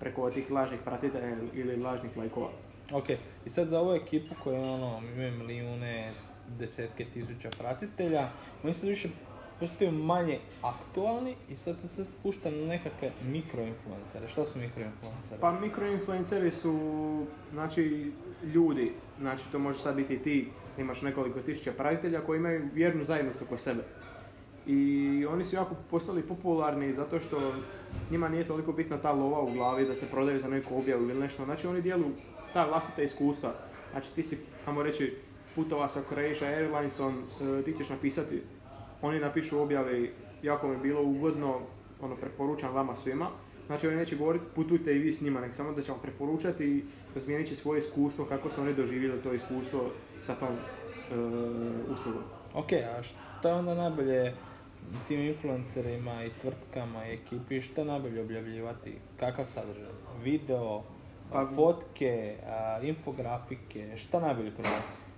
preko 0.00 0.30
tih 0.30 0.50
lažnih 0.50 0.80
pratitelja 0.84 1.36
ili 1.54 1.76
lažnih 1.76 2.16
lajkova. 2.16 2.50
Ok, 2.92 3.10
i 3.46 3.50
sad 3.50 3.68
za 3.68 3.80
ovu 3.80 3.94
ekipu 3.94 4.34
koja 4.44 4.60
ono, 4.60 5.02
imaju 5.14 5.38
milijune, 5.38 6.12
desetke 6.58 7.04
tisuća 7.04 7.50
pratitelja, 7.58 8.28
oni 8.64 8.74
sad 8.74 8.88
više 8.88 9.08
postaju 9.60 9.92
manje 9.92 10.38
aktualni 10.62 11.34
i 11.48 11.56
sad 11.56 11.78
se 11.78 11.88
sve 11.88 12.04
spušta 12.04 12.50
na 12.50 12.66
nekakve 12.66 13.10
mikroinfluencere. 13.22 14.28
Šta 14.28 14.44
su 14.44 14.58
mikroinfluenceri? 14.58 15.40
Pa 15.40 15.60
mikroinfluenceri 15.60 16.50
su 16.50 16.74
znači 17.52 18.12
ljudi, 18.54 18.92
znači 19.20 19.42
to 19.52 19.58
može 19.58 19.78
sad 19.78 19.96
biti 19.96 20.18
ti, 20.18 20.48
imaš 20.78 21.02
nekoliko 21.02 21.40
tisuća 21.40 21.72
pratitelja 21.72 22.20
koji 22.20 22.38
imaju 22.38 22.68
vjernu 22.74 23.04
zajednicu 23.04 23.44
oko 23.44 23.58
sebe. 23.58 23.82
I 24.66 25.26
oni 25.26 25.44
su 25.44 25.56
jako 25.56 25.74
postali 25.90 26.22
popularni 26.22 26.94
zato 26.94 27.20
što 27.20 27.52
njima 28.10 28.28
nije 28.28 28.46
toliko 28.46 28.72
bitna 28.72 28.98
ta 28.98 29.12
lova 29.12 29.40
u 29.42 29.52
glavi 29.52 29.86
da 29.86 29.94
se 29.94 30.10
prodaju 30.10 30.40
za 30.40 30.48
neku 30.48 30.78
objavu 30.78 31.02
ili 31.02 31.20
nešto. 31.20 31.44
Znači 31.44 31.66
oni 31.66 31.82
dijelu 31.82 32.04
ta 32.52 32.64
vlastita 32.64 33.02
iskustva. 33.02 33.54
Znači 33.90 34.14
ti 34.14 34.22
si, 34.22 34.38
ajmo 34.66 34.82
reći, 34.82 35.16
putova 35.60 35.88
sa 35.88 36.00
Croatia 36.08 36.48
Airlinesom, 36.48 37.24
e, 37.60 37.62
ti 37.64 37.74
ćeš 37.78 37.88
napisati, 37.88 38.42
oni 39.02 39.20
napišu 39.20 39.60
objavi, 39.60 40.12
jako 40.42 40.68
mi 40.68 40.74
je 40.74 40.78
bilo 40.78 41.02
ugodno, 41.02 41.60
ono, 42.00 42.16
preporučam 42.16 42.74
vama 42.74 42.96
svima. 42.96 43.26
Znači 43.66 43.88
oni 43.88 43.96
neće 43.96 44.16
govoriti 44.16 44.44
putujte 44.54 44.96
i 44.96 44.98
vi 44.98 45.12
s 45.12 45.20
njima, 45.20 45.40
nek 45.40 45.54
samo 45.54 45.72
da 45.72 45.82
ćemo 45.82 45.98
preporučati 45.98 46.64
i 46.64 46.84
razmijenit 47.14 47.48
će 47.48 47.54
svoje 47.56 47.78
iskustvo, 47.78 48.24
kako 48.24 48.50
su 48.50 48.60
oni 48.60 48.74
doživjeli 48.74 49.22
to 49.22 49.32
iskustvo 49.32 49.90
sa 50.26 50.34
tom 50.34 50.48
e, 50.48 51.14
uslugom. 51.92 52.22
Ok, 52.54 52.72
a 52.72 53.02
što 53.02 53.48
je 53.48 53.54
onda 53.54 53.74
najbolje 53.74 54.34
tim 55.08 55.20
influencerima 55.20 56.24
i 56.24 56.30
tvrtkama 56.40 57.06
i 57.06 57.14
ekipi, 57.14 57.60
što 57.60 57.80
je 57.80 57.84
najbolje 57.84 58.20
objavljivati? 58.20 58.94
Kakav 59.20 59.46
sadržaj? 59.46 59.92
Video, 60.22 60.82
Pa- 61.32 61.46
fotke, 61.56 62.36
a, 62.46 62.80
infografike, 62.82 63.96
šta 63.96 64.20
najbolje 64.20 64.50
prolazi? 64.50 65.09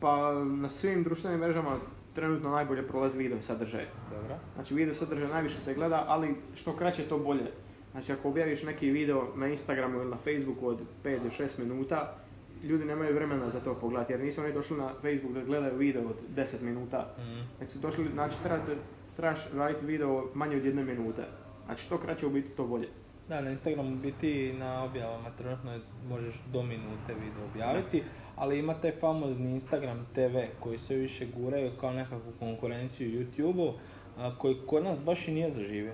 Pa 0.00 0.32
na 0.44 0.68
svim 0.68 1.02
društvenim 1.02 1.40
mrežama 1.40 1.76
trenutno 2.14 2.50
najbolje 2.50 2.88
prolazi 2.88 3.18
video 3.18 3.42
sadržaj. 3.42 3.86
Dobro. 4.10 4.34
Znači 4.54 4.74
video 4.74 4.94
sadržaj 4.94 5.28
najviše 5.28 5.60
se 5.60 5.74
gleda, 5.74 6.04
ali 6.08 6.34
što 6.54 6.76
kraće 6.76 7.02
to 7.02 7.18
bolje. 7.18 7.50
Znači 7.92 8.12
ako 8.12 8.28
objaviš 8.28 8.62
neki 8.62 8.90
video 8.90 9.28
na 9.36 9.46
Instagramu 9.46 10.00
ili 10.00 10.10
na 10.10 10.16
Facebooku 10.16 10.66
od 10.66 10.78
5 11.04 11.22
do 11.22 11.30
6 11.30 11.58
minuta, 11.58 12.16
ljudi 12.62 12.84
nemaju 12.84 13.14
vremena 13.14 13.50
za 13.50 13.60
to 13.60 13.74
pogledati, 13.74 14.12
jer 14.12 14.20
nisu 14.20 14.40
oni 14.40 14.52
došli 14.52 14.76
na 14.76 14.88
Facebook 14.88 15.34
da 15.34 15.44
gledaju 15.44 15.76
video 15.76 16.02
od 16.02 16.16
10 16.36 16.62
minuta. 16.62 17.14
Nek 17.60 17.70
su 17.70 17.78
došli, 17.78 18.08
znači 18.12 18.36
trebate, 18.42 18.76
trebaš 19.16 19.52
raditi 19.54 19.86
video 19.86 20.24
manje 20.34 20.56
od 20.56 20.64
jedne 20.64 20.84
minute. 20.84 21.22
Znači 21.66 21.82
što 21.82 21.98
kraće 21.98 22.26
u 22.26 22.30
biti 22.30 22.50
to 22.56 22.66
bolje. 22.66 22.88
Da, 23.28 23.40
na 23.40 23.50
Instagramu 23.50 23.96
biti 23.96 24.52
na 24.52 24.84
objavama 24.84 25.30
trenutno 25.38 25.78
možeš 26.08 26.34
do 26.52 26.62
minute 26.62 27.14
video 27.14 27.44
objaviti, 27.54 28.02
ali 28.40 28.58
ima 28.58 28.74
taj 28.74 28.92
famozni 29.00 29.50
Instagram 29.50 30.06
TV 30.14 30.36
koji 30.60 30.78
sve 30.78 30.96
više 30.96 31.26
guraju 31.36 31.70
kao 31.80 31.92
nekakvu 31.92 32.32
konkurenciju 32.38 33.20
YouTube-u, 33.20 33.72
a, 34.18 34.36
koji 34.38 34.56
kod 34.66 34.84
nas 34.84 35.00
baš 35.04 35.28
i 35.28 35.32
nije 35.32 35.50
zaživio. 35.50 35.92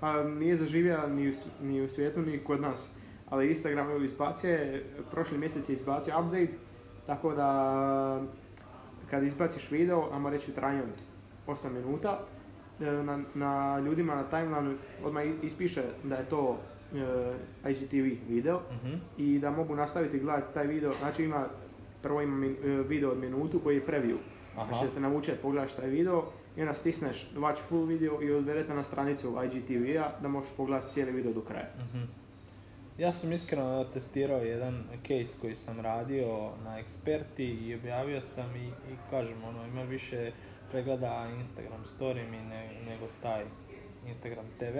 Pa 0.00 0.22
nije 0.22 0.56
zaživio 0.56 1.06
ni 1.06 1.28
u, 1.28 1.32
ni 1.62 1.80
u 1.80 1.88
svijetu 1.88 2.20
ni 2.20 2.38
kod 2.38 2.60
nas. 2.60 2.90
Ali 3.28 3.48
Instagram 3.48 3.90
evo 3.90 4.04
izbacio 4.04 4.50
je, 4.50 4.84
prošli 5.10 5.38
mjesec 5.38 5.68
je 5.68 5.72
izbacio 5.72 6.14
update, 6.20 6.52
tako 7.06 7.34
da 7.34 8.22
kad 9.10 9.22
izbaciš 9.22 9.70
video, 9.70 10.08
ajmo 10.12 10.30
reći 10.30 10.50
u 10.50 10.54
trajanju 10.54 10.82
od 10.82 11.56
8 11.56 11.70
minuta, 11.70 12.20
e, 12.80 12.84
na, 12.84 13.18
na 13.34 13.78
ljudima 13.78 14.14
na 14.14 14.22
timelineu 14.22 14.76
odmah 15.04 15.24
ispiše 15.42 15.82
da 16.04 16.16
je 16.16 16.28
to 16.28 16.58
e, 16.94 17.32
IGTV 17.64 17.94
video 18.28 18.60
Mhm. 18.72 18.94
i 19.18 19.38
da 19.38 19.50
mogu 19.50 19.76
nastaviti 19.76 20.18
gledati 20.18 20.54
taj 20.54 20.66
video. 20.66 20.92
Znači 20.92 21.24
ima, 21.24 21.46
prvo 22.02 22.22
ima 22.22 22.36
min- 22.36 22.56
e, 22.64 22.82
video 22.82 23.10
od 23.10 23.18
minutu 23.18 23.60
koji 23.60 23.76
je 23.76 23.86
preview. 23.86 24.16
Aha. 24.56 24.66
Znači 24.66 24.86
da 24.86 24.92
te 24.92 25.00
navuče 25.00 25.32
da 25.32 25.38
pogledaš 25.38 25.72
taj 25.72 25.88
video 25.88 26.24
i 26.56 26.62
onda 26.62 26.74
stisneš 26.74 27.30
watch 27.36 27.58
full 27.58 27.84
video 27.84 28.22
i 28.22 28.32
odvedete 28.32 28.74
na 28.74 28.84
stranicu 28.84 29.36
IGTV-a 29.46 30.10
da 30.20 30.28
možeš 30.28 30.50
pogledati 30.56 30.92
cijeli 30.92 31.12
video 31.12 31.32
do 31.32 31.40
kraja. 31.40 31.68
Mhm. 31.80 32.02
Ja 32.98 33.12
sam 33.12 33.32
iskreno 33.32 33.84
testirao 33.84 34.38
jedan 34.38 34.74
case 34.98 35.38
koji 35.40 35.54
sam 35.54 35.80
radio 35.80 36.26
na 36.64 36.78
eksperti 36.78 37.44
i 37.46 37.74
objavio 37.74 38.20
sam 38.20 38.56
i, 38.56 38.66
i 38.66 38.72
kažem, 39.10 39.44
ono, 39.44 39.66
ima 39.66 39.82
više 39.82 40.32
pregleda 40.70 41.28
Instagram 41.30 41.84
story 41.90 42.30
mi 42.30 42.36
ne- 42.38 42.70
nego 42.84 43.06
taj 43.22 43.44
Instagram 44.06 44.44
TV, 44.58 44.76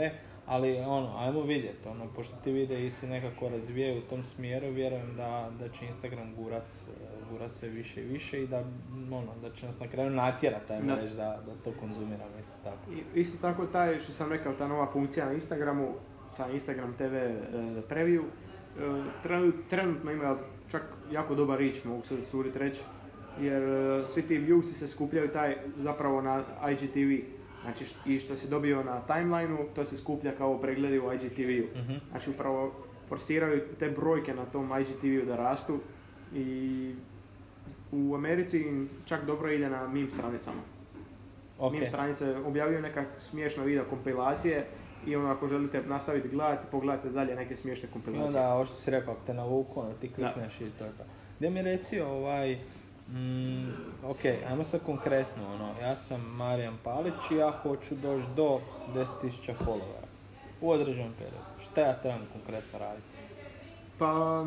ali 0.49 0.79
ono, 0.79 1.17
ajmo 1.19 1.43
vidjeti, 1.43 1.89
ono, 1.89 2.07
pošto 2.07 2.37
ti 2.37 2.53
videi 2.53 2.91
se 2.91 3.07
nekako 3.07 3.49
razvijaju 3.49 3.99
u 3.99 4.09
tom 4.11 4.25
smjeru, 4.25 4.69
vjerujem 4.69 5.17
da, 5.17 5.51
da 5.59 5.69
će 5.69 5.87
Instagram 5.87 6.35
gurat, 6.35 6.67
gurat 7.31 7.53
se 7.53 7.69
više 7.69 8.01
i 8.01 8.07
više 8.07 8.43
i 8.43 8.47
da, 8.47 8.59
ono, 9.11 9.33
da 9.43 9.51
će 9.51 9.67
nas 9.67 9.81
na 9.81 9.89
kraju 9.89 10.11
natjerati, 10.11 10.73
ajmo 10.73 10.87
Da. 10.87 10.95
reći, 10.95 11.17
da, 11.17 11.43
da 11.47 11.53
to 11.65 11.73
konzumiramo 11.81 12.39
isto 12.41 12.53
tako. 12.65 12.93
I, 13.15 13.21
isto 13.21 13.39
tako 13.41 13.67
taj, 13.67 13.99
što 13.99 14.13
sam 14.13 14.33
rekao, 14.33 14.53
ta 14.53 14.69
nova 14.69 14.87
funkcija 14.87 15.27
na 15.27 15.33
Instagramu 15.33 15.89
sa 16.29 16.51
Instagram 16.51 16.95
TV 16.95 17.15
e, 17.15 17.33
preview, 17.91 18.23
e, 18.23 18.81
tre- 19.25 19.53
trenutno 19.71 20.11
ima 20.13 20.37
čak 20.71 20.83
jako 21.13 21.35
dobar 21.35 21.59
rič, 21.59 21.85
mogu 21.85 22.03
se 22.03 22.15
usuditi 22.15 22.59
reći, 22.59 22.81
jer 23.41 23.63
e, 23.63 24.07
svi 24.07 24.23
ti 24.23 24.39
viewsi 24.39 24.73
se 24.73 24.89
skupljaju 24.89 25.29
taj 25.29 25.57
zapravo 25.77 26.23
na 26.23 26.43
IGTV. 26.71 27.38
Znači, 27.69 27.95
i 28.07 28.19
što 28.19 28.37
si 28.37 28.49
dobio 28.49 28.83
na 28.83 29.01
timelineu, 29.01 29.67
to 29.75 29.85
se 29.85 29.97
skuplja 29.97 30.33
kao 30.33 30.59
pregledi 30.59 30.99
u 30.99 31.13
IGTV-u. 31.13 31.79
Mhm. 31.81 31.95
Znači, 32.11 32.31
upravo 32.31 32.73
forsiraju 33.09 33.63
te 33.79 33.91
brojke 33.91 34.35
na 34.35 34.45
tom 34.45 34.71
IGTV-u 34.81 35.27
da 35.27 35.37
rastu 35.37 35.79
i 36.35 36.95
u 37.93 38.15
Americi 38.15 38.65
čak 39.05 39.25
dobro 39.25 39.53
ide 39.53 39.71
na 39.71 39.89
meme 39.89 40.11
stranicama. 40.11 40.61
Ok, 41.59 41.73
Meme 41.73 41.87
stranice 41.87 42.37
objavljuju 42.37 42.83
neka 42.83 43.05
smiješna 43.19 43.65
video 43.65 43.85
kompilacije 43.85 44.67
i 45.07 45.17
ono 45.17 45.31
ako 45.31 45.49
želite 45.49 45.83
nastaviti 45.83 46.29
gledati, 46.29 46.67
pogledajte 46.71 47.11
dalje 47.11 47.35
neke 47.35 47.57
smiješne 47.57 47.89
kompilacije. 47.93 48.27
onda, 48.27 48.55
ovo 48.55 48.65
što 48.65 48.75
si 48.75 48.91
rekao, 48.91 49.17
te 49.27 49.35
navuku, 49.35 49.81
onda 49.81 49.95
ti 49.95 50.13
klikneš 50.13 50.61
i 50.61 50.71
to 50.79 50.85
je 50.85 50.91
to. 50.91 51.05
Gdje 51.39 51.51
mi 51.51 51.63
reci, 51.63 52.01
ovaj, 52.01 52.59
mm, 53.13 53.69
ok, 54.05 54.25
ajmo 54.51 54.65
sad 54.65 54.81
konkretno, 54.87 55.55
ono, 55.55 55.75
ja 55.83 55.97
sam 55.97 56.21
Marijan 56.21 56.77
Palić 56.85 57.15
i 57.31 57.37
ja 57.37 57.51
hoću 57.63 57.95
doći 57.95 58.27
do 58.37 58.61
10.000 58.95 59.53
followera 59.67 60.07
u 60.61 60.71
određenom 60.71 61.13
periodu. 61.19 61.45
Šta 61.63 61.81
ja 61.81 61.95
trebam 62.03 62.21
konkretno 62.33 62.79
raditi? 62.79 63.19
Pa 63.99 64.45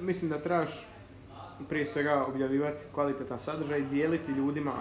mislim 0.00 0.30
da 0.30 0.38
trebaš 0.38 0.86
prije 1.68 1.86
svega 1.86 2.24
objavljivati 2.26 2.80
kvalitetan 2.94 3.38
sadržaj 3.38 3.78
i 3.78 3.84
dijeliti 3.84 4.32
ljudima 4.32 4.72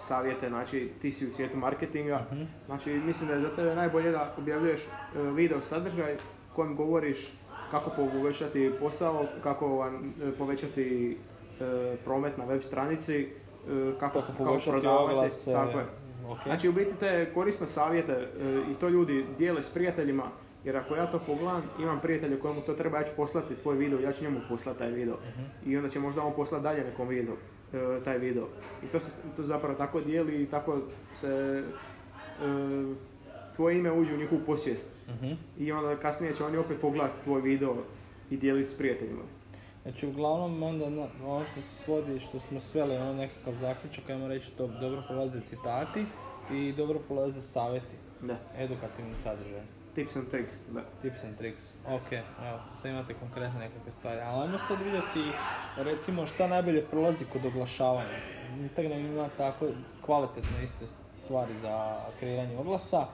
savjete, 0.00 0.48
znači 0.48 0.90
ti 1.02 1.12
si 1.12 1.26
u 1.26 1.30
svijetu 1.30 1.56
marketinga, 1.56 2.26
Mhm. 2.32 2.42
znači 2.66 2.90
mislim 2.90 3.28
da 3.28 3.34
je 3.34 3.40
za 3.40 3.56
tebe 3.56 3.74
najbolje 3.74 4.10
da 4.10 4.34
objavljuješ 4.38 4.80
e, 4.82 4.88
video 5.22 5.60
sadržaj 5.62 6.16
kojem 6.54 6.76
govoriš 6.76 7.32
kako 7.70 7.90
poboljšati 7.90 8.72
posao, 8.80 9.26
kako 9.42 9.68
vam, 9.76 10.14
e, 10.22 10.32
povećati 10.38 11.16
promet 12.04 12.38
na 12.38 12.44
web 12.44 12.62
stranici, 12.62 13.16
e, 13.16 13.28
kako, 14.00 14.20
Kako 14.20 14.32
poboljšati 14.38 14.70
prodavati, 14.70 15.12
oglase, 15.14 15.52
tako 15.52 15.78
je. 15.78 15.84
Znači 16.44 16.68
u 16.68 16.72
biti 16.72 16.90
te 17.00 17.30
korisne 17.34 17.66
savjete 17.66 18.12
e, 18.12 18.26
i 18.70 18.74
to 18.74 18.88
ljudi 18.88 19.24
dijele 19.38 19.62
s 19.62 19.68
prijateljima, 19.68 20.24
jer 20.64 20.76
ako 20.76 20.96
ja 20.96 21.06
to 21.06 21.18
pogledam, 21.26 21.62
imam 21.78 22.00
prijatelja 22.00 22.40
kojemu 22.40 22.60
to 22.60 22.74
treba, 22.74 22.98
ja 22.98 23.04
ću 23.04 23.12
poslati 23.16 23.54
tvoj 23.54 23.76
video, 23.76 24.00
ja 24.00 24.12
ću 24.12 24.24
njemu 24.24 24.40
poslati 24.48 24.78
taj 24.78 24.90
video. 24.90 25.16
I 25.66 25.76
onda 25.76 25.88
će 25.88 26.00
možda 26.00 26.22
on 26.22 26.32
poslati 26.36 26.62
dalje 26.62 26.84
nekom 26.84 27.08
video, 27.08 27.34
e, 27.72 28.00
taj 28.04 28.18
video. 28.18 28.46
I 28.84 28.86
to 28.86 29.00
se 29.00 29.10
to 29.36 29.42
zapravo 29.42 29.74
tako 29.74 30.00
dijeli 30.00 30.42
i 30.42 30.46
tako 30.46 30.78
se 31.14 31.62
e, 32.42 32.94
tvoje 33.56 33.78
ime 33.78 33.92
uđe 33.92 34.14
u 34.14 34.18
njihovu 34.18 34.40
posvijest. 34.46 34.90
Mhm. 35.08 35.32
I 35.58 35.72
onda 35.72 35.96
kasnije 35.96 36.34
će 36.34 36.44
oni 36.44 36.56
opet 36.56 36.80
pogledati 36.80 37.24
tvoj 37.24 37.40
video 37.40 37.76
i 38.30 38.36
dijeliti 38.36 38.70
s 38.70 38.78
prijateljima. 38.78 39.22
Znači, 39.82 40.06
uglavnom, 40.06 40.62
onda 40.62 40.90
na- 40.90 41.06
ono 41.24 41.44
što 41.44 41.60
se 41.60 41.74
svodi, 41.74 42.20
što 42.20 42.38
smo 42.40 42.60
sveli, 42.60 42.96
ono 42.96 43.12
nekakav 43.12 43.54
zaključak, 43.54 44.10
ajmo 44.10 44.28
reći, 44.28 44.50
to 44.50 44.66
dobro 44.66 45.02
prolaze 45.08 45.40
citati 45.40 46.04
i 46.52 46.72
dobro 46.72 46.98
prolaze 46.98 47.42
savjeti, 47.42 47.96
Da. 48.22 48.36
edukativni 48.58 49.12
sadržaj. 49.14 49.60
Tips 49.94 50.16
and 50.16 50.30
tricks, 50.30 50.54
da. 50.68 50.80
Tips 51.02 51.24
and 51.24 51.38
tricks. 51.38 51.64
Ok, 51.86 52.12
evo, 52.12 52.58
sad 52.82 52.90
imate 52.90 53.14
konkretne 53.14 53.58
nekakve 53.58 53.92
stvari. 53.92 54.20
Ali 54.20 54.42
ajmo 54.42 54.58
sad 54.58 54.78
vidjeti, 54.84 55.20
recimo, 55.76 56.26
šta 56.26 56.46
najbolje 56.46 56.84
prolazi 56.84 57.24
kod 57.24 57.44
oglašavanja. 57.44 58.18
Instagram 58.58 58.98
ima 58.98 59.28
tako 59.36 59.66
kvalitetne 60.04 60.64
iste 60.64 60.86
stvari 61.24 61.56
za 61.56 61.96
kreiranje 62.18 62.58
oglasa. 62.58 63.06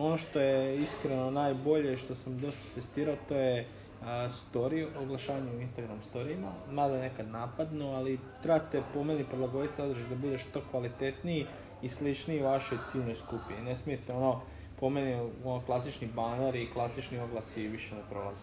Ono 0.00 0.18
što 0.18 0.40
je 0.40 0.82
iskreno 0.82 1.30
najbolje, 1.30 1.96
što 1.96 2.14
sam 2.14 2.38
dosta 2.40 2.74
testirao, 2.74 3.16
to 3.28 3.34
je 3.34 3.66
story, 4.06 4.86
oglašavanje 5.02 5.50
u 5.56 5.60
Instagram 5.60 6.02
storijima. 6.02 6.48
Mada 6.70 7.00
nekad 7.00 7.28
napadno, 7.28 7.92
ali 7.92 8.18
trebate 8.42 8.82
po 8.94 9.04
meni 9.04 9.24
prilagoditi 9.24 9.74
sadržaj 9.74 10.08
da 10.08 10.14
bude 10.14 10.38
što 10.38 10.60
kvalitetniji 10.70 11.46
i 11.82 11.88
sličniji 11.88 12.42
vašoj 12.42 12.78
ciljnoj 12.92 13.14
skupini. 13.14 13.62
Ne 13.62 13.76
smijete 13.76 14.12
ono, 14.12 14.40
po 14.80 14.90
meni 14.90 15.30
ono, 15.44 15.62
klasični 15.66 16.08
baneri 16.14 16.62
i 16.62 16.70
klasični 16.72 17.18
oglasi 17.18 17.68
više 17.68 17.94
ne 17.94 18.00
prolaze. 18.10 18.42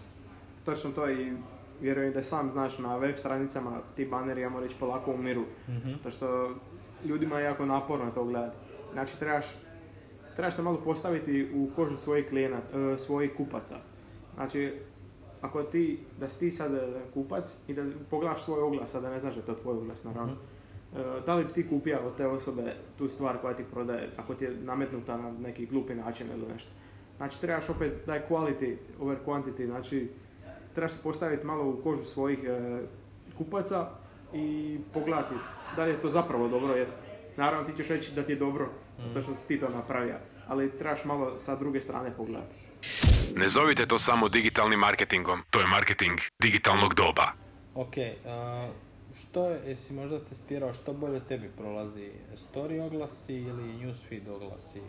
Točno 0.66 0.92
to 0.92 1.10
i 1.10 1.34
vjerujem 1.82 2.14
da 2.14 2.24
sam 2.24 2.52
znaš 2.52 2.78
na 2.80 2.98
web 2.98 3.16
stranicama 3.18 3.82
ti 3.96 4.06
baneri, 4.06 4.42
ja 4.42 4.50
moram 4.50 4.64
reći, 4.64 4.80
polako 4.80 5.12
umiru. 5.12 5.46
Mhm. 5.70 5.94
To 6.04 6.12
što 6.12 6.56
ljudima 7.06 7.40
je 7.40 7.46
jako 7.46 7.66
naporno 7.66 8.12
to 8.12 8.24
gledati. 8.24 8.58
Znači 8.94 9.20
trebaš, 9.20 9.46
trebaš 10.36 10.56
se 10.56 10.62
malo 10.62 10.82
postaviti 10.84 11.52
u 11.56 11.70
kožu 11.76 11.98
svojih 11.98 12.30
klijenata, 12.30 12.80
e, 12.80 12.98
svojih 12.98 13.32
kupaca. 13.38 13.76
Znači, 14.36 14.74
ako 15.46 15.64
ti, 15.64 16.00
da 16.20 16.30
si 16.30 16.40
ti 16.40 16.52
sad 16.52 16.74
e, 16.74 16.80
kupac 17.14 17.46
i 17.68 17.74
da 17.74 17.82
pogledaš 18.10 18.44
svoj 18.44 18.62
oglas, 18.62 18.96
a 18.96 19.00
da 19.00 19.10
ne 19.10 19.20
znaš 19.20 19.34
da 19.34 19.40
je 19.40 19.46
to 19.46 19.54
tvoj 19.54 19.78
oglas 19.78 20.04
naravno, 20.04 20.34
Mhm. 20.34 21.02
e, 21.02 21.22
da 21.26 21.36
li 21.36 21.44
bi 21.44 21.54
ti 21.54 21.70
kupio 21.70 22.00
od 22.00 22.16
te 22.18 22.28
osobe 22.28 22.64
tu 22.98 23.08
stvar 23.08 23.38
koja 23.38 23.54
ti 23.54 23.64
prodaje, 23.72 24.10
ako 24.18 24.36
ti 24.36 24.46
je 24.46 24.56
nametnuta 24.64 25.18
na 25.18 25.32
neki 25.32 25.66
glupi 25.66 25.96
način 25.96 26.28
ili 26.30 26.54
nešto. 26.54 26.70
Znači 27.18 27.42
trebaš 27.42 27.70
opet 27.70 27.94
daj 28.06 28.22
quality 28.30 28.76
over 29.00 29.18
quantity, 29.26 29.66
znači 29.66 30.10
trebaš 30.76 30.92
se 30.92 30.98
postaviti 31.04 31.46
malo 31.46 31.70
u 31.70 31.82
kožu 31.84 32.04
svojih 32.04 32.40
e, 32.44 32.82
kupaca 33.38 33.88
i 34.34 34.78
pogledati 34.94 35.36
da 35.76 35.84
li 35.84 35.92
je 35.92 36.02
to 36.02 36.10
zapravo 36.10 36.48
dobro, 36.48 36.76
jer 36.76 36.88
naravno 37.38 37.70
ti 37.70 37.78
ćeš 37.78 37.88
reći 37.88 38.16
da 38.16 38.24
ti 38.24 38.32
je 38.32 38.36
dobro, 38.36 38.70
zato 39.08 39.22
što 39.22 39.36
si 39.36 39.48
ti 39.48 39.60
to 39.60 39.70
napravio, 39.70 40.16
ali 40.48 40.72
trebaš 40.72 41.06
malo 41.06 41.40
sa 41.40 41.56
druge 41.56 41.82
strane 41.82 42.12
pogledati. 42.18 42.56
Ne 43.36 43.50
zovite 43.50 43.86
to 43.86 44.00
samo 44.00 44.30
digitalnim 44.30 44.80
marketingom, 44.80 45.42
to 45.50 45.60
je 45.60 45.68
marketing 45.68 46.20
digitalnog 46.40 46.94
doba. 46.94 47.32
Ok, 47.76 47.94
a, 48.26 48.70
što 49.22 49.50
je, 49.50 49.62
jesi 49.68 49.94
možda 49.94 50.20
testirao 50.20 50.74
što 50.74 50.94
bolje 50.94 51.20
tebi 51.20 51.50
prolazi? 51.58 52.12
Story 52.36 52.86
oglasi 52.86 53.34
ili 53.34 53.64
newsfeed 53.64 54.30
oglasi? 54.30 54.82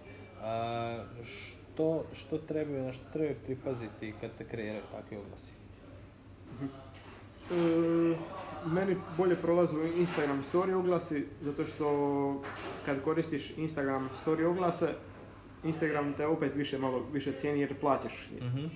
A, 0.42 1.04
što, 1.24 2.04
što 2.20 2.38
trebaju, 2.38 2.84
na 2.84 2.92
što 2.92 3.04
trebaju 3.12 3.36
pripaziti 3.46 4.14
kad 4.20 4.36
se 4.36 4.44
kreiraju 4.48 4.82
takvi 4.92 5.16
oglasi? 5.16 5.52
E, 7.50 8.16
meni 8.66 8.96
bolje 9.18 9.36
prolazu 9.36 9.82
Instagram 9.96 10.44
story 10.52 10.72
oglasi, 10.72 11.26
zato 11.42 11.64
što 11.64 11.86
kad 12.84 13.02
koristiš 13.04 13.50
Instagram 13.56 14.10
story 14.24 14.44
oglase, 14.44 14.94
Instagram 15.64 16.12
te 16.12 16.26
opet 16.26 16.54
više 16.54 16.78
malo 16.78 17.06
više 17.12 17.32
cijeni 17.32 17.60
jer 17.60 17.74
plaćaš. 17.74 18.28
Mhm. 18.40 18.58
E, 18.58 18.68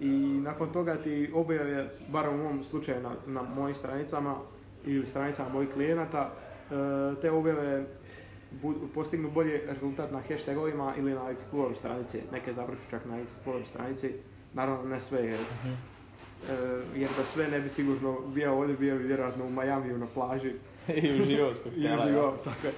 I 0.00 0.08
nakon 0.40 0.72
toga 0.72 0.96
ti 0.96 1.30
objave, 1.34 1.88
bar 2.08 2.28
u 2.28 2.34
mom 2.34 2.64
slučaju 2.64 3.02
na, 3.02 3.14
na 3.26 3.42
mojim 3.44 3.74
stranicama 3.74 4.36
ili 4.86 5.06
stranicama 5.06 5.48
mojih 5.48 5.68
klijenata, 5.70 6.30
e, 6.30 6.74
te 7.20 7.30
objave 7.30 7.84
bu- 8.54 8.88
postignu 8.94 9.30
bolji 9.30 9.58
rezultat 9.58 10.12
na 10.12 10.20
hashtagovima 10.20 10.94
ili 10.98 11.12
na 11.12 11.20
Explorer 11.24 11.74
stranici. 11.74 12.20
Neke 12.32 12.52
završu 12.52 12.82
čak 12.90 13.04
na 13.04 13.16
Explorer 13.16 13.64
stranici, 13.66 14.12
naravno 14.54 14.84
ne 14.84 15.00
sve 15.00 15.18
jer, 15.20 15.40
Mhm. 15.60 15.72
e, 16.50 16.54
jer 16.96 17.10
da 17.18 17.24
sve 17.24 17.48
ne 17.48 17.60
bi 17.60 17.70
sigurno 17.70 18.20
bio 18.24 18.54
ovdje, 18.54 18.76
bio 18.76 18.96
bi 18.96 19.04
vjerojatno 19.04 19.44
u 19.44 19.50
Majamiju 19.50 19.98
na 19.98 20.06
plaži 20.06 20.52
I 21.02 21.22
uživao 21.22 21.50
i 21.76 21.88
uživao, 22.00 22.36
tako 22.36 22.66
je. 22.66 22.72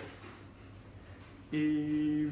I 1.52 2.28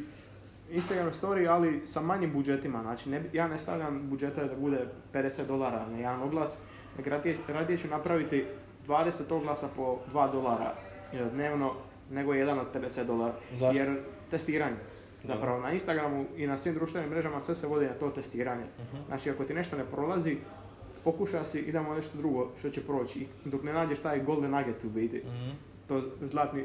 Instagram 0.75 1.13
story, 1.13 1.49
ali 1.49 1.83
sa 1.87 2.01
manjim 2.01 2.33
budžetima, 2.33 2.83
znači 2.83 3.11
ne, 3.11 3.23
ja 3.33 3.49
ne 3.49 3.59
stavljam 3.59 4.03
budžeta 4.05 4.45
da 4.45 4.57
bude 4.57 4.79
50 5.13 5.47
dolara 5.47 5.87
na 5.89 5.97
jedan 5.99 6.23
oglas, 6.23 6.59
nego 6.97 7.11
radije, 7.11 7.39
radije 7.49 7.79
ću 7.79 7.89
napraviti 7.89 8.45
20 8.87 9.33
oglasa 9.33 9.69
po 9.77 9.99
2 10.13 10.33
dolara 10.33 10.75
e, 11.13 11.25
dnevno, 11.25 11.73
nego 12.11 12.35
jedan 12.35 12.59
od 12.59 12.67
50 12.75 13.05
dolara. 13.05 13.35
Zašto? 13.53 13.79
Jer 13.79 13.99
testiranje. 14.31 14.77
Zapravo 15.25 15.61
na 15.61 15.73
Instagramu 15.73 16.25
i 16.37 16.47
na 16.47 16.59
svim 16.59 16.75
društvenim 16.75 17.11
mrežama 17.11 17.41
sve 17.41 17.55
se 17.55 17.67
vodi 17.67 17.87
na 17.87 17.93
to 17.93 18.11
testiranje. 18.11 18.65
Mhm. 18.81 19.03
Znači 19.07 19.31
ako 19.31 19.45
ti 19.45 19.55
nešto 19.55 19.77
ne 19.77 19.85
prolazi, 19.85 20.37
pokuša 21.05 21.45
si, 21.45 21.59
idemo 21.59 21.95
nešto 21.95 22.19
drugo 22.19 22.51
što 22.59 22.71
će 22.71 22.83
proći. 22.83 23.21
I 23.45 23.49
dok 23.49 23.63
ne 23.63 23.73
nađeš 23.73 23.99
taj 23.99 24.21
golden 24.21 24.51
nugget 24.51 24.85
u 24.85 24.89
biti 24.89 25.17
Mhm. 25.19 25.51
to 25.89 26.03
zlatni 26.23 26.65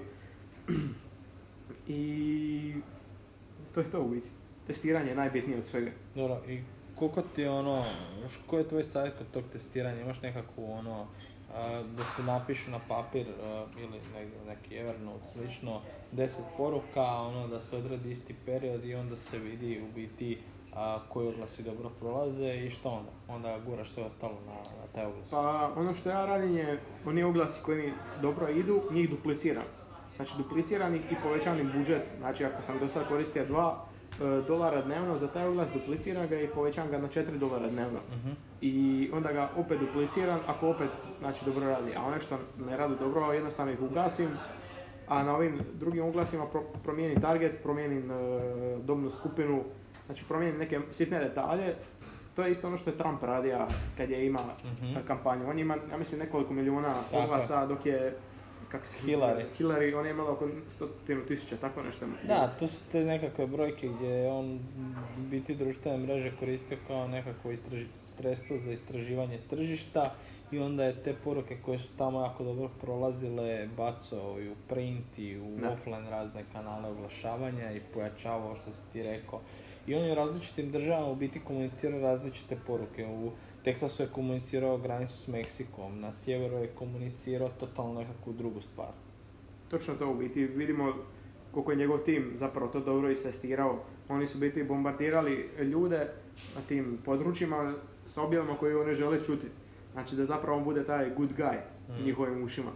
i 1.87 2.73
to 3.79 3.85
je 3.85 3.91
to 3.91 4.01
u 4.01 4.09
biti. 4.09 4.29
Testiranje 4.67 5.09
je 5.09 5.15
najbitnije 5.15 5.59
od 5.59 5.65
svega. 5.65 5.91
Dobro, 6.15 6.41
i 6.47 6.61
koliko 6.95 7.21
ti 7.21 7.45
ono, 7.45 7.85
koji 8.47 8.61
je 8.61 8.69
tvoj 8.69 8.83
savjet 8.83 9.17
kod 9.17 9.27
tog 9.31 9.43
testiranja? 9.51 10.01
Imaš 10.01 10.21
nekakvu 10.21 10.71
ono, 10.71 11.07
da 11.97 12.03
se 12.03 12.23
napišu 12.23 12.71
na 12.71 12.79
papir 12.87 13.27
ili 13.77 13.99
neki 14.47 14.75
Evernote 14.75 15.25
slično, 15.25 15.81
deset 16.11 16.45
poruka, 16.57 17.03
ono 17.03 17.47
da 17.47 17.61
se 17.61 17.77
odradi 17.77 18.11
isti 18.11 18.35
period 18.45 18.85
i 18.85 18.95
onda 18.95 19.15
se 19.15 19.39
vidi 19.39 19.81
u 19.81 19.93
biti 19.95 20.37
a, 20.73 20.99
koji 21.09 21.27
oglasi 21.27 21.63
dobro 21.63 21.89
prolaze 21.99 22.55
i 22.55 22.69
što 22.69 22.89
onda? 22.89 23.11
Onda 23.27 23.59
guraš 23.65 23.89
sve 23.89 24.03
ostalo 24.03 24.37
na, 24.45 24.53
na 24.53 24.87
taj 24.95 25.05
oglas. 25.05 25.29
Pa 25.29 25.73
ono 25.75 25.93
što 25.93 26.09
ja 26.09 26.25
radim 26.25 26.57
je, 26.57 26.79
oni 27.05 27.23
oglasi 27.23 27.61
koji 27.63 27.81
mi 27.81 27.93
dobro 28.21 28.49
idu, 28.49 28.81
njih 28.91 29.09
dupliciram. 29.09 29.78
Znači 30.19 30.33
dupliciram 30.37 30.95
ih 30.95 31.11
i 31.11 31.15
povećam 31.23 31.59
im 31.59 31.71
budžet. 31.77 32.03
Znači 32.17 32.45
ako 32.45 32.61
sam 32.61 32.79
do 32.79 32.87
sad 32.87 33.07
koristio 33.07 33.45
2 33.45 33.71
e, 33.71 34.47
dolara 34.47 34.81
dnevno 34.81 35.17
za 35.17 35.27
taj 35.27 35.47
oglas, 35.47 35.67
dupliciram 35.73 36.27
ga 36.27 36.39
i 36.39 36.47
povećam 36.47 36.89
ga 36.91 36.97
na 36.97 37.07
4 37.07 37.37
dolara 37.37 37.67
dnevno. 37.69 37.99
Mhm. 38.11 38.29
I 38.61 38.73
onda 39.13 39.31
ga 39.31 39.49
opet 39.57 39.79
dupliciram 39.79 40.39
ako 40.47 40.69
opet 40.69 40.89
znači, 41.19 41.45
dobro 41.45 41.65
radi. 41.69 41.91
A 41.97 42.03
one 42.03 42.21
što 42.21 42.37
ne 42.65 42.77
rade 42.77 42.95
dobro, 42.95 43.33
jednostavno 43.33 43.71
ih 43.71 43.81
ugasim. 43.81 44.29
A 45.07 45.23
na 45.23 45.35
ovim 45.35 45.59
drugim 45.73 46.05
oglasima 46.05 46.45
pro, 46.45 46.61
promijenim 46.83 47.21
target, 47.21 47.63
promijenim 47.63 48.11
e, 48.11 48.15
dobnu 48.83 49.09
skupinu, 49.09 49.63
znači 50.05 50.25
promijenim 50.27 50.59
neke 50.59 50.79
sitne 50.91 51.19
detalje. 51.19 51.75
To 52.35 52.43
je 52.43 52.51
isto 52.51 52.67
ono 52.67 52.77
što 52.77 52.89
je 52.89 52.97
Trump 52.97 53.23
radio 53.23 53.57
kad 53.97 54.09
je 54.09 54.25
ima 54.25 54.39
Mhm. 54.65 54.93
kampanju. 55.07 55.49
On 55.49 55.59
ima, 55.59 55.77
ja 55.91 55.97
mislim, 55.97 56.19
nekoliko 56.19 56.53
milijuna 56.53 56.93
oglasa, 57.13 57.65
dok 57.65 57.85
je 57.85 58.17
kak 58.71 58.87
se 58.87 58.97
Hillary. 59.07 59.45
Hillary, 59.57 59.95
on 59.95 60.05
je 60.05 60.11
imala 60.11 60.31
oko 60.31 60.49
stotinu 60.67 61.25
tisuća, 61.25 61.57
tako 61.57 61.83
nešto. 61.83 62.05
Da, 62.27 62.47
to 62.59 62.67
su 62.67 62.83
te 62.91 63.03
nekakve 63.03 63.47
brojke 63.47 63.87
gdje 63.87 64.07
je 64.07 64.31
on 64.31 64.59
biti 65.17 65.55
društvene 65.55 65.97
mreže 65.97 66.31
koristio 66.39 66.77
kao 66.87 67.07
nekakvo 67.07 67.51
istraži, 67.51 67.85
sredstvo 68.03 68.57
za 68.57 68.71
istraživanje 68.71 69.39
tržišta 69.49 70.13
i 70.51 70.59
onda 70.59 70.83
je 70.83 71.03
te 71.03 71.13
poruke 71.23 71.57
koje 71.65 71.79
su 71.79 71.87
tamo 71.97 72.21
jako 72.21 72.43
dobro 72.43 72.69
prolazile 72.81 73.67
bacao 73.77 74.41
i 74.41 74.49
u 74.49 74.55
print 74.69 75.17
i 75.19 75.39
u 75.39 75.55
Da. 75.61 75.69
offline 75.69 76.09
razne 76.09 76.43
kanale 76.53 76.89
oglašavanja 76.89 77.71
i 77.71 77.81
pojačavao 77.93 78.55
što 78.55 78.73
si 78.73 78.91
ti 78.93 79.03
rekao. 79.03 79.41
I 79.87 79.95
on 79.95 80.05
je 80.05 80.11
u 80.11 80.15
različitim 80.15 80.71
državama 80.71 81.11
u 81.11 81.15
biti 81.15 81.39
komunicirao 81.39 82.01
različite 82.01 82.57
poruke. 82.67 83.05
U 83.05 83.31
Teksasu 83.69 84.03
je 84.03 84.09
komunicirao 84.09 84.77
granicu 84.77 85.17
s 85.17 85.27
Meksikom, 85.27 85.99
na 85.99 86.11
sjeveru 86.11 86.57
je 86.57 86.67
komunicirao 86.67 87.49
totalno 87.49 87.99
nekakvu 87.99 88.33
drugu 88.33 88.61
stvar. 88.61 88.89
Točno 89.67 89.95
to 89.95 90.11
u 90.11 90.15
biti, 90.15 90.45
vidimo 90.45 90.93
koliko 91.51 91.71
je 91.71 91.77
njegov 91.77 91.97
tim 91.97 92.33
zapravo 92.35 92.71
to 92.71 92.79
dobro 92.79 93.11
istestirao. 93.11 93.79
Oni 94.09 94.27
su 94.27 94.37
biti 94.37 94.63
bombardirali 94.63 95.49
ljude 95.59 95.97
na 96.55 96.61
tim 96.67 96.97
područjima 97.05 97.73
sa 98.05 98.21
objavama 98.21 98.57
koje 98.57 98.77
oni 98.81 98.95
žele 98.95 99.23
čuti. 99.25 99.47
Znači 99.93 100.15
da 100.15 100.25
zapravo 100.25 100.57
on 100.57 100.63
bude 100.63 100.83
taj 100.83 101.09
good 101.15 101.29
guy 101.37 101.57
Mm. 101.89 102.03
njihovim 102.05 102.43
ušima. 102.43 102.71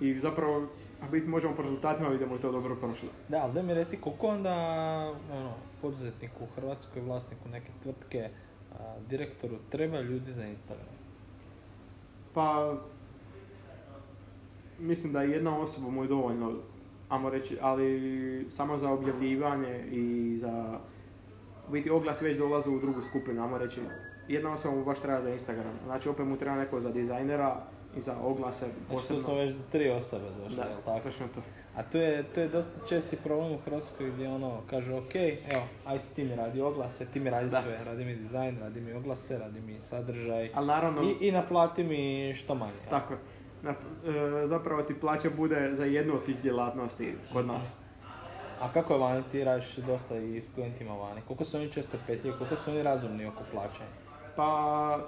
I 0.00 0.20
zapravo, 0.20 0.68
a 1.02 1.08
biti 1.08 1.28
možemo 1.28 1.56
po 1.56 1.62
rezultatima 1.62 2.08
vidimo 2.08 2.34
je 2.34 2.40
to 2.40 2.52
dobro 2.52 2.76
prošlo. 2.76 3.08
Da, 3.28 3.42
ali 3.42 3.52
da 3.52 3.62
mi 3.62 3.74
reci 3.74 3.96
koliko 3.96 4.26
onda 4.26 4.54
ono, 5.32 5.52
poduzetniku 5.82 6.44
u 6.44 6.46
Hrvatskoj, 6.56 7.02
vlasniku 7.02 7.48
neke 7.48 7.70
tvrtke, 7.82 8.30
direktoru 9.08 9.56
treba 9.70 10.00
ljudi 10.00 10.32
za 10.32 10.44
Instagram? 10.44 10.96
Pa, 12.34 12.74
mislim 14.78 15.12
da 15.12 15.22
jedna 15.22 15.58
osoba 15.58 15.90
mu 15.90 16.02
je 16.02 16.08
dovoljno, 16.08 16.52
ajmo 17.08 17.30
reći, 17.30 17.58
ali 17.60 18.46
samo 18.50 18.78
za 18.78 18.90
objavljivanje 18.90 19.84
i 19.90 20.36
za, 20.40 20.78
u 21.68 21.72
biti 21.72 21.90
oglasi 21.90 22.24
već 22.24 22.38
dolaze 22.38 22.70
u 22.70 22.80
drugu 22.80 23.02
skupinu, 23.02 23.42
ajmo 23.42 23.58
reći, 23.58 23.80
jedna 24.28 24.52
osoba 24.52 24.76
mu 24.76 24.84
baš 24.84 25.00
treba 25.00 25.22
za 25.22 25.30
Instagram, 25.30 25.72
znači 25.84 26.08
opet 26.08 26.26
mu 26.26 26.36
treba 26.36 26.56
neko 26.56 26.80
za 26.80 26.90
dizajnera 26.90 27.62
i 27.96 28.00
za 28.00 28.16
oglase 28.22 28.66
Znači 28.66 28.80
tu 28.88 28.94
posebno. 28.94 29.22
smo 29.22 29.34
već 29.34 29.54
tri 29.72 29.90
osobe 29.90 30.24
došli, 30.42 30.56
da, 30.56 30.62
jel 30.62 30.78
tako? 30.84 31.00
točno 31.00 31.26
to. 31.34 31.40
A 31.76 31.82
to 31.82 31.98
je, 31.98 32.22
to 32.24 32.40
je 32.40 32.48
dosta 32.48 32.86
česti 32.88 33.16
problem 33.16 33.52
u 33.52 33.58
Hrvatskoj 33.58 34.10
gdje 34.10 34.28
ono 34.28 34.60
kažu 34.70 34.94
ok, 34.94 35.14
evo, 35.48 35.62
ajde 35.84 36.04
ti 36.14 36.24
mi 36.24 36.36
radi 36.36 36.60
oglase, 36.60 37.06
ti 37.06 37.20
mi 37.20 37.30
radi 37.30 37.50
Da. 37.50 37.62
sve, 37.62 37.84
radi 37.84 38.04
mi 38.04 38.14
dizajn, 38.14 38.58
radi 38.60 38.80
mi 38.80 38.92
oglase, 38.92 39.38
radi 39.38 39.60
mi 39.60 39.80
sadržaj 39.80 40.50
Ali 40.54 40.66
naravno, 40.66 41.02
i, 41.02 41.28
i 41.28 41.32
naplati 41.32 41.84
mi 41.84 42.34
što 42.34 42.54
manje. 42.54 42.72
tako 42.90 43.12
je. 43.12 43.18
Na- 43.62 43.70
e, 44.42 44.46
zapravo 44.46 44.82
ti 44.82 44.94
plaća 44.94 45.30
bude 45.30 45.70
za 45.72 45.84
jednu 45.84 46.14
od 46.14 46.24
tih 46.24 46.36
djelatnosti 46.36 47.14
kod 47.32 47.46
nas. 47.46 47.76
A 48.60 48.72
kako 48.72 48.92
je 48.92 49.00
vani, 49.00 49.22
ti 49.32 49.44
radiš 49.44 49.76
dosta 49.76 50.16
i 50.16 50.40
s 50.40 50.54
klijentima 50.54 50.92
vani, 50.92 51.20
koliko 51.20 51.44
su 51.44 51.56
oni 51.56 51.70
često 51.70 51.98
petljivi, 52.06 52.36
koliko 52.38 52.56
su 52.56 52.70
oni 52.70 52.82
razumni 52.82 53.26
oko 53.26 53.42
plaćanja? 53.52 53.90
Pa 54.36 54.48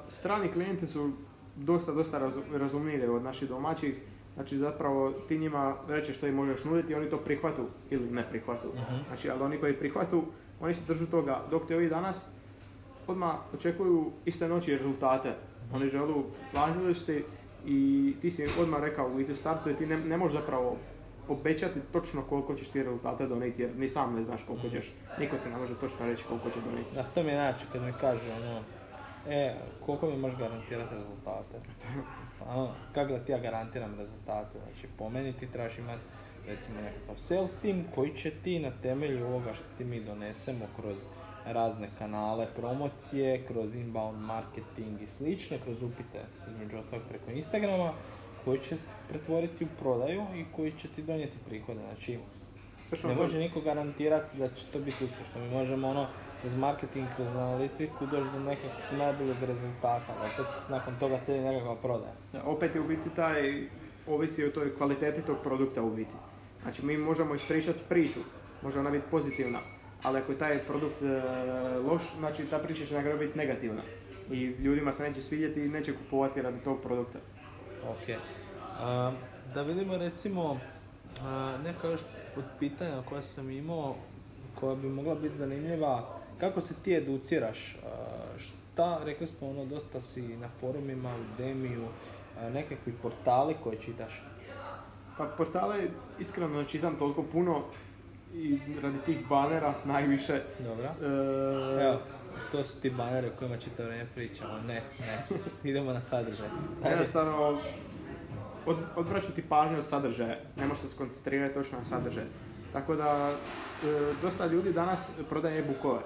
strani 0.09 0.49
klijenti 0.49 0.87
su 0.87 1.12
dosta, 1.57 1.93
dosta 1.93 2.19
razu- 2.19 2.59
razumniji 2.59 3.03
od 3.03 3.23
naših 3.23 3.49
domaćih. 3.49 3.95
Znači 4.39 4.59
zapravo 4.59 5.12
ti 5.28 5.39
njima 5.39 5.76
reći 5.89 6.12
što 6.12 6.26
im 6.26 6.34
možeš 6.34 6.64
nuditi, 6.64 6.95
oni 6.95 7.11
to 7.11 7.16
prihvatu 7.16 7.62
ili 7.91 8.11
ne 8.11 8.28
prihvatu. 8.30 8.68
Mhm. 8.74 8.97
Znači, 9.07 9.30
ali 9.30 9.43
oni 9.43 9.59
koji 9.59 9.78
prihvatu, 9.78 10.24
oni 10.61 10.74
se 10.74 10.80
držu 10.86 11.07
toga. 11.07 11.43
Dok 11.51 11.66
ti 11.66 11.74
ovi 11.74 11.89
danas 11.89 12.26
odmah 13.07 13.34
očekuju 13.55 14.11
iste 14.24 14.49
noći 14.49 14.76
rezultate. 14.76 15.34
Oni 15.74 15.89
želu 15.89 16.24
platili 16.53 16.95
su 16.95 17.07
ti 17.07 17.24
i 17.66 18.14
ti 18.20 18.30
si 18.30 18.47
odmah 18.61 18.80
rekao 18.80 19.07
u 19.07 19.34
startu 19.34 19.70
i 19.70 19.74
ti 19.74 19.86
ne, 19.86 19.97
ne 19.97 20.16
možeš 20.16 20.41
zapravo 20.41 20.76
obećati 21.28 21.80
točno 21.93 22.22
koliko 22.22 22.55
ćeš 22.55 22.68
ti 22.68 22.82
rezultate 22.82 23.26
donijeti 23.26 23.62
jer 23.62 23.70
ni 23.76 23.89
sam 23.89 24.14
ne 24.14 24.22
znaš 24.22 24.45
koliko 24.47 24.68
ćeš. 24.68 24.93
Niko 25.18 25.36
ti 25.36 25.49
ne 25.49 25.57
može 25.57 25.74
točno 25.74 26.07
reći 26.07 26.24
koliko 26.28 26.51
će 26.51 26.61
donijeti. 26.61 26.95
Da, 26.95 27.03
to 27.03 27.22
mi 27.22 27.30
je 27.30 27.36
način 27.36 27.66
kad 27.72 27.82
mi 27.82 27.93
kaže 28.01 28.32
ono, 28.32 28.61
e, 29.28 29.55
koliko 29.86 30.07
mi 30.07 30.16
možeš 30.16 30.39
garantirati 30.39 30.95
rezultate? 30.95 31.61
Pa 32.39 32.45
ono, 32.55 32.70
kako 32.95 33.12
da 33.12 33.18
ti 33.18 33.32
ja 33.32 33.39
garantiram 33.39 33.95
rezultate? 33.99 34.59
Znači, 34.59 34.89
po 34.99 35.11
meni 35.11 35.32
ti 35.32 35.47
trebaš 35.53 35.78
imati 35.78 36.03
recimo 36.47 36.80
nekakav 36.80 37.16
sales 37.18 37.55
team 37.62 37.84
koji 37.95 38.16
će 38.16 38.30
ti 38.30 38.59
na 38.59 38.70
temelju 38.82 39.26
ovoga 39.26 39.55
što 39.55 39.64
ti 39.78 39.84
mi 39.84 40.05
donesemo 40.05 40.66
kroz 40.76 41.07
razne 41.47 41.89
kanale 41.99 42.47
promocije, 42.57 43.47
kroz 43.47 43.74
inbound 43.74 44.18
marketing 44.18 45.03
i 45.03 45.07
slično, 45.07 45.57
kroz 45.64 45.82
upite 45.82 46.20
između 46.51 46.78
ostalog 46.78 47.05
preko 47.09 47.30
Instagrama, 47.30 47.93
koji 48.45 48.59
će 48.59 48.76
pretvoriti 49.09 49.64
u 49.64 49.68
prodaju 49.80 50.22
i 50.34 50.45
koji 50.57 50.72
će 50.72 50.89
ti 50.89 51.03
donijeti 51.03 51.39
prihode. 51.49 51.80
Znači, 51.80 52.18
ne 53.05 53.14
može 53.14 53.39
niko 53.39 53.61
garantirati 53.61 54.39
da 54.39 54.49
će 54.49 54.66
to 54.72 54.78
biti 54.78 55.05
uspješno. 55.05 55.41
Mi 55.41 55.51
možemo 55.51 55.89
ono, 55.89 56.07
kroz 56.41 56.57
marketing, 56.57 57.07
kroz 57.16 57.36
analitiku 57.36 58.07
doći 58.07 58.30
do 58.32 58.39
nekakvog 58.39 58.99
najboljeg 58.99 59.36
rezultata, 59.43 60.12
a 60.20 60.26
opet 60.26 60.47
nakon 60.68 60.95
toga 61.01 61.18
slijedi 61.18 61.45
nekakva 61.45 61.76
prodaja. 61.76 62.12
Da, 62.32 62.43
opet 62.45 62.74
je 62.74 62.80
u 62.80 62.89
biti 62.89 63.11
taj, 63.16 63.68
ovisi 64.07 64.45
o 64.45 64.51
toj 64.51 64.76
kvaliteti 64.76 65.22
tog 65.22 65.36
produkta 65.43 65.82
u 65.82 65.91
biti. 65.91 66.14
Znači 66.62 66.86
mi 66.86 66.97
možemo 66.97 67.34
ispričati 67.34 67.78
priču, 67.89 68.20
može 68.62 68.80
ona 68.80 68.91
biti 68.91 69.05
pozitivna, 69.11 69.59
ali 70.03 70.18
ako 70.18 70.32
je 70.32 70.39
taj 70.39 70.59
produkt 70.59 71.03
e, 71.03 71.07
loš, 71.78 72.03
znači 72.18 72.45
ta 72.45 72.59
priča 72.59 72.86
će 72.86 72.95
na 72.95 73.03
kraju 73.03 73.18
biti 73.18 73.39
negativna. 73.39 73.82
I 74.30 74.45
ljudima 74.45 74.93
se 74.93 75.03
neće 75.03 75.22
svidjeti 75.22 75.61
i 75.61 75.68
neće 75.68 75.97
kupovati 75.97 76.43
radi 76.43 76.59
tog 76.64 76.80
produkta. 76.82 77.18
Ok. 77.91 78.18
A, 78.80 79.12
da 79.55 79.62
vidimo 79.62 79.97
recimo 79.97 80.61
a, 81.22 81.57
neka 81.64 81.89
još 81.89 82.01
od 82.36 82.45
pitanja 82.59 83.03
koja 83.09 83.22
sam 83.22 83.51
imao, 83.51 83.97
koja 84.61 84.74
bi 84.74 84.89
mogla 84.89 85.14
biti 85.14 85.36
zanimljiva, 85.36 86.18
kako 86.41 86.61
se 86.61 86.74
ti 86.84 86.95
educiraš? 86.95 87.78
Šta, 88.39 89.01
rekli 89.05 89.26
smo 89.26 89.51
ono, 89.51 89.64
dosta 89.64 90.01
si 90.01 90.22
na 90.22 90.49
forumima, 90.61 91.16
u 91.16 91.39
Demiju, 91.39 91.89
nekakvi 92.53 92.93
portali 93.03 93.57
koje 93.62 93.78
čitaš. 93.78 94.22
Pa 95.18 95.24
portale 95.24 95.89
iskreno 96.18 96.62
ne 96.62 96.68
čitam 96.68 96.97
toliko 96.97 97.22
puno 97.22 97.62
i 98.34 98.59
radi 98.82 98.99
tih 99.07 99.28
banera 99.28 99.74
najviše. 99.84 100.43
Dobra. 100.59 100.95
E, 101.03 101.84
Evo, 101.84 101.99
to 102.53 102.64
su 102.64 102.80
ti 102.80 102.91
baneri 102.91 103.26
o 103.26 103.39
kojima 103.39 103.57
čitavo 103.57 103.89
vrijeme 103.89 104.09
pričamo. 104.14 104.53
Ne, 104.66 104.82
ne, 105.01 105.39
idemo 105.70 105.93
na 105.93 106.01
sadržaj. 106.01 106.49
Jednostavno, 106.91 107.59
od, 108.66 108.76
odvraću 108.97 109.32
ti 109.32 109.43
pažnju 109.49 109.78
od 109.78 109.86
sadržaja, 109.86 110.36
ne 110.57 110.66
možeš 110.66 110.82
se 110.82 110.89
skoncentrirati 110.89 111.55
točno 111.55 111.78
na 111.78 111.84
sadržaj. 111.84 112.24
Tako 112.72 112.97
da, 112.97 113.32
e, 113.84 114.12
dosta 114.22 114.47
ljudi 114.47 114.72
danas 114.72 115.11
prodaje 115.28 115.59
e-bookove 115.59 116.01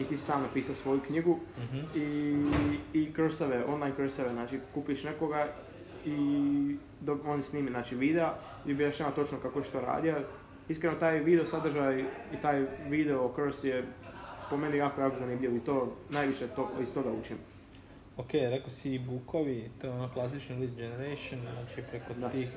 i 0.00 0.04
ti 0.04 0.16
si 0.16 0.24
sam 0.24 0.42
napisao 0.42 0.74
svoju 0.74 1.00
knjigu 1.00 1.38
Mhm. 1.58 1.78
i, 1.94 2.36
i 2.94 3.14
kurseve, 3.14 3.64
online 3.64 3.96
kurseve, 3.96 4.32
znači 4.32 4.60
kupiš 4.74 5.04
nekoga 5.04 5.46
i 6.04 6.16
do, 7.00 7.18
on 7.26 7.42
snimi 7.42 7.70
znači, 7.70 7.94
videa 7.96 8.34
i 8.66 8.72
objašnjava 8.72 9.12
točno 9.12 9.38
kako 9.38 9.58
je 9.58 9.64
što 9.64 9.80
radi. 9.80 10.12
Iskreno, 10.68 10.96
taj 10.96 11.18
video 11.18 11.46
sadržaj 11.46 12.00
i 12.00 12.36
taj 12.42 12.66
video 12.88 13.28
kurs 13.28 13.64
je 13.64 13.84
po 14.50 14.56
meni 14.56 14.76
jako, 14.76 15.00
jako 15.00 15.18
zanimljiv 15.18 15.56
i 15.56 15.60
to 15.60 15.96
najviše 16.10 16.46
to, 16.46 16.70
iz 16.82 16.94
toga 16.94 17.10
učim. 17.12 17.36
Ok, 18.16 18.28
rekao 18.32 18.70
si 18.70 18.94
i 18.94 18.98
bookovi, 19.00 19.70
to 19.80 19.86
je 19.86 19.92
ono 19.92 20.08
klasični 20.08 20.56
lead 20.56 20.74
generation, 20.74 21.40
znači 21.42 21.82
preko 21.90 22.14
Da. 22.14 22.28
tih 22.28 22.48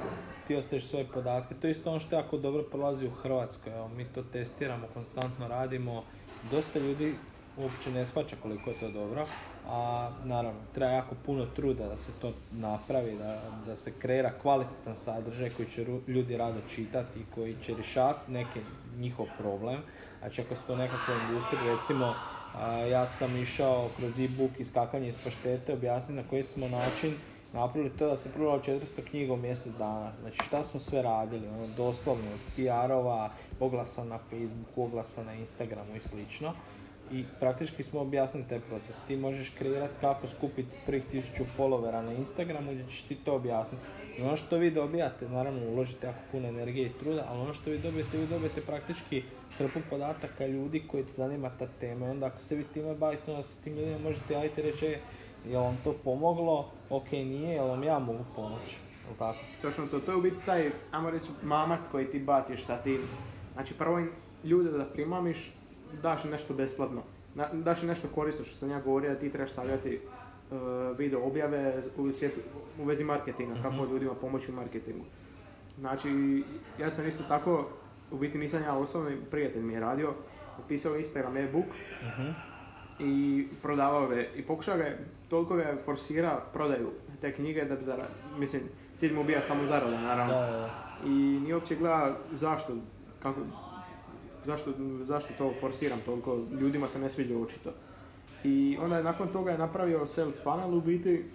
ti 0.47 0.55
ostaješ 0.55 0.85
svoje 0.85 1.05
podatke. 1.05 1.55
To 1.55 1.67
je 1.67 1.71
isto 1.71 1.89
ono 1.89 1.99
što 1.99 2.15
jako 2.15 2.37
dobro 2.37 2.63
prolazi 2.63 3.07
u 3.07 3.11
Hrvatskoj, 3.11 3.73
evo 3.73 3.87
mi 3.87 4.05
to 4.05 4.23
testiramo, 4.23 4.87
konstantno 4.93 5.47
radimo. 5.47 6.03
Dosta 6.43 6.79
ljudi 6.79 7.15
uopće 7.57 7.91
ne 7.91 8.05
shvaća 8.05 8.35
koliko 8.43 8.69
je 8.69 8.75
to 8.79 8.89
dobro, 8.89 9.25
a 9.67 10.11
naravno 10.23 10.59
treba 10.73 10.91
jako 10.91 11.15
puno 11.25 11.45
truda 11.45 11.87
da 11.87 11.97
se 11.97 12.11
to 12.21 12.33
napravi, 12.51 13.17
da, 13.17 13.41
da 13.65 13.75
se 13.75 13.93
kreira 13.99 14.31
kvalitetan 14.41 14.97
sadržaj 14.97 15.49
koji 15.49 15.69
će 15.69 15.85
ljudi 16.07 16.37
rado 16.37 16.59
čitati 16.75 17.19
i 17.19 17.25
koji 17.35 17.55
će 17.61 17.73
rješavati 17.73 18.31
neki 18.31 18.59
njihov 18.97 19.25
problem. 19.37 19.77
Znači 20.19 20.41
ako 20.41 20.55
ste 20.55 20.67
to 20.67 20.75
nekakvoj 20.75 21.17
industriji, 21.17 21.75
recimo 21.77 22.13
ja 22.91 23.07
sam 23.07 23.37
išao 23.37 23.89
kroz 23.97 24.19
e-book 24.19 24.51
iskakanje 24.59 25.09
iz 25.09 25.17
paštete, 25.23 25.73
objasniti 25.73 26.21
na 26.21 26.29
koji 26.29 26.43
smo 26.43 26.67
način 26.67 27.13
napravili 27.53 27.97
to 27.97 28.07
da 28.07 28.17
se 28.17 28.31
prodalo 28.31 28.59
400 28.59 29.01
knjiga 29.09 29.33
u 29.33 29.37
mjesec 29.37 29.73
dana. 29.73 30.11
Znači 30.21 30.37
šta 30.47 30.63
smo 30.63 30.79
sve 30.79 31.01
radili, 31.01 31.47
ono, 31.47 31.67
doslovno 31.77 32.31
od 32.33 32.39
PR-ova, 32.55 33.29
oglasa 33.59 34.03
na 34.03 34.17
Facebooku, 34.17 34.83
oglasa 34.83 35.23
na 35.23 35.33
Instagramu 35.33 35.95
i 35.95 35.99
slično. 35.99 36.53
I 37.11 37.23
praktički 37.39 37.83
smo 37.83 37.99
objasnili 37.99 38.47
taj 38.49 38.59
proces. 38.59 38.95
Ti 39.07 39.15
možeš 39.15 39.49
kreirati 39.57 39.93
kako 40.01 40.27
skupiti 40.27 40.69
prvih 40.85 41.03
tisuću 41.11 41.43
followera 41.57 42.01
na 42.01 42.13
Instagramu 42.13 42.71
gdje 42.71 42.85
ćeš 42.87 43.01
ti 43.01 43.15
to 43.15 43.35
objasniti. 43.35 43.83
I 44.17 44.21
ono 44.21 44.37
što 44.37 44.57
vi 44.57 44.71
dobijate, 44.71 45.29
naravno 45.29 45.67
uložite 45.71 46.07
jako 46.07 46.19
puno 46.31 46.47
energije 46.47 46.87
i 46.87 46.93
truda, 46.99 47.25
ali 47.29 47.41
ono 47.41 47.53
što 47.53 47.69
vi 47.69 47.77
dobijete, 47.77 48.17
vi 48.17 48.27
dobijete 48.27 48.61
praktički 48.61 49.23
hrpu 49.57 49.79
podataka 49.89 50.47
ljudi 50.47 50.83
koji 50.87 51.03
zanima 51.15 51.49
ta 51.59 51.67
tema. 51.79 52.05
Onda 52.05 52.25
ako 52.25 52.39
se 52.39 52.55
vi 52.55 52.63
time 52.63 52.95
bavite, 52.95 53.31
onda 53.31 53.43
se 53.43 53.53
s 53.53 53.61
tim 53.61 53.75
ljudima 53.75 53.97
možete 53.97 54.33
javiti 54.33 54.61
reći, 54.61 54.85
"E, 54.85 54.99
jel 55.45 55.61
vam 55.61 55.77
to 55.83 55.93
pomoglo, 56.03 56.71
ok 56.89 57.11
nije, 57.11 57.55
jel 57.55 57.67
vam 57.67 57.83
ja 57.83 57.99
mogu 57.99 58.25
pomoći. 58.35 58.77
Jel 59.07 59.17
tako? 59.19 59.39
Točno 59.61 59.85
to, 59.87 59.99
to 59.99 60.11
je 60.11 60.17
u 60.17 60.21
biti 60.21 60.45
taj, 60.45 60.71
ajmo 60.91 61.09
reći, 61.09 61.25
mamac 61.43 61.81
koji 61.91 62.05
ti 62.05 62.19
baciš 62.19 62.65
sa 62.65 62.77
tim. 62.77 63.01
Znači 63.53 63.73
prvo 63.73 64.01
ljude 64.43 64.71
da 64.71 64.85
primamiš, 64.85 65.53
daš 66.01 66.25
im 66.25 66.31
nešto 66.31 66.53
besplatno. 66.53 67.01
Daš 67.53 67.81
im 67.81 67.87
nešto 67.87 68.07
korisno 68.15 68.45
što 68.45 68.55
sam 68.57 68.69
ja 68.69 68.81
govorio 68.81 69.09
da 69.09 69.19
ti 69.19 69.31
trebaš 69.31 69.51
stavljati 69.51 69.89
e, 69.89 69.99
video 70.97 71.27
objave 71.27 71.83
u, 71.97 72.11
svijetu, 72.11 72.39
u 72.79 72.83
vezi 72.83 73.03
marketinga, 73.03 73.55
kako 73.61 73.85
ljudima 73.91 74.13
pomoći 74.13 74.51
u 74.51 74.55
marketingu. 74.55 75.05
Znači, 75.79 76.43
ja 76.79 76.91
sam 76.91 77.07
isto 77.07 77.23
tako, 77.27 77.67
u 78.11 78.17
biti 78.17 78.37
nisam 78.37 78.63
ja 78.63 78.77
osobno, 78.77 79.11
prijatelj 79.31 79.61
mi 79.61 79.73
je 79.73 79.79
radio, 79.79 80.13
pisao 80.67 80.95
Instagram 80.95 81.37
e-book 81.37 81.65
i 82.99 83.47
prodavao 83.61 84.07
ga 84.07 84.15
je. 84.15 84.31
I 84.35 84.41
pokušao 84.41 84.77
ga 84.77 84.83
je, 84.83 85.05
toliko 85.29 85.55
ga 85.55 85.63
je 85.63 85.77
forsira 85.85 86.39
prodaju 86.53 86.89
te 87.21 87.33
knjige 87.33 87.65
da 87.65 87.75
bi 87.75 87.83
zara, 87.83 88.07
mislim, 88.37 88.61
cilj 88.97 89.13
mu 89.13 89.23
bija 89.23 89.41
samo 89.41 89.65
zarada 89.67 90.01
naravno. 90.01 90.33
Da, 90.33 90.39
da. 90.39 90.69
I 91.05 91.09
nije 91.09 91.55
uopće 91.55 91.75
gleda 91.75 92.15
zašto, 92.31 92.73
kako, 93.23 93.39
zašto, 94.45 94.71
zašto 95.03 95.33
to 95.37 95.53
forsiram 95.61 95.99
toliko, 96.05 96.39
ljudima 96.59 96.87
se 96.87 96.99
ne 96.99 97.09
sviđa 97.09 97.37
očito. 97.37 97.73
I 98.43 98.77
onda 98.81 98.97
je 98.97 99.03
nakon 99.03 99.27
toga 99.27 99.51
je 99.51 99.57
napravio 99.57 100.07
sales 100.07 100.43
funnel 100.43 100.77
u 100.77 100.81
biti 100.81 101.25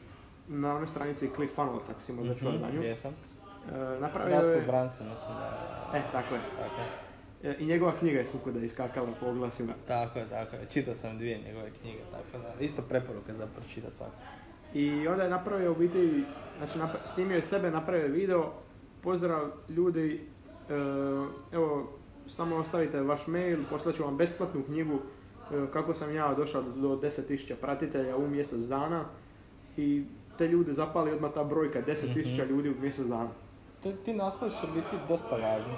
na 0.49 0.75
onoj 0.75 0.87
stranici 0.87 1.31
ClickFunnels, 1.37 1.89
ako 1.89 2.01
si 2.01 2.13
možda 2.13 2.35
čuo 2.35 2.53
za 2.53 2.71
nju. 2.71 2.83
Jesam. 2.83 3.13
E, 3.73 4.01
napravio 4.01 4.37
Russell 4.37 4.61
je, 4.61 4.67
Brunson, 4.67 5.07
mislim 5.11 5.37
da 5.39 5.45
je. 5.97 6.05
e, 6.05 6.13
tako 6.13 6.35
je. 6.35 6.41
I 7.59 7.67
njegova 7.67 7.93
knjiga 7.99 8.19
je 8.19 8.27
svukuda 8.27 8.61
iskakala 8.61 9.09
po 9.21 9.27
oglasima. 9.27 9.73
Tako 9.89 10.19
je, 10.19 10.29
tako 10.29 10.57
je. 10.57 10.67
Čitao 10.71 10.95
sam 10.95 11.19
dvije 11.19 11.39
njegove 11.47 11.71
knjige, 11.81 11.99
tako 12.11 12.43
da. 12.45 12.65
Isto 12.65 12.83
preporuka 12.83 13.35
za 13.35 13.47
pročitati 13.47 13.97
svako. 13.97 14.13
I 14.75 15.09
onda 15.09 15.23
je 15.23 15.31
napravio 15.31 15.73
u 15.73 15.75
biti, 15.75 16.25
znači 16.59 16.79
napra- 16.79 17.07
snimio 17.15 17.37
je 17.37 17.43
sebe, 17.43 17.71
napravio 17.71 18.03
je 18.03 18.09
video, 18.13 18.53
pozdrav 19.03 19.41
ljudi, 19.69 20.21
e, 20.71 20.75
evo 21.53 21.93
samo 22.27 22.57
ostavite 22.57 23.01
vaš 23.01 23.27
mail, 23.27 23.59
poslat 23.71 23.95
ću 23.95 24.05
vam 24.05 24.17
besplatnu 24.17 24.63
knjigu 24.63 24.95
e, 24.95 25.67
kako 25.73 25.95
sam 25.95 26.15
ja 26.15 26.35
došao 26.35 26.63
do 26.63 26.89
10.000 26.89 27.55
pratitelja 27.55 28.17
u 28.17 28.29
mjesec 28.29 28.59
dana 28.61 29.05
i 29.77 30.05
te 30.39 30.49
ljude 30.49 30.73
zapali 30.73 31.11
odmah 31.13 31.33
ta 31.35 31.45
brojka, 31.45 31.83
10.000 31.83 32.49
ljudi 32.49 32.69
u 32.69 32.81
mjesec 32.81 33.07
dana. 33.07 33.31
Ti, 33.83 33.93
ti 34.05 34.15
nastavi 34.15 34.51
su 34.51 34.67
biti 34.75 34.97
dosta 35.09 35.37
važni. 35.37 35.75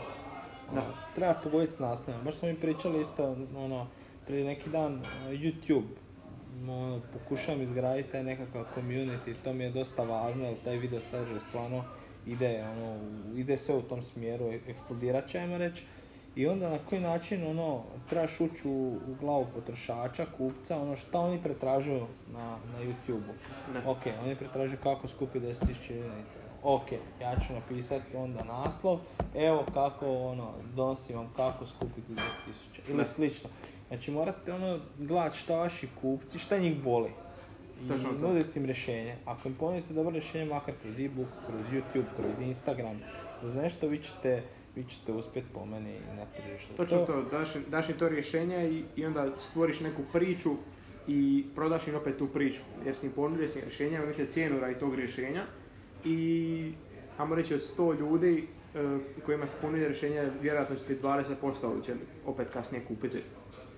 Da. 0.74 0.94
Treba 1.14 1.34
pogoditi 1.34 1.72
s 1.72 1.78
nastavom. 1.78 2.24
Baš 2.24 2.34
smo 2.34 2.48
mi 2.48 2.54
pričali 2.54 3.00
isto, 3.00 3.36
ono, 3.56 3.86
prije 4.26 4.44
neki 4.44 4.70
dan, 4.70 4.94
uh, 4.94 5.04
YouTube. 5.30 5.86
Ono, 6.62 7.00
pokušavam 7.12 7.62
izgraditi 7.62 8.12
taj 8.12 8.24
nekakav 8.24 8.64
community, 8.76 9.34
to 9.44 9.52
mi 9.52 9.64
je 9.64 9.70
dosta 9.70 10.02
važno, 10.02 10.44
jer 10.44 10.56
taj 10.64 10.76
video 10.76 11.00
sadržaj 11.00 11.40
stvarno 11.48 11.84
ide, 12.26 12.64
ono, 12.64 12.98
ide 13.36 13.58
sve 13.58 13.74
u 13.74 13.82
tom 13.82 14.02
smjeru, 14.02 14.44
e- 14.44 14.60
eksplodirat 14.68 15.28
će, 15.28 15.38
ajmo 15.38 15.58
reći. 15.58 15.82
I 16.36 16.46
onda 16.46 16.70
na 16.70 16.78
koji 16.88 17.00
način, 17.00 17.46
ono, 17.46 17.82
trebaš 18.08 18.40
ući 18.40 18.68
u, 18.68 18.98
u 19.08 19.14
glavu 19.20 19.46
potrošača, 19.54 20.26
kupca, 20.36 20.80
ono, 20.80 20.96
šta 20.96 21.20
oni 21.20 21.42
pretražuju 21.42 22.06
na, 22.32 22.58
na 22.72 22.78
YouTube-u. 22.82 23.34
Ne. 23.74 23.80
Ok, 23.86 24.06
oni 24.24 24.36
pretražuju 24.36 24.78
kako 24.82 25.08
skupiti 25.08 25.46
10.000 25.46 25.90
ljudi 25.90 26.08
na. 26.08 26.45
Ok, 26.68 26.92
ja 27.20 27.36
ću 27.46 27.52
napisati 27.52 28.16
onda 28.16 28.44
naslov, 28.44 28.98
evo 29.34 29.64
kako 29.74 30.12
ono, 30.12 30.52
donosim 30.74 31.16
vam 31.16 31.32
kako 31.36 31.66
skupiti 31.66 32.12
10.000 32.12 32.90
ili 32.90 33.04
slično. 33.04 33.50
Znači 33.88 34.10
morate 34.10 34.52
ono 34.52 34.78
gledati 34.98 35.38
šta 35.38 35.56
vaši 35.56 35.88
kupci, 36.00 36.38
šta 36.38 36.58
njih 36.58 36.82
boli. 36.82 37.10
I 37.82 38.22
nuditi 38.22 38.58
im 38.58 38.64
rješenje. 38.64 39.16
Ako 39.24 39.48
im 39.48 39.54
ponudite 39.54 39.94
dobro 39.94 40.10
rješenje, 40.10 40.44
makar 40.44 40.74
kroz 40.82 40.98
e-book, 40.98 41.28
kroz 41.46 41.60
YouTube, 41.72 42.06
kroz 42.16 42.40
Instagram, 42.40 43.00
kroz 43.40 43.54
nešto, 43.54 43.86
vi 43.88 43.98
ćete, 43.98 44.42
vi 44.76 44.84
ćete 44.84 45.12
uspjeti 45.12 45.48
po 45.54 45.64
meni 45.64 45.98
na 46.16 46.24
tržištu. 46.24 46.76
Točno 46.76 46.98
to, 46.98 47.22
daš, 47.22 47.48
daš 47.68 47.88
im 47.88 47.98
to 47.98 48.08
rješenje 48.08 48.70
i, 48.70 48.84
i 48.96 49.06
onda 49.06 49.30
stvoriš 49.38 49.80
neku 49.80 50.02
priču 50.12 50.50
i 51.08 51.44
prodaš 51.54 51.88
im 51.88 51.94
opet 51.94 52.18
tu 52.18 52.26
priču. 52.26 52.60
Jer 52.86 52.96
si 52.96 53.06
im 53.06 53.12
ponudio 53.12 53.48
si 53.48 53.60
rješenje, 53.60 53.96
imate 53.96 54.26
cijenu 54.26 54.60
radi 54.60 54.78
tog 54.78 54.94
rješenja 54.94 55.44
i 56.04 56.72
ajmo 57.18 57.34
reći 57.34 57.54
od 57.54 57.60
100 57.76 57.98
ljudi 57.98 58.48
e, 58.74 58.98
kojima 59.26 59.46
se 59.46 59.54
ponudio 59.60 59.88
rješenje, 59.88 60.30
vjerojatno 60.42 60.76
će 60.76 60.82
ti 60.82 60.96
20% 61.02 61.84
će 61.84 61.94
opet 62.26 62.48
kasnije 62.52 62.84
kupiti 62.84 63.22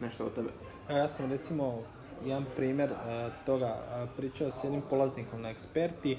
nešto 0.01 0.25
od 0.27 0.35
tebe. 0.35 0.49
Ja 0.91 1.09
sam 1.09 1.31
recimo 1.31 1.83
jedan 2.25 2.45
primjer 2.57 2.91
e, 2.91 3.31
toga 3.47 3.67
e, 3.67 4.07
pričao 4.17 4.51
s 4.51 4.65
jednim 4.65 4.83
polaznikom 4.91 5.43
na 5.43 5.51
eksperti 5.51 6.19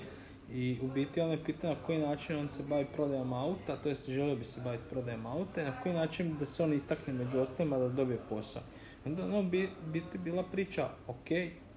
i 0.52 0.80
u 0.82 0.88
biti 0.88 1.22
on 1.22 1.32
je 1.32 1.44
pitao 1.44 1.70
na 1.70 1.76
koji 1.86 1.98
način 1.98 2.40
on 2.40 2.50
se 2.50 2.64
bavi 2.70 2.86
prodajom 2.96 3.34
auta, 3.34 3.78
to 3.84 3.90
jest 3.90 4.10
želio 4.10 4.36
bi 4.36 4.46
se 4.46 4.62
baviti 4.62 4.84
prodajom 4.90 5.26
auta 5.26 5.62
i 5.62 5.66
na 5.66 5.82
koji 5.84 5.96
način 5.96 6.36
da 6.40 6.46
se 6.46 6.64
on 6.64 6.74
istakne 6.74 7.14
među 7.14 7.40
ostalima 7.40 7.78
da 7.78 7.90
dobije 7.90 8.20
posao. 8.30 8.62
Onda 9.06 9.26
ono 9.26 9.44
bi 9.44 9.70
biti 9.86 10.18
bila 10.18 10.44
priča, 10.44 10.90
ok, 11.08 11.28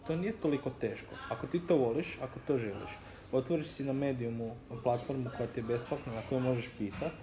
to 0.07 0.17
nije 0.17 0.33
toliko 0.33 0.71
teško. 0.71 1.15
Ako 1.29 1.47
ti 1.47 1.67
to 1.67 1.77
voliš, 1.77 2.19
ako 2.23 2.39
to 2.47 2.59
želiš, 2.59 2.91
otvoriš 3.33 3.67
si 3.67 3.85
na 3.85 3.93
mediumu 3.93 4.55
platformu 4.83 5.31
koja 5.37 5.47
ti 5.47 5.61
je 5.61 5.65
besplatna, 5.65 6.13
na 6.13 6.23
kojoj 6.29 6.43
možeš 6.43 6.69
pisati, 6.79 7.17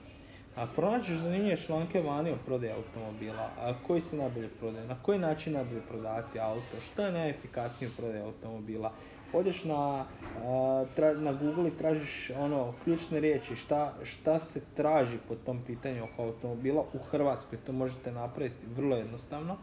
a 0.55 0.67
pronađeš 0.75 1.17
zanimljive 1.17 1.57
članke 1.57 2.01
vani 2.01 2.31
o 2.31 2.37
prodaji 2.45 2.73
automobila, 2.73 3.49
a 3.57 3.73
koji 3.87 4.01
se 4.01 4.17
najbolje 4.17 4.49
prodaje, 4.49 4.87
na 4.87 4.95
koji 5.03 5.19
način 5.19 5.53
najbolje 5.53 5.81
prodavati 5.89 6.39
auto, 6.39 6.77
što 6.91 7.05
je 7.05 7.11
najefikasnije 7.11 7.89
u 7.89 8.01
prodaji 8.01 8.23
automobila. 8.23 8.91
Odeš 9.33 9.63
na, 9.63 10.05
na 11.17 11.33
Google 11.33 11.67
i 11.67 11.77
tražiš 11.77 12.31
ono, 12.39 12.73
ključne 12.83 13.19
riječi, 13.19 13.55
šta, 13.55 13.93
šta 14.03 14.39
se 14.39 14.61
traži 14.75 15.17
po 15.27 15.35
tom 15.35 15.61
pitanju 15.67 16.03
oko 16.03 16.23
automobila 16.23 16.83
u 16.93 16.97
Hrvatskoj, 16.97 17.59
to 17.65 17.71
možete 17.71 18.11
napraviti 18.11 18.65
vrlo 18.75 18.95
jednostavno. 18.95 19.57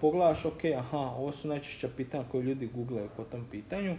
Pogledaš, 0.00 0.44
ok, 0.44 0.64
aha, 0.78 0.98
ovo 0.98 1.32
su 1.32 1.48
najčešća 1.48 1.88
pitanja 1.96 2.24
koje 2.32 2.42
ljudi 2.42 2.70
googlaju 2.74 3.08
po 3.16 3.24
tom 3.24 3.44
pitanju, 3.50 3.96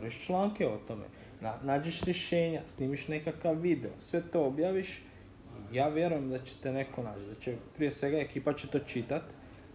napraviš 0.00 0.26
članke 0.26 0.66
o 0.66 0.78
tome, 0.88 1.04
na, 1.40 1.54
nađeš 1.62 2.02
rješenja, 2.02 2.60
snimiš 2.66 3.08
nekakav 3.08 3.54
video, 3.54 3.90
sve 3.98 4.22
to 4.32 4.44
objaviš 4.44 5.02
ja 5.72 5.88
vjerujem 5.88 6.30
da 6.30 6.38
će 6.38 6.54
te 6.62 6.72
neko 6.72 7.02
naći, 7.02 7.20
da 7.20 7.34
će 7.40 7.56
prije 7.76 7.92
svega 7.92 8.18
ekipa 8.18 8.52
će 8.52 8.68
to 8.68 8.78
čitat 8.78 9.22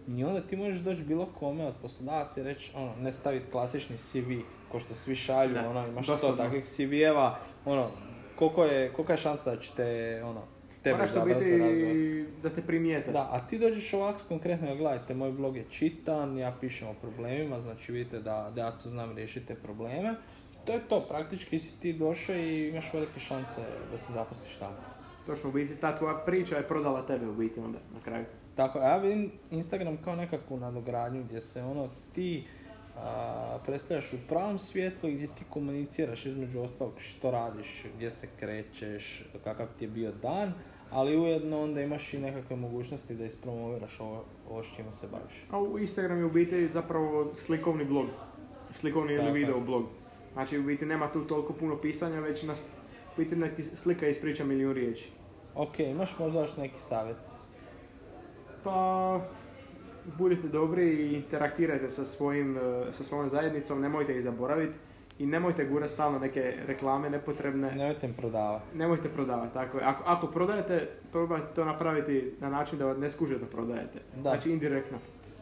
i 0.08 0.24
onda 0.24 0.40
ti 0.40 0.56
možeš 0.56 0.80
doći 0.80 1.02
bilo 1.02 1.26
kome 1.26 1.66
od 1.66 1.74
poslodavaca 1.82 2.40
i 2.40 2.44
reći, 2.44 2.72
ono, 2.74 2.96
ne 2.96 3.12
staviti 3.12 3.50
klasični 3.50 3.98
CV, 3.98 4.30
ko 4.72 4.80
što 4.80 4.94
svi 4.94 5.16
šalju, 5.16 5.54
Ne, 5.54 5.68
ono, 5.68 5.88
imaš 5.88 6.06
dosadno. 6.06 6.36
takvih 6.36 6.64
CV-eva, 6.64 7.34
ono, 7.64 7.90
koliko 8.36 8.64
je, 8.64 8.92
kolika 8.92 9.12
je 9.12 9.18
šansa 9.18 9.54
da 9.54 9.60
ćete, 9.60 10.20
ono, 10.24 10.40
tebe 10.40 10.55
Moraš 10.92 11.12
to 11.12 11.24
biti 11.24 12.26
da 12.42 12.50
te 12.50 12.62
primijete. 12.62 13.12
Da, 13.12 13.28
a 13.32 13.40
ti 13.50 13.58
dođeš 13.58 13.92
ovako 13.92 14.20
konkretno, 14.28 14.76
gledajte, 14.76 15.14
moj 15.14 15.32
blog 15.32 15.56
je 15.56 15.64
čitan, 15.70 16.38
ja 16.38 16.54
pišem 16.60 16.88
o 16.88 16.94
problemima, 16.94 17.60
znači 17.60 17.92
vidite 17.92 18.20
da, 18.20 18.52
da 18.54 18.60
ja 18.60 18.70
to 18.70 18.88
znam 18.88 19.16
riješiti 19.16 19.46
te 19.46 19.54
probleme. 19.54 20.14
To 20.64 20.72
je 20.72 20.80
to, 20.88 21.00
praktički 21.08 21.58
si 21.58 21.80
ti 21.80 21.92
došao 21.92 22.36
i 22.36 22.68
imaš 22.68 22.92
velike 22.92 23.20
šanse 23.20 23.60
da 23.92 23.98
se 23.98 24.12
zaposliš 24.12 24.54
tamo. 24.58 24.76
Točno, 25.26 25.50
u 25.50 25.52
biti 25.52 25.76
ta 25.76 25.96
tvoja 25.96 26.14
priča 26.14 26.56
je 26.56 26.68
prodala 26.68 27.06
tebe 27.06 27.26
u 27.28 27.34
biti 27.34 27.60
onda 27.60 27.78
na 27.94 28.00
kraju. 28.04 28.24
Tako, 28.56 28.78
ja 28.78 28.96
vidim 28.96 29.32
Instagram 29.50 29.96
kao 30.04 30.16
nekakvu 30.16 30.56
nadogradnju 30.56 31.24
gdje 31.24 31.40
se 31.40 31.62
ono 31.62 31.88
ti 32.14 32.44
a, 32.96 33.58
predstavljaš 33.66 34.12
u 34.12 34.16
pravom 34.28 34.58
svjetlu 34.58 35.08
i 35.08 35.14
gdje 35.14 35.26
ti 35.26 35.44
komuniciraš 35.50 36.26
između 36.26 36.60
ostalog 36.60 36.94
što 36.98 37.30
radiš, 37.30 37.84
gdje 37.96 38.10
se 38.10 38.28
krećeš, 38.40 39.24
kakav 39.44 39.66
ti 39.78 39.84
je 39.84 39.88
bio 39.88 40.12
dan, 40.22 40.52
ali 40.90 41.16
ujedno 41.16 41.62
onda 41.62 41.80
imaš 41.80 42.14
i 42.14 42.18
nekakve 42.18 42.56
mogućnosti 42.56 43.14
da 43.14 43.24
ispromoviraš 43.24 44.00
ovo, 44.00 44.24
ovo 44.50 44.62
s 44.62 44.66
čime 44.76 44.92
se 44.92 45.06
baviš. 45.12 45.46
A 45.50 45.60
u 45.60 45.78
Instagram 45.78 46.18
je 46.18 46.24
u 46.24 46.30
biti 46.30 46.68
zapravo 46.68 47.34
slikovni 47.34 47.84
blog. 47.84 48.06
Slikovni 48.74 49.12
ili 49.12 49.32
video 49.32 49.60
blog. 49.60 49.84
Znači 50.32 50.58
u 50.58 50.62
biti 50.62 50.86
nema 50.86 51.12
tu 51.12 51.24
toliko 51.24 51.52
puno 51.52 51.76
pisanja, 51.76 52.20
već 52.20 52.42
nas 52.42 52.66
u 53.16 53.20
biti 53.20 53.36
neki 53.36 53.62
slika 53.62 54.08
ispriča 54.08 54.44
milijun 54.44 54.74
riječi. 54.74 55.10
Ok, 55.54 55.78
imaš 55.78 56.18
možda 56.18 56.40
još 56.40 56.56
neki 56.56 56.80
savjet? 56.80 57.16
Pa 58.64 59.20
budite 60.18 60.48
dobri 60.48 60.86
i 60.86 61.14
interaktirajte 61.14 61.90
sa, 61.90 62.04
svojim, 62.04 62.58
e, 62.58 62.92
sa 62.92 63.04
svojom 63.04 63.30
zajednicom, 63.30 63.80
nemojte 63.80 64.16
ih 64.16 64.24
zaboraviti 64.24 64.78
i 65.18 65.26
nemojte 65.26 65.64
gurati 65.64 65.92
stalno 65.92 66.18
neke 66.18 66.54
reklame 66.66 67.10
nepotrebne. 67.10 67.74
Nemojte 67.74 68.06
im 68.06 68.14
prodavati. 68.14 68.76
Nemojte 68.78 69.08
prodavati, 69.08 69.54
tako 69.54 69.78
je. 69.78 69.84
Ako, 69.84 70.02
ako 70.06 70.26
prodajete, 70.26 70.88
probajte 71.12 71.46
to 71.54 71.64
napraviti 71.64 72.32
na 72.40 72.50
način 72.50 72.78
da 72.78 72.94
ne 72.94 73.10
skuže 73.10 73.38
da 73.38 73.46
prodajete. 73.46 73.98
Da. 74.14 74.20
Znači 74.20 74.50
indirektno. 74.50 74.98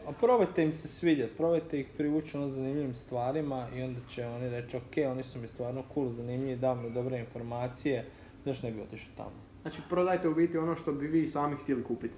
A 0.09 0.13
probajte 0.13 0.65
im 0.65 0.73
se 0.73 0.89
svidjeti, 0.89 1.37
probajte 1.37 1.81
ih 1.81 1.87
privući 1.97 2.37
ono 2.37 2.49
zanimljivim 2.49 2.95
stvarima 2.95 3.67
i 3.75 3.83
onda 3.83 4.01
će 4.09 4.27
oni 4.27 4.51
reći 4.51 4.77
ok, 4.77 5.11
oni 5.11 5.23
su 5.23 5.39
mi 5.39 5.49
stvarno 5.49 5.83
cool, 5.95 6.09
zanimljivi, 6.09 6.57
dao 6.57 6.75
mi 6.75 6.91
dobre 6.91 7.19
informacije, 7.19 8.05
zašto 8.45 8.67
ne 8.67 8.73
bi 8.73 8.81
otišao 8.81 9.13
tamo? 9.17 9.33
Znači 9.63 9.83
prodajte 9.89 10.29
u 10.29 10.35
biti 10.35 10.59
ono 10.59 10.75
što 10.77 10.93
bi 10.93 11.07
vi 11.07 11.29
sami 11.29 11.57
htjeli 11.57 11.85
kupiti. 11.85 12.15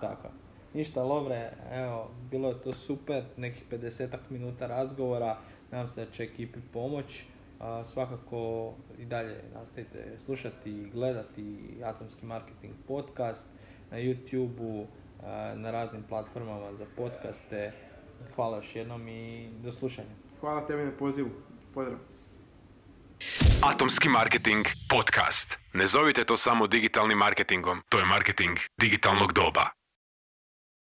Tako. 0.00 0.28
Ništa, 0.74 1.02
Lovre, 1.02 1.52
evo, 1.72 2.10
bilo 2.30 2.48
je 2.48 2.62
to 2.62 2.72
super, 2.72 3.22
nekih 3.36 3.62
50 3.70 4.16
minuta 4.30 4.66
razgovora, 4.66 5.36
nadam 5.74 5.88
se 5.88 6.04
da 6.04 6.10
će 6.10 6.22
ekipi 6.22 6.58
pomoć. 6.72 7.22
A, 7.60 7.84
svakako 7.84 8.72
i 8.98 9.04
dalje 9.04 9.42
nastavite 9.54 10.18
slušati 10.24 10.70
i 10.70 10.90
gledati 10.90 11.58
Atomski 11.84 12.26
marketing 12.26 12.74
podcast 12.88 13.48
na 13.90 13.96
YouTube-u, 13.96 14.86
a, 15.22 15.54
na 15.56 15.70
raznim 15.70 16.02
platformama 16.02 16.74
za 16.74 16.86
podcaste. 16.96 17.72
Hvala 18.34 18.56
još 18.56 18.76
jednom 18.76 19.08
i 19.08 19.48
do 19.62 19.72
slušanja. 19.72 20.14
Hvala 20.40 20.66
tebi 20.66 20.82
na 20.82 20.92
pozivu. 20.98 21.30
Pozdrav. 21.74 21.98
Atomski 23.62 24.08
marketing 24.08 24.66
podcast. 24.88 25.58
Ne 25.72 25.86
zovite 25.86 26.24
to 26.24 26.36
samo 26.36 26.66
digitalnim 26.66 27.18
marketingom, 27.18 27.82
to 27.88 27.98
je 27.98 28.04
marketing 28.04 28.58
digitalnog 28.80 29.32
doba. 29.32 29.83